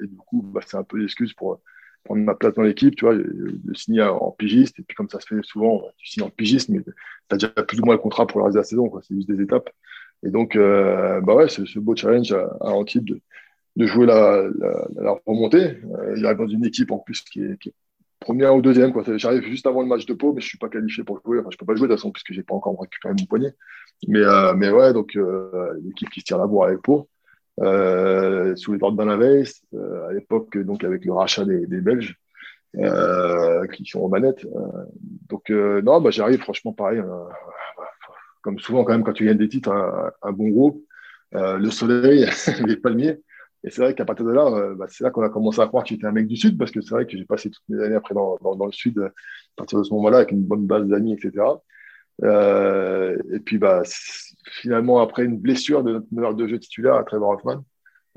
[0.02, 1.60] et du coup, bah, c'est un peu l'excuse pour
[2.04, 4.78] prendre ma place dans l'équipe, tu vois, de signer en pigiste.
[4.78, 6.92] Et puis, comme ça se fait souvent, tu signes en pigiste, mais tu
[7.30, 8.90] as déjà plus ou moins le contrat pour le reste de la saison.
[9.02, 9.70] C'est juste des étapes.
[10.22, 13.18] Et donc, euh, bah ouais, c'est ce beau challenge à, Antibes
[13.76, 14.44] de, jouer la,
[14.96, 15.78] la, remontée.
[15.98, 17.56] Euh, il dans une équipe en plus qui est,
[18.20, 18.92] première ou deuxième.
[19.16, 21.40] J'arrive juste avant le match de Pau, mais je suis pas qualifié pour jouer.
[21.50, 23.54] Je peux pas jouer de toute façon puisque j'ai pas encore récupéré mon poignet.
[24.06, 27.08] Mais, euh, mais ouais, donc euh, l'équipe qui se tire la bourre avec Pau.
[27.58, 32.16] Euh, sous les ordres d'Alain euh, à l'époque donc avec le rachat des, Belges
[32.76, 34.46] euh, qui sont aux manettes.
[35.28, 37.02] Donc non, bah, j'arrive franchement pareil,
[38.42, 40.84] comme souvent quand même quand tu gagnes des titres, un, un bon groupe,
[41.32, 42.26] le soleil,
[42.66, 43.20] les palmiers.
[43.62, 45.84] Et c'est vrai qu'à partir de là, bah, c'est là qu'on a commencé à croire
[45.84, 47.82] que j'étais un mec du Sud, parce que c'est vrai que j'ai passé toutes mes
[47.84, 49.10] années après dans le Sud, à
[49.54, 51.44] partir de ce moment-là, avec une bonne base d'amis, etc.
[52.22, 53.82] Euh, et puis, bah,
[54.60, 57.64] finalement, après une blessure de notre meneur de jeu titulaire à Trevor Hoffman,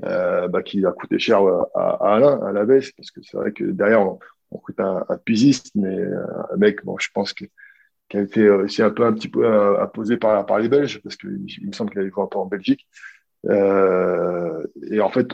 [0.04, 3.36] euh, bah, qui a coûté cher à, à Alain, à la baisse, parce que c'est
[3.36, 4.18] vrai que derrière, on,
[4.50, 7.44] on coûte un, un pigiste, mais euh, un mec, bon, je pense que
[8.08, 11.00] qui a été aussi un peu un petit peu euh, imposé par, par les Belges,
[11.02, 11.30] parce qu'il
[11.66, 12.86] me semble qu'il avait joué un peu en Belgique.
[13.46, 15.28] Euh, et en fait,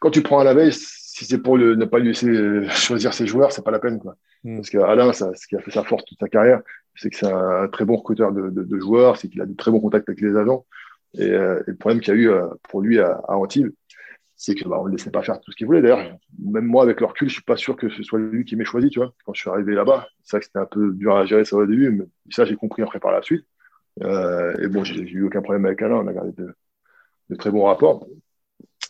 [0.00, 3.14] quand tu prends à la veille, si c'est pour le, ne pas lui laisser choisir
[3.14, 3.98] ses joueurs, c'est pas la peine.
[3.98, 4.16] Quoi.
[4.44, 4.56] Mm.
[4.56, 6.60] Parce qu'Alain, ce qui a fait sa force toute sa carrière,
[6.94, 9.80] c'est que c'est un, très bon recruteur de, joueurs, c'est qu'il a de très bons
[9.80, 10.66] contacts avec les agents.
[11.14, 13.72] Et, euh, et le problème qu'il y a eu euh, pour lui à, à Antibes,
[14.36, 15.82] c'est que bah, ne laissait pas faire tout ce qu'il voulait.
[15.82, 18.56] D'ailleurs, même moi, avec le recul, je suis pas sûr que ce soit lui qui
[18.56, 18.88] m'ait choisi.
[18.88, 21.26] Tu vois, quand je suis arrivé là-bas, c'est vrai que c'était un peu dur à
[21.26, 23.44] gérer ça au début, mais ça j'ai compris après par la suite.
[24.02, 25.96] Euh, et bon, j'ai eu aucun problème avec Alain.
[25.96, 28.06] On a gardé de, très bons rapports.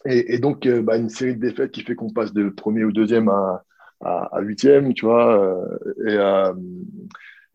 [0.05, 2.93] Et, et donc, bah, une série de défaites qui fait qu'on passe de premier ou
[2.93, 3.65] deuxième à,
[4.01, 5.69] à, huitième, tu vois.
[5.99, 6.55] Euh,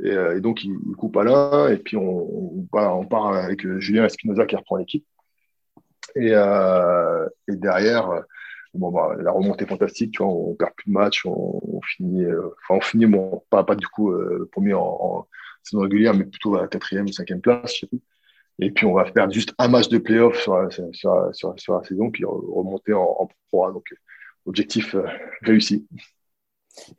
[0.04, 4.56] et, euh, Et, donc, il, coupe Alain, et puis on, part avec Julien Espinoza qui
[4.56, 5.06] reprend l'équipe.
[6.16, 8.24] Et, et, derrière,
[8.74, 12.82] bah, la remontée fantastique, tu vois, on perd plus de matchs, on, finit, enfin, on
[12.82, 14.14] finit, bon, pas, du coup
[14.52, 15.28] premier en,
[15.64, 17.84] saison régulière, mais plutôt à la quatrième ou cinquième place.
[18.60, 22.12] Et puis, on va faire juste un match de playoff sur la, sur, la saison,
[22.12, 23.86] puis remonter en, en Donc,
[24.46, 24.96] objectif
[25.41, 25.88] réussi.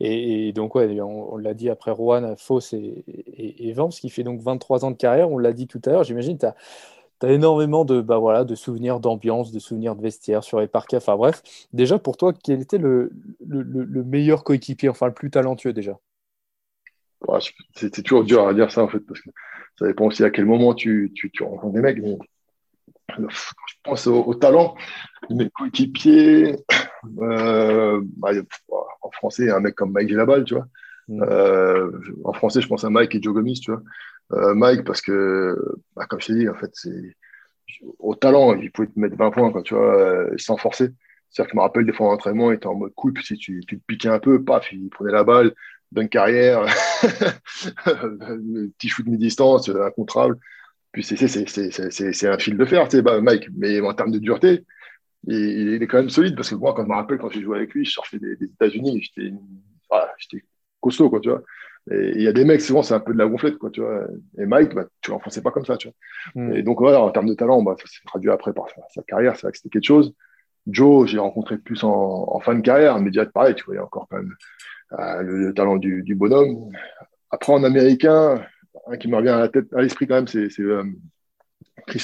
[0.01, 4.85] Et, donc, ouais, on, l'a dit après Rouen, Fauss et, et, qui fait donc 23
[4.85, 5.31] ans de carrière.
[5.31, 6.05] On l'a dit tout à l'heure.
[6.05, 6.55] J'imagine tu as,
[7.33, 10.97] énormément de, bah, de souvenirs d'ambiance, de souvenirs de vestiaire sur les parquets.
[10.97, 13.11] Enfin bref, déjà pour toi, quel était le,
[13.47, 15.99] le, meilleur coéquipier, enfin le plus talentueux déjà?
[17.74, 19.31] C'est toujours dur à dire ça en fait, parce que
[19.79, 22.03] ça dépend aussi à quel moment tu, rencontres des mecs.
[23.18, 24.74] je pense au, talent
[25.31, 26.57] mes coéquipiers.
[27.21, 28.31] Euh, bah,
[29.03, 30.67] en français, un mec comme Mike Gélabal, tu vois.
[31.09, 31.23] Mm.
[31.23, 31.91] Euh,
[32.25, 33.83] en français, je pense à Mike et Joe Gomis, tu vois.
[34.33, 35.57] Euh, Mike, parce que,
[35.95, 37.17] bah, comme je t'ai dit, en fait, c'est
[37.99, 40.91] au talent, il pouvait te mettre 20 points, quoi, tu vois, sans forcer.
[41.31, 43.37] C'est-à-dire que je me rappelle des fois en entraînement, il était en mode coupe, si
[43.37, 45.53] tu, tu te piquais un peu, paf, il prenait la balle,
[45.93, 46.65] d'une carrière,
[47.85, 50.39] petit shoot mi-distance, incontrable.
[50.93, 53.49] Puis c'est un fil de fer, tu sais, bah, Mike.
[53.55, 54.65] Mais en termes de dureté,
[55.27, 57.59] il, est quand même solide parce que moi, quand je me rappelle, quand j'ai joué
[57.59, 59.33] avec lui, je sortais des, États-Unis, j'étais
[59.89, 60.12] voilà,
[60.81, 61.43] costaud, quoi, tu vois.
[61.91, 63.81] Et il y a des mecs, souvent, c'est un peu de la gonflette, quoi, tu
[63.81, 64.07] vois.
[64.39, 66.43] Et Mike, bah, tu l'enfonçais pas comme ça, tu vois.
[66.43, 66.57] Hmm.
[66.57, 69.37] Et donc, voilà, en termes de talent, bah, ça s'est traduit après par sa, carrière,
[69.37, 70.14] c'est vrai que c'était quelque chose.
[70.66, 73.81] Joe, j'ai rencontré plus en, fin de carrière, mais déjà pareil, tu vois, il y
[73.81, 74.35] a encore quand même
[74.99, 76.70] euh, le, talent du, bonhomme.
[77.31, 78.45] Après, en américain,
[78.89, 80.83] un qui me revient à la tête, à l'esprit quand même, c'est euh,
[81.87, 82.03] Chris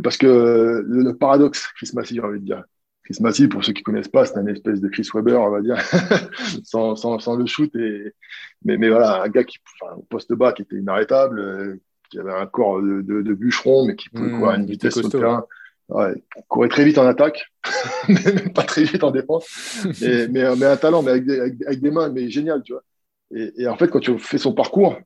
[0.00, 2.64] Parce que le, paradoxe, Chris Massey, j'ai envie de dire.
[3.04, 5.50] Chris Massey, pour ceux qui ne connaissent pas, c'est un espèce de Chris Webber, on
[5.50, 5.76] va dire,
[6.64, 7.74] sans, sans, sans, le shoot.
[7.74, 8.14] Et,
[8.64, 11.76] mais, mais voilà, un gars qui, enfin, au poste bas, qui était inarrêtable, euh,
[12.10, 14.94] qui avait un corps de, de, bûcheron, mais qui pouvait mmh, courir à une vitesse
[14.94, 15.44] sur le terrain.
[15.88, 16.14] Ouais,
[16.48, 17.52] courait très vite en attaque,
[18.08, 19.84] mais pas très vite en défense.
[20.00, 22.84] mais, mais, un talent, mais avec des, avec des mains, mais génial, tu vois.
[23.34, 24.96] Et, et, en fait, quand tu fais son parcours,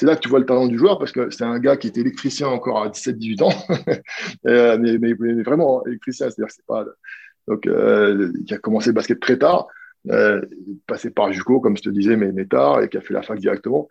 [0.00, 1.88] c'est là que tu vois le talent du joueur parce que c'est un gars qui
[1.88, 3.52] était électricien encore à 17-18 ans,
[4.46, 6.86] euh, mais, vraiment électricien, c'est-à-dire c'est pas
[7.46, 9.66] donc euh, qui a commencé le basket très tard,
[10.08, 10.40] euh,
[10.86, 13.38] passé par Juco comme je te disais, mais, tard et qui a fait la fac
[13.38, 13.90] directement.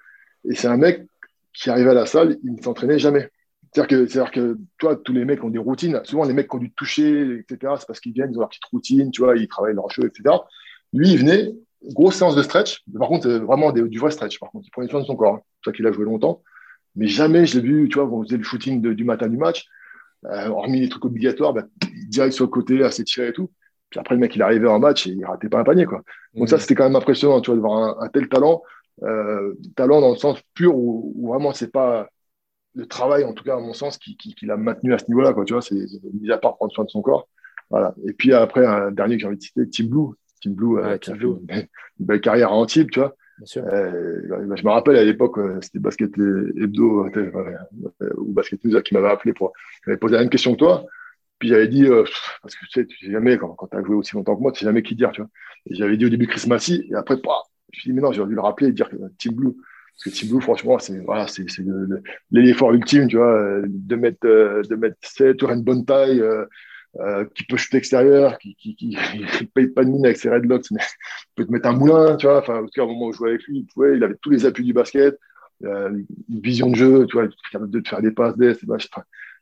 [0.50, 1.06] Et c'est un mec
[1.54, 3.30] qui arrivait à la salle, il ne s'entraînait jamais.
[3.72, 6.02] C'est-à-dire que, c'est-à-dire que, toi, tous les mecs ont des routines.
[6.06, 8.50] Souvent, les mecs qui ont dû toucher, etc., c'est parce qu'ils viennent, ils ont leur
[8.50, 10.38] petite routine, tu vois, ils travaillent leur cheveux, etc.
[10.92, 11.54] Lui, il venait,
[11.84, 12.84] grosse séance de stretch.
[12.98, 14.40] Par contre, euh, vraiment du vrai stretch.
[14.40, 15.36] Par contre, il prenait soin de son corps.
[15.36, 15.42] Hein.
[15.64, 16.42] C'est ça qu'il a joué longtemps.
[16.96, 19.66] Mais jamais je l'ai vu, tu vois, on faisait le shooting du matin du match,
[20.26, 21.64] euh, hormis les trucs obligatoires, bah,
[22.08, 23.52] direct sur le côté, à s'étirer et tout.
[23.90, 26.02] Puis après, le mec, il arrivait en match et il ratait pas un panier, quoi.
[26.36, 26.60] Donc ça, mmh.
[26.60, 28.62] c'était quand même impressionnant, tu vois, de voir un, tel talent.
[29.04, 32.10] Euh, talent dans le sens pur où, vraiment, c'est pas
[32.76, 35.34] le travail, en tout cas, à mon sens, qui, qui, l'a maintenu à ce niveau-là,
[35.34, 35.46] quoi.
[35.46, 35.76] Tu vois, c'est
[36.14, 37.28] mis à part prendre soin de son corps.
[37.70, 37.96] Voilà.
[38.06, 40.10] Et puis après, un dernier que j'ai envie de citer, Tim Blue,
[40.42, 41.68] Team Blue, euh, qui a fait une,
[42.00, 43.16] belle carrière à Antibes, tu vois.
[43.58, 47.08] Euh, je me rappelle à l'époque, euh, c'était Basket Hebdo
[48.18, 49.54] ou Basket News qui m'avait appelé pour.
[49.88, 50.86] m'avait posé la même question que toi.
[51.38, 51.86] Puis j'avais dit,
[52.42, 54.42] parce que tu sais, tu sais jamais, quand, quand tu as joué aussi longtemps que
[54.42, 55.30] moi, tu sais jamais qui dire, tu vois.
[55.70, 57.44] J'avais dit au début Chris Massy, et après, pas.
[57.72, 59.54] Je me suis dit, mais non, j'ai dû le rappeler et dire que Team Blue.
[59.54, 61.28] Parce que Team Blue, franchement, c'est voilà,
[62.32, 66.46] l'effort ultime, tu vois, de mettre, de mettre 7, une bonne taille, euh,
[67.36, 68.98] qui peut shooter extérieur, qui, qui, qui,
[69.54, 70.82] paye pas de mine avec ses redlocks, mais
[71.36, 72.40] peut te mettre un moulin, tu vois.
[72.40, 75.18] Enfin, au moment où je jouais avec lui, il, avait tous les appuis du basket,
[75.64, 75.90] euh,
[76.30, 78.54] une vision de jeu, tu vois, capable de te faire des passes des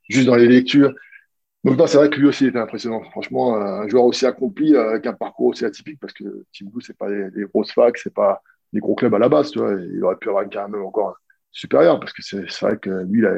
[0.09, 0.93] juste dans les lectures.
[1.63, 3.03] Donc, c'est vrai que lui aussi était impressionnant.
[3.11, 6.23] Franchement, un joueur aussi accompli, euh, avec un parcours aussi atypique, parce que
[6.61, 8.41] Blue, c'est pas des, grosses facs, c'est pas
[8.73, 9.73] des gros clubs à la base, tu vois.
[9.73, 11.17] Il aurait pu avoir une carrière même encore
[11.51, 13.35] supérieure, parce que c'est vrai que lui, il a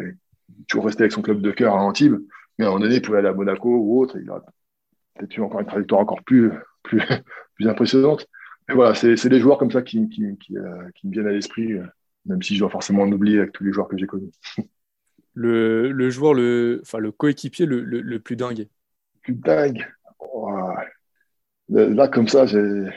[0.68, 2.20] toujours resté avec son club de cœur à Antibes.
[2.60, 4.18] Mais à un moment donné, il pouvait aller à Monaco ou autre.
[4.22, 4.42] Il aurait
[5.16, 6.52] peut-être eu encore une trajectoire encore plus,
[6.84, 7.00] plus,
[7.56, 8.28] plus impressionnante.
[8.68, 11.32] Mais voilà, c'est des joueurs comme ça qui, qui, qui, euh, qui me viennent à
[11.32, 11.86] l'esprit, euh,
[12.26, 14.32] même si je dois forcément en oublier avec tous les joueurs que j'ai connus.
[15.36, 18.68] Le, le, joueur, le, enfin, le coéquipier le, le, plus dingue
[19.14, 19.88] Le plus dingue
[21.70, 22.58] Là, comme ça, j'ai.
[22.58, 22.92] Le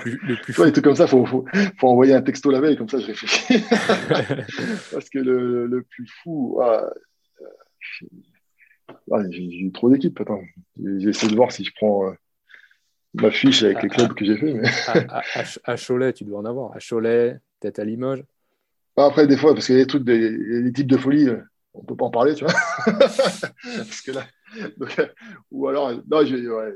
[0.00, 1.44] plus, le plus trucs comme ça, il faut, faut,
[1.78, 3.62] faut, envoyer un texto la veille, comme ça je réfléchis.
[4.92, 6.88] Parce que le, le plus fou, ah,
[9.30, 10.20] j'ai eu trop d'équipes.
[10.20, 10.42] Attends,
[10.98, 12.12] j'essaie de voir si je prends euh,
[13.14, 14.54] ma fiche avec les clubs que j'ai fait.
[14.54, 14.68] Mais...
[15.64, 16.72] à, Cholet, tu dois en avoir.
[16.74, 18.24] À Cholet, peut-être à Limoges.
[18.96, 21.40] Après, des fois, parce qu'il y a des trucs, des, types de folie, euh,
[21.72, 22.52] on peut pas en parler, tu vois.
[22.84, 24.26] parce que là,
[24.60, 25.06] euh,
[25.50, 26.74] ou alors, non, je, ouais,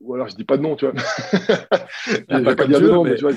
[0.00, 0.94] ou alors je dis pas de nom, tu vois.
[2.28, 3.14] pas, pas dire de nom, mais...
[3.14, 3.32] tu vois.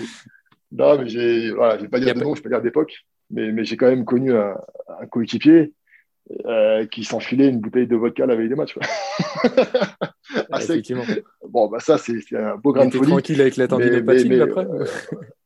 [0.71, 3.05] Non, mais j'ai, voilà, je vais pas dire de nom, je vais pas dire d'époque,
[3.29, 4.57] mais, mais j'ai quand même connu un,
[4.99, 5.71] un coéquipier
[6.45, 8.77] euh, qui s'enfilait une bouteille de vodka la veille des matchs.
[10.51, 11.03] ah, effectivement.
[11.49, 13.09] Bon, bah ça, c'est un beau grain de folie.
[13.09, 14.65] tranquille avec la tendinopathique après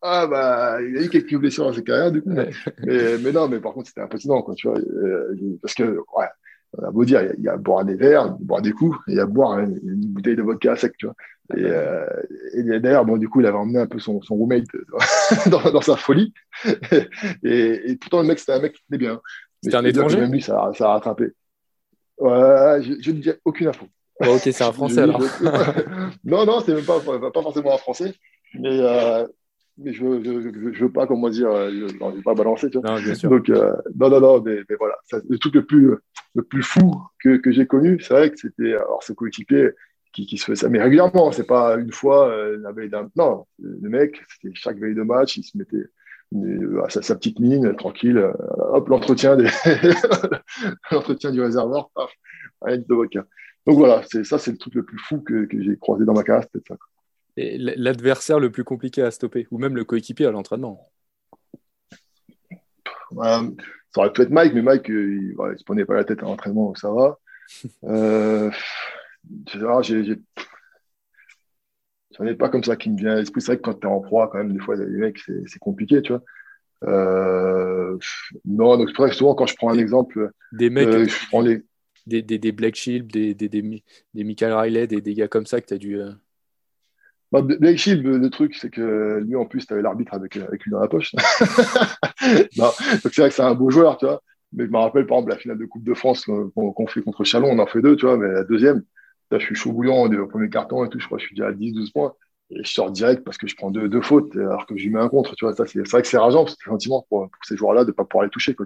[0.03, 2.29] Ah, bah, il a eu quelques blessures dans ses carrières, du coup.
[2.29, 2.49] mais,
[2.85, 4.77] mais, non, mais par contre, c'était impressionnant, quoi, tu vois.
[4.77, 6.27] Euh, parce que, ouais,
[6.77, 9.17] on a beau dire, il y, a, boire des verres, boire des coups, et il
[9.17, 11.15] y a boire une, bouteille de vodka sec, tu vois.
[11.55, 12.05] Et, euh,
[12.53, 14.65] et d'ailleurs, bon, du coup, il avait emmené un peu son, son roommate
[15.47, 16.33] dans, dans, sa folie.
[17.43, 19.21] et, et, pourtant, le mec, c'était un mec qui tenait bien.
[19.63, 21.31] C'était un étranger Même lui, ça, ça a rattrapé.
[22.17, 23.85] Ouais, je, ne dis aucune info.
[24.21, 25.21] ok, c'est un Français alors.
[26.23, 28.13] non, non, c'est même pas, pas forcément un Français.
[28.55, 29.27] Mais, euh,
[29.77, 32.69] mais je ne veux, je, veux pas, comment dire, euh, je ne vais pas balancer.
[32.69, 32.91] Tu vois.
[32.91, 33.29] Non, bien sûr.
[33.29, 34.95] Donc, euh, non, non, non, mais, mais voilà.
[35.05, 35.95] Ça, le truc le plus,
[36.33, 39.71] le plus fou que, que j'ai connu, c'est vrai que c'était alors ce coéquipier
[40.13, 41.31] qui, qui, se fait ça, mais régulièrement.
[41.31, 43.09] C'est pas une fois la veille d'un.
[43.15, 45.85] Non, le mec, c'était chaque veille de match, il se mettait
[46.83, 48.31] à sa, sa, petite mine, tranquille.
[48.57, 49.47] hop, l'entretien des...
[50.91, 52.11] l'entretien du réservoir, paf,
[52.61, 53.25] un de vodka.
[53.65, 56.13] Donc voilà, c'est ça, c'est le truc le plus fou que, que j'ai croisé dans
[56.13, 56.77] ma carrière, c'était ça.
[57.37, 60.89] Et l'adversaire le plus compliqué à stopper, ou même le coéquipier à l'entraînement
[63.15, 66.25] Ça aurait pu être Mike, mais Mike, il ne se prenait pas la tête à
[66.25, 67.19] l'entraînement, donc ça va.
[67.83, 68.49] euh,
[69.83, 70.17] j'ai
[72.17, 73.41] J'en ai pas comme ça qui me vient à l'esprit.
[73.41, 75.59] C'est vrai que quand tu es en proie, quand même, des fois, les mecs, c'est
[75.59, 76.23] compliqué, tu vois.
[76.83, 77.97] Euh,
[78.45, 80.31] non, donc c'est vrai que souvent, quand je prends un exemple.
[80.51, 80.87] Des mecs.
[80.87, 81.63] Euh, je prends les...
[82.05, 83.83] des, des, des, Black Shield, des, des, des,
[84.15, 85.99] Michael Riley, des, des gars comme ça que tu as dû.
[85.99, 86.11] Euh...
[87.31, 90.63] Bah, Black Shield, le truc, c'est que lui, en plus, tu avais l'arbitre avec, avec
[90.63, 91.13] lui dans la poche.
[92.57, 92.71] non,
[93.03, 94.21] donc c'est vrai que c'est un beau joueur, tu vois.
[94.53, 97.25] Mais je me rappelle, par exemple, la finale de Coupe de France qu'on fait contre
[97.25, 98.83] Chalon, on en fait deux, tu vois, mais la deuxième,
[99.31, 100.99] Là, je suis chaud bouillant au premier carton et tout.
[100.99, 102.13] Je crois que je suis déjà à 10-12 points.
[102.49, 104.89] Et je sors direct parce que je prends deux, deux fautes alors que je lui
[104.89, 105.35] mets un contre.
[105.35, 107.57] Tu vois, ça, c'est, vrai que c'est rageant parce que c'est sentiment pour, pour, ces
[107.57, 108.55] joueurs-là de ne pas pouvoir les toucher.
[108.55, 108.65] Quoi.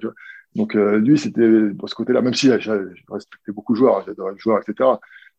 [0.55, 2.72] Donc, euh, lui, c'était de ce côté-là, même si je
[3.09, 4.89] respectais beaucoup de joueurs, hein, j'adorais le joueur, etc.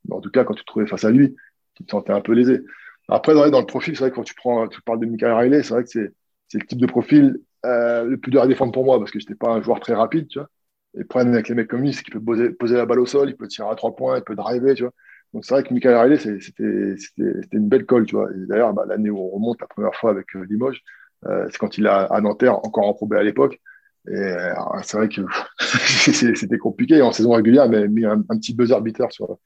[0.08, 1.36] Mais en tout cas, quand tu te trouvais face à lui,
[1.74, 2.62] tu te sentais un peu lésé.
[3.08, 5.62] Après, dans, le profil, c'est vrai que quand tu, prends, tu parles de Michael Riley,
[5.62, 6.12] c'est vrai que c'est,
[6.48, 9.20] c'est le type de profil euh, le plus dur à défendre pour moi parce que
[9.20, 10.28] je n'étais pas un joueur très rapide.
[10.28, 10.48] Tu vois.
[10.94, 13.00] Et le problème avec les mecs comme lui, c'est qu'il peut poser, poser la balle
[13.00, 14.74] au sol, il peut tirer à trois points, il peut driver.
[14.74, 14.92] Tu vois.
[15.32, 18.28] Donc c'est vrai que Michael Riley, c'était une belle colle, tu vois.
[18.34, 20.82] D'ailleurs, bah, l'année où on remonte la première fois avec euh, Limoges,
[21.26, 23.58] euh, c'est quand il a à Nanterre, encore en probé à l'époque.
[24.08, 25.22] Et euh, c'est vrai que
[25.58, 27.00] c'était compliqué.
[27.00, 29.38] En saison régulière, mais mis un, petit buzzer beater sur,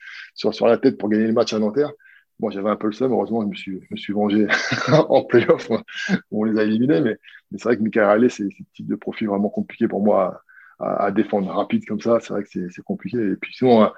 [0.67, 1.93] la tête pour gagner le match à Nanterre.
[2.41, 3.13] Moi, j'avais un peu le seum.
[3.13, 4.47] Heureusement, je me suis, vengé
[4.89, 5.71] en playoff
[6.31, 7.01] on les a éliminés.
[7.01, 7.17] Mais,
[7.51, 10.43] mais c'est vrai que Michael Riley, c'est ce type de profil vraiment compliqué pour moi
[10.81, 12.19] à, à, défendre rapide comme ça.
[12.21, 13.19] C'est vrai que c'est compliqué.
[13.19, 13.91] Et puis sinon,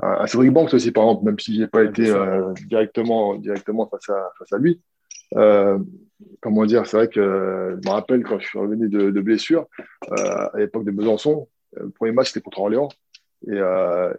[0.00, 4.08] à Cédric Banks aussi, par exemple, même si j'ai pas été euh, directement, directement face
[4.08, 4.80] à, face à lui.
[5.36, 5.78] Euh,
[6.40, 9.66] comment dire, c'est vrai que je me rappelle quand je suis revenu de, de blessure,
[10.12, 12.88] euh, à l'époque de Besançon, le premier match c'était contre Orléans,
[13.46, 13.58] et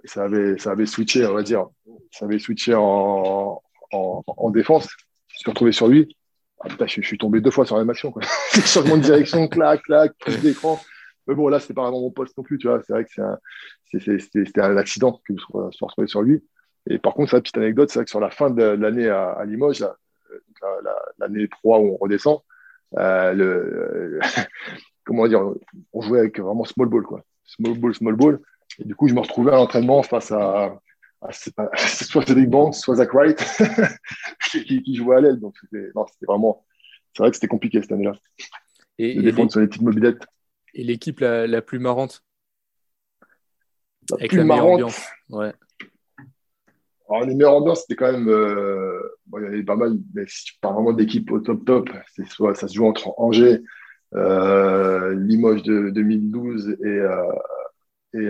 [0.05, 1.67] ça, avait, ça avait switché, on va dire,
[2.11, 3.61] ça avait switché en,
[3.91, 4.87] en, en défense.
[5.29, 6.15] Je suis retrouvé sur lui.
[6.61, 8.11] Ah, putain, je, je, suis tombé deux fois sur la même action.
[8.11, 8.21] Quoi.
[8.65, 10.79] Changement de direction, clac, clac, prise d'écran.
[11.29, 12.81] Mais bon, là, c'était pas vraiment mon poste non plus, tu vois.
[12.81, 13.11] C'est vrai que
[13.85, 16.43] c'était un, accident que je me suis retrouvé sur lui.
[16.89, 19.39] Et par contre, la petite anecdote, c'est vrai que sur la fin de l'année à,
[19.45, 19.85] Limoges,
[21.19, 22.39] l'année 3 où on redescend,
[22.97, 24.19] euh, le,
[25.05, 25.53] comment dire,
[25.93, 27.23] on jouait avec vraiment small ball, quoi.
[27.45, 28.39] Small ball, small ball.
[28.79, 30.79] Et du coup, je me retrouvais à l'entraînement face à,
[31.31, 33.39] soit Cédric Banks, soit Zach Wright,
[34.51, 35.39] qui, jouait à l'aile.
[35.39, 35.91] Donc, c'était
[36.25, 36.65] vraiment,
[37.15, 38.13] c'est vrai que c'était compliqué cette année-là.
[38.97, 40.25] Et, de défendre sur les petites mobilettes.
[40.73, 42.23] Et l'équipe la, la, plus marrante
[44.09, 45.07] la Avec plus la meilleure ambiance.
[45.29, 45.53] Ouais.
[47.09, 48.29] Alors, les meilleures ambiances, c'était quand même.
[48.29, 51.65] Euh, bon, il y avait pas mal, mais si tu parles vraiment d'équipe au top
[51.65, 53.61] top, c'est soit ça se joue entre Angers,
[54.13, 57.23] euh, Limoges de 2012 et, euh,
[58.13, 58.25] et,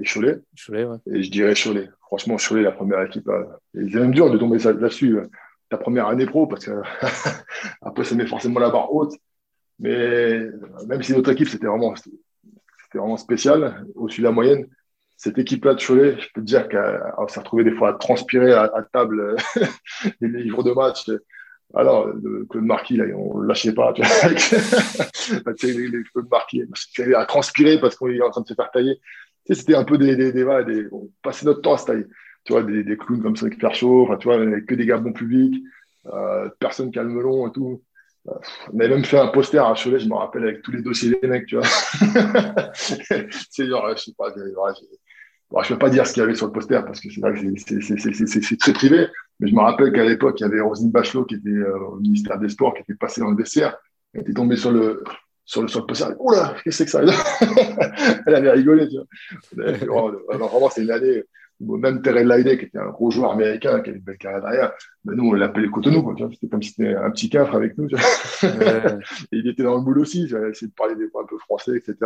[0.00, 0.40] et, Cholet.
[0.56, 0.96] Cholet ouais.
[1.06, 1.88] Et je dirais Cholet.
[2.00, 3.30] Franchement, Cholet, la première équipe.
[3.74, 5.18] C'est même dur de tomber là-dessus,
[5.70, 6.72] ta première année pro, parce que
[7.82, 9.14] après, ça met forcément la barre haute.
[9.78, 10.40] Mais
[10.86, 14.66] même si notre équipe, c'était vraiment, c'était vraiment spécial, au-dessus de la moyenne,
[15.16, 18.52] cette équipe-là de Cholet, je peux te dire qu'on s'est retrouvé des fois à transpirer
[18.52, 19.36] à, table
[20.20, 21.10] les livres de match.
[21.74, 23.92] Alors, le Claude Marquis, là, on ne lâchait pas.
[23.92, 24.28] Tu vois,
[25.62, 26.62] les, les Claude Marquis,
[27.16, 29.00] à transpirer parce qu'on est en train de se faire tailler.
[29.46, 31.86] Tu sais, c'était un peu des, des, des, des, on passait notre temps à se
[31.86, 32.06] tailler.
[32.44, 34.98] Tu vois, des, clowns comme ça qui faire chaud, enfin, tu vois, que des gars
[34.98, 35.62] bons publics,
[36.06, 37.82] euh, personne calme long et tout.
[38.26, 41.18] On avait même fait un poster à Cholet, je me rappelle, avec tous les dossiers
[41.20, 41.66] des mecs, tu vois.
[42.74, 46.46] c'est genre, je sais pas, je ne peux pas dire ce qu'il y avait sur
[46.46, 49.08] le poster parce que c'est vrai que c'est très privé,
[49.40, 52.38] mais je me rappelle qu'à l'époque, il y avait Rosine Bachelot qui était au ministère
[52.38, 53.76] des Sports, qui était passée dans le vestiaire,
[54.14, 55.04] elle était tombée sur le,
[55.44, 56.06] sur le, sur le poster.
[56.18, 58.20] Oula, qu'est-ce que c'est que ça?
[58.26, 58.88] Elle avait rigolé.
[58.88, 58.96] Tu
[59.86, 60.12] vois.
[60.32, 61.24] Alors, vraiment, c'est une année
[61.60, 64.72] même Terrell Lydie, qui était un gros joueur américain, qui avait une belle carrière derrière,
[65.04, 66.14] ben nous, on l'appelait Cotonou.
[66.32, 67.86] C'était comme si c'était un petit cafre avec nous.
[67.86, 68.98] Ouais.
[69.32, 70.28] il était dans le boule aussi.
[70.28, 71.96] J'avais essayé de parler des fois un peu français, etc.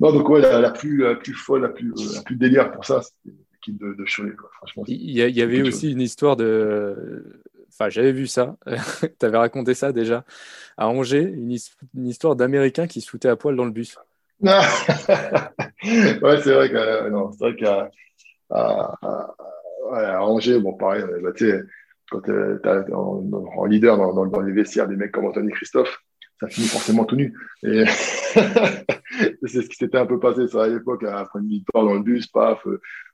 [0.00, 3.00] Non, donc, ouais, la, plus, la plus folle, la plus, la plus délire pour ça,
[3.02, 4.32] c'était l'équipe de, de Cholet.
[4.58, 7.42] Franchement, il y, y avait aussi une histoire de.
[7.68, 8.56] Enfin, j'avais vu ça.
[8.66, 10.24] tu avais raconté ça déjà
[10.76, 11.56] à Angers, une,
[11.94, 13.96] une histoire d'Américains qui se foutaient à poil dans le bus.
[14.40, 14.50] ouais,
[16.42, 17.90] c'est vrai que, non, c'est vrai qu'à
[18.50, 18.94] à,
[20.22, 21.62] Angers, bon, pareil, bah, tu sais,
[22.10, 26.02] quand tu es en, leader dans, dans, dans, les vestiaires des mecs comme Anthony Christophe,
[26.40, 27.34] ça finit forcément tout nu.
[27.62, 27.84] Et
[29.46, 32.26] c'est ce qui s'était un peu passé à l'époque, après une victoire dans le bus,
[32.26, 32.66] paf,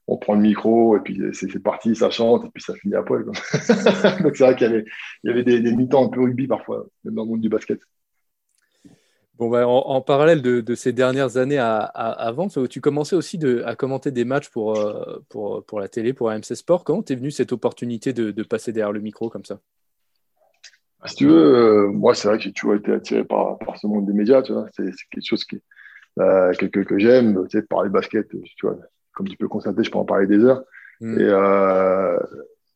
[0.09, 3.03] on prend le micro, et puis c'est parti, ça chante, et puis ça finit à
[3.03, 3.25] poil.
[4.23, 4.85] Donc c'est vrai qu'il y avait,
[5.23, 7.49] il y avait des, des mi-temps un peu rugby parfois, même dans le monde du
[7.49, 7.81] basket.
[9.39, 13.17] Bon, bah, en, en, parallèle de, de, ces dernières années à, à, avant, tu commençais
[13.17, 14.79] aussi de, à commenter des matchs pour,
[15.29, 16.85] pour, pour la télé, pour AMC Sport.
[16.85, 19.59] Comment t'es venu cette opportunité de, de, passer derrière le micro comme ça?
[21.07, 23.87] Si tu veux, euh, moi, c'est vrai que j'ai toujours été attiré par, par, ce
[23.87, 24.43] monde des médias.
[24.43, 25.61] Tu vois, c'est quelque chose qui,
[26.21, 27.47] euh, que, que, que j'aime.
[27.49, 28.77] Tu sais, parler basket, tu vois,
[29.13, 30.63] comme tu peux constater, je peux en parler des heures.
[31.01, 31.19] Mm.
[31.19, 32.19] Et, euh,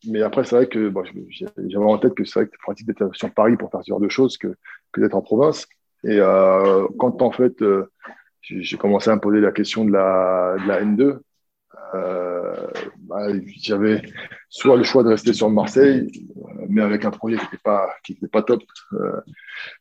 [0.08, 2.86] mais après, c'est vrai que bon, j'avais en tête que c'est vrai que c'est pratique
[2.86, 4.48] d'être sur Paris pour faire ce genre de choses que,
[4.92, 5.66] que d'être en province.
[6.06, 7.90] Et euh, quand en fait, euh,
[8.42, 11.18] j'ai commencé à me poser la question de la, de la N2,
[11.94, 12.66] euh,
[13.00, 13.26] bah,
[13.60, 14.02] j'avais
[14.48, 16.08] soit le choix de rester sur Marseille,
[16.68, 17.88] mais avec un projet qui n'était pas,
[18.30, 18.62] pas top,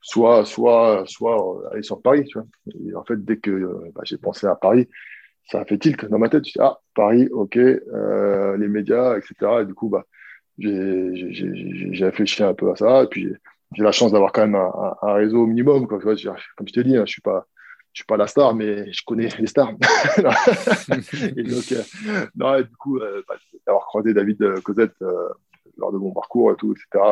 [0.01, 2.27] soit, soit, soit aller sur Paris.
[2.87, 4.89] Et en fait, dès que bah, j'ai pensé à Paris,
[5.51, 6.45] ça a fait tilt dans ma tête.
[6.47, 9.61] Je dit, ah, Paris, ok, les médias, etc.
[9.61, 10.05] Et du coup, bah,
[10.57, 13.03] j'ai réfléchi un peu à ça.
[13.03, 13.31] Et puis,
[13.73, 15.87] j'ai la chance d'avoir quand même un, réseau au minimum.
[15.87, 15.99] Quoi.
[15.99, 17.21] Comme je t'ai dit, hein, je suis
[17.95, 19.71] suis pas la star, mais je connais les stars.
[20.19, 20.31] euh,
[22.35, 23.35] non, du coup, euh, bah,
[23.65, 25.29] d'avoir croisé David euh, Cosette euh,
[25.77, 27.03] lors de mon parcours et tout, etc.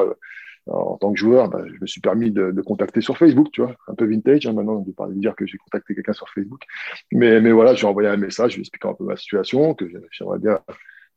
[0.68, 3.76] En tant que joueur, bah, je me suis permis de, contacter sur Facebook, tu vois,
[3.88, 6.64] un peu vintage hein, maintenant, de de dire que j'ai contacté quelqu'un sur Facebook.
[7.12, 9.74] Mais, mais voilà, j'ai envoyé un message, je lui ai expliqué un peu ma situation,
[9.74, 10.60] que j'aimerais bien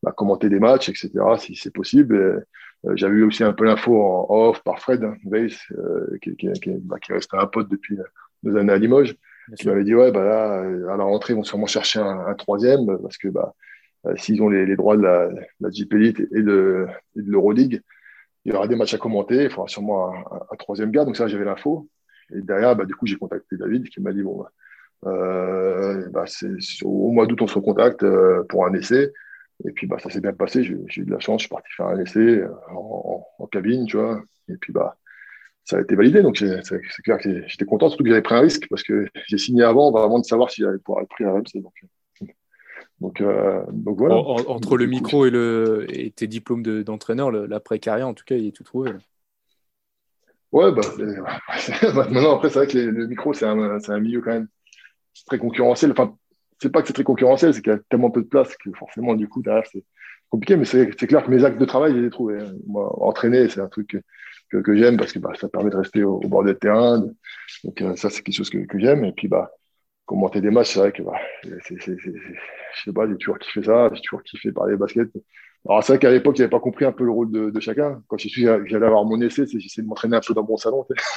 [0.03, 2.47] bah, commenter des matchs, etc., si c'est possible.
[2.95, 6.53] J'avais eu aussi un peu l'info en off par Fred hein, Weiss, euh, qui, qui,
[6.53, 7.99] qui, bah, qui restait un pote depuis
[8.43, 9.17] deux années à Limoges,
[9.49, 12.27] Bien qui m'avait dit ouais bah là à la rentrée ils vont sûrement chercher un,
[12.27, 13.55] un troisième parce que bah
[14.07, 15.31] euh, s'ils ont les, les, droits de la,
[15.61, 17.83] la Jeep Elite et de, et de l'Euroleague,
[18.45, 21.05] il y aura des matchs à commenter, il faudra sûrement un, un, troisième gars.
[21.05, 21.89] Donc ça, j'avais l'info.
[22.35, 24.53] Et derrière, bah, du coup, j'ai contacté David qui m'a dit bon, bah,
[25.07, 26.25] euh, bah,
[26.85, 29.13] au mois d'août, on se recontacte euh, pour un essai.
[29.65, 30.63] Et puis, bah, ça s'est bien passé.
[30.65, 31.43] J'ai eu de la chance.
[31.43, 34.23] Je suis parti faire un essai euh, en, en, en cabine, tu vois.
[34.49, 34.97] Et puis, bah,
[35.65, 36.23] ça a été validé.
[36.23, 39.39] Donc, c'est clair que j'étais content, surtout que j'avais pris un risque parce que j'ai
[39.39, 41.61] signé avant, avant de savoir si j'allais pouvoir être pris à RMC.
[41.63, 41.75] Donc,
[43.01, 44.17] donc, euh, donc voilà.
[44.17, 48.37] En, entre le micro et, le, et tes diplômes d'entraîneur, de, l'après-carrière, en tout cas,
[48.37, 48.93] il est tout trouvé.
[48.93, 48.99] Là.
[50.53, 54.33] Ouais, bah, maintenant, après, c'est vrai que les, le micro, c'est un, un milieu quand
[54.33, 54.49] même
[55.27, 55.91] très concurrentiel.
[55.91, 56.17] Enfin,
[56.61, 58.71] c'est pas que c'est très concurrentiel, c'est qu'il y a tellement peu de place que
[58.73, 59.85] forcément, du coup, derrière, c'est
[60.29, 60.57] compliqué.
[60.57, 62.41] Mais c'est clair que mes actes de travail, je les ai trouvés.
[62.41, 62.53] Hein.
[62.67, 64.01] Moi, entraîner, c'est un truc
[64.51, 67.05] que, que, j'aime parce que bah, ça permet de rester au, bord du terrain.
[67.65, 69.05] Donc, euh, ça, c'est quelque chose que, que j'aime.
[69.05, 69.51] Et puis, bah,
[70.07, 71.19] commenter des matchs, c'est vrai que bah,
[71.63, 75.09] c'est, je sais pas, j'ai toujours kiffé ça, j'ai toujours kiffé parler basket.
[75.69, 78.03] Alors c'est vrai qu'à l'époque, j'avais pas compris un peu le rôle de, de chacun.
[78.07, 80.57] Quand je suis, j'allais avoir mon essai, c'est j'essayais de m'entraîner un peu dans mon
[80.57, 80.87] salon,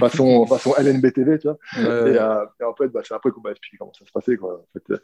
[0.00, 1.58] façon, façon LNBTV, tu vois.
[1.78, 4.36] Et, euh, et, en fait, bah, c'est après qu'on m'a expliqué comment ça se passait.
[4.36, 4.64] Quoi.
[4.64, 5.00] En fait,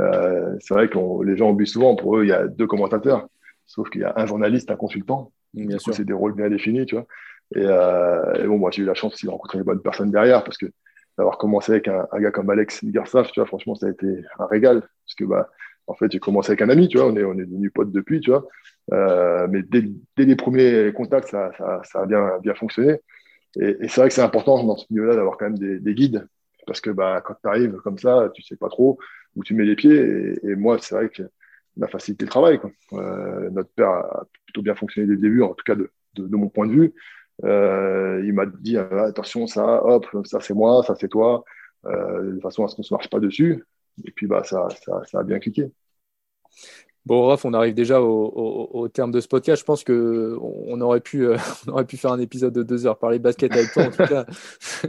[0.00, 3.28] euh, c'est vrai que les gens oublient souvent, pour eux, il y a deux commentateurs,
[3.66, 5.32] sauf qu'il y a un journaliste, un consultant.
[5.54, 5.94] Bien sûr.
[5.94, 7.06] C'est des rôles bien définis, tu vois.
[7.54, 10.10] Et, euh, et bon, moi, j'ai eu la chance aussi de rencontrer les bonnes personnes
[10.10, 10.66] derrière, parce que
[11.16, 14.06] d'avoir commencé avec un, un, gars comme Alex Garsaf, tu vois, franchement, ça a été
[14.38, 14.80] un régal.
[14.80, 15.48] Parce que, bah,
[15.86, 17.92] en fait, j'ai commencé avec un ami, tu vois, on est, on est devenus potes
[17.92, 18.46] depuis, tu vois.
[18.92, 19.84] Euh, mais dès,
[20.16, 22.98] dès, les premiers contacts, ça, ça, ça a bien, bien fonctionné.
[23.60, 26.26] Et, c'est vrai que c'est important dans ce milieu-là d'avoir quand même des, des, guides.
[26.66, 28.98] Parce que bah, quand tu arrives comme ça, tu sais pas trop
[29.36, 30.34] où tu mets les pieds.
[30.42, 31.22] Et, moi, c'est vrai que
[31.76, 32.60] m'a facilité le travail.
[32.92, 36.36] Euh, notre père a plutôt bien fonctionné dès le début, en tout cas de, de,
[36.36, 36.94] mon point de vue.
[37.44, 41.44] Euh, il m'a dit ah, attention, ça, hop, ça c'est moi, ça c'est toi.
[41.86, 43.64] Euh, de façon, à ce qu'on ne se marche pas dessus.
[44.04, 44.68] Et puis, bah, ça,
[45.06, 45.70] ça, a bien cliqué.
[47.04, 49.60] Bon, Raph, on arrive déjà au, terme de ce podcast.
[49.60, 51.36] Je pense qu'on aurait, pu, euh,
[51.66, 53.86] aurait pu faire un épisode de deux heures, parler basket avec toi.
[53.86, 54.26] En tout cas,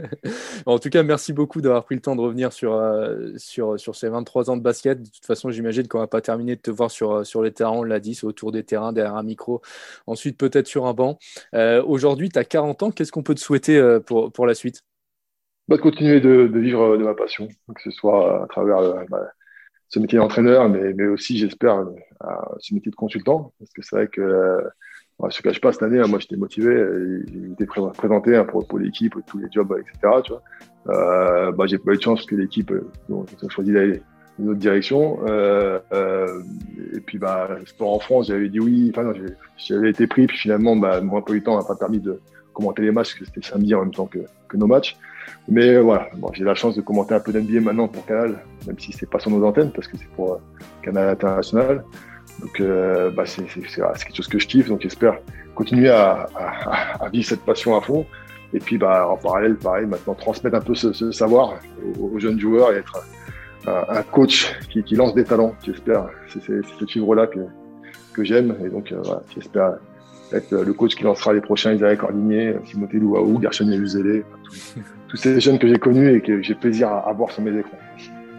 [0.66, 4.08] en tout cas merci beaucoup d'avoir pris le temps de revenir sur, euh, sur, ces
[4.08, 5.02] 23 ans de basket.
[5.02, 7.50] De toute façon, j'imagine qu'on va pas terminé de te voir sur, euh, sur les
[7.52, 9.60] terrains, on l'a dit, autour des terrains, derrière un micro,
[10.06, 11.18] ensuite peut-être sur un banc.
[11.52, 12.90] Aujourd'hui, tu as 40 ans.
[12.92, 14.82] Qu'est-ce qu'on peut te souhaiter pour, pour la suite?
[15.68, 19.28] Bah, De continuer de, vivre de ma passion, que ce soit à travers bah,
[19.88, 22.26] ce métier d'entraîneur, mais, mais aussi, j'espère, euh,
[22.58, 23.52] ce métier de consultant.
[23.58, 24.60] Parce que c'est vrai que, euh,
[25.30, 26.74] je ne cache pas, cette année, moi, j'étais motivé.
[27.26, 30.14] J'ai été présenté hein, pour, pour l'équipe, tous les jobs, etc.
[30.24, 30.32] Tu.
[30.88, 34.02] Euh, bah, j'ai pas eu de chance que l'équipe euh, a choisi d'aller
[34.38, 35.20] dans une autre direction.
[35.26, 36.42] Euh, euh,
[36.92, 38.92] et puis, bah, sport en France, j'avais dit oui.
[38.94, 39.12] Enfin,
[39.56, 40.26] j'avais été pris.
[40.26, 42.20] Puis finalement, bah, pas eu le temps, n'a pas permis de
[42.52, 44.96] commenter les matchs, parce que c'était samedi en même temps que, que nos matchs.
[45.48, 48.78] Mais voilà, bon, j'ai la chance de commenter un peu d'NBA maintenant pour Canal, même
[48.78, 50.38] si c'est pas sur nos antennes, parce que c'est pour euh,
[50.82, 51.84] Canal International.
[52.40, 55.18] Donc euh, bah, c'est quelque chose que je kiffe, donc j'espère
[55.54, 56.26] continuer à,
[57.12, 58.06] vivre cette passion à fond.
[58.52, 61.54] Et puis bah, en parallèle, pareil, maintenant transmettre un peu ce, savoir
[62.00, 63.04] aux, jeunes joueurs et être
[63.66, 66.06] un, coach qui, lance des talents, j'espère.
[66.28, 67.40] C'est cette fibre-là que,
[68.12, 68.56] que j'aime.
[68.64, 69.74] Et donc euh, voilà, j'espère
[70.32, 74.74] être le coach qui lancera les prochains Isaac Cordigné, Timothée Louaou, Gershon Yeluzele, tous
[75.14, 77.78] ces jeunes que j'ai connus et que j'ai plaisir à, voir sur mes écrans.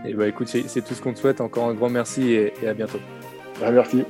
[0.08, 1.42] Et bah écoute, c'est tout ce qu'on te souhaite.
[1.42, 3.00] Encore un grand merci et, à bientôt.
[3.64, 4.04] Ah, merci.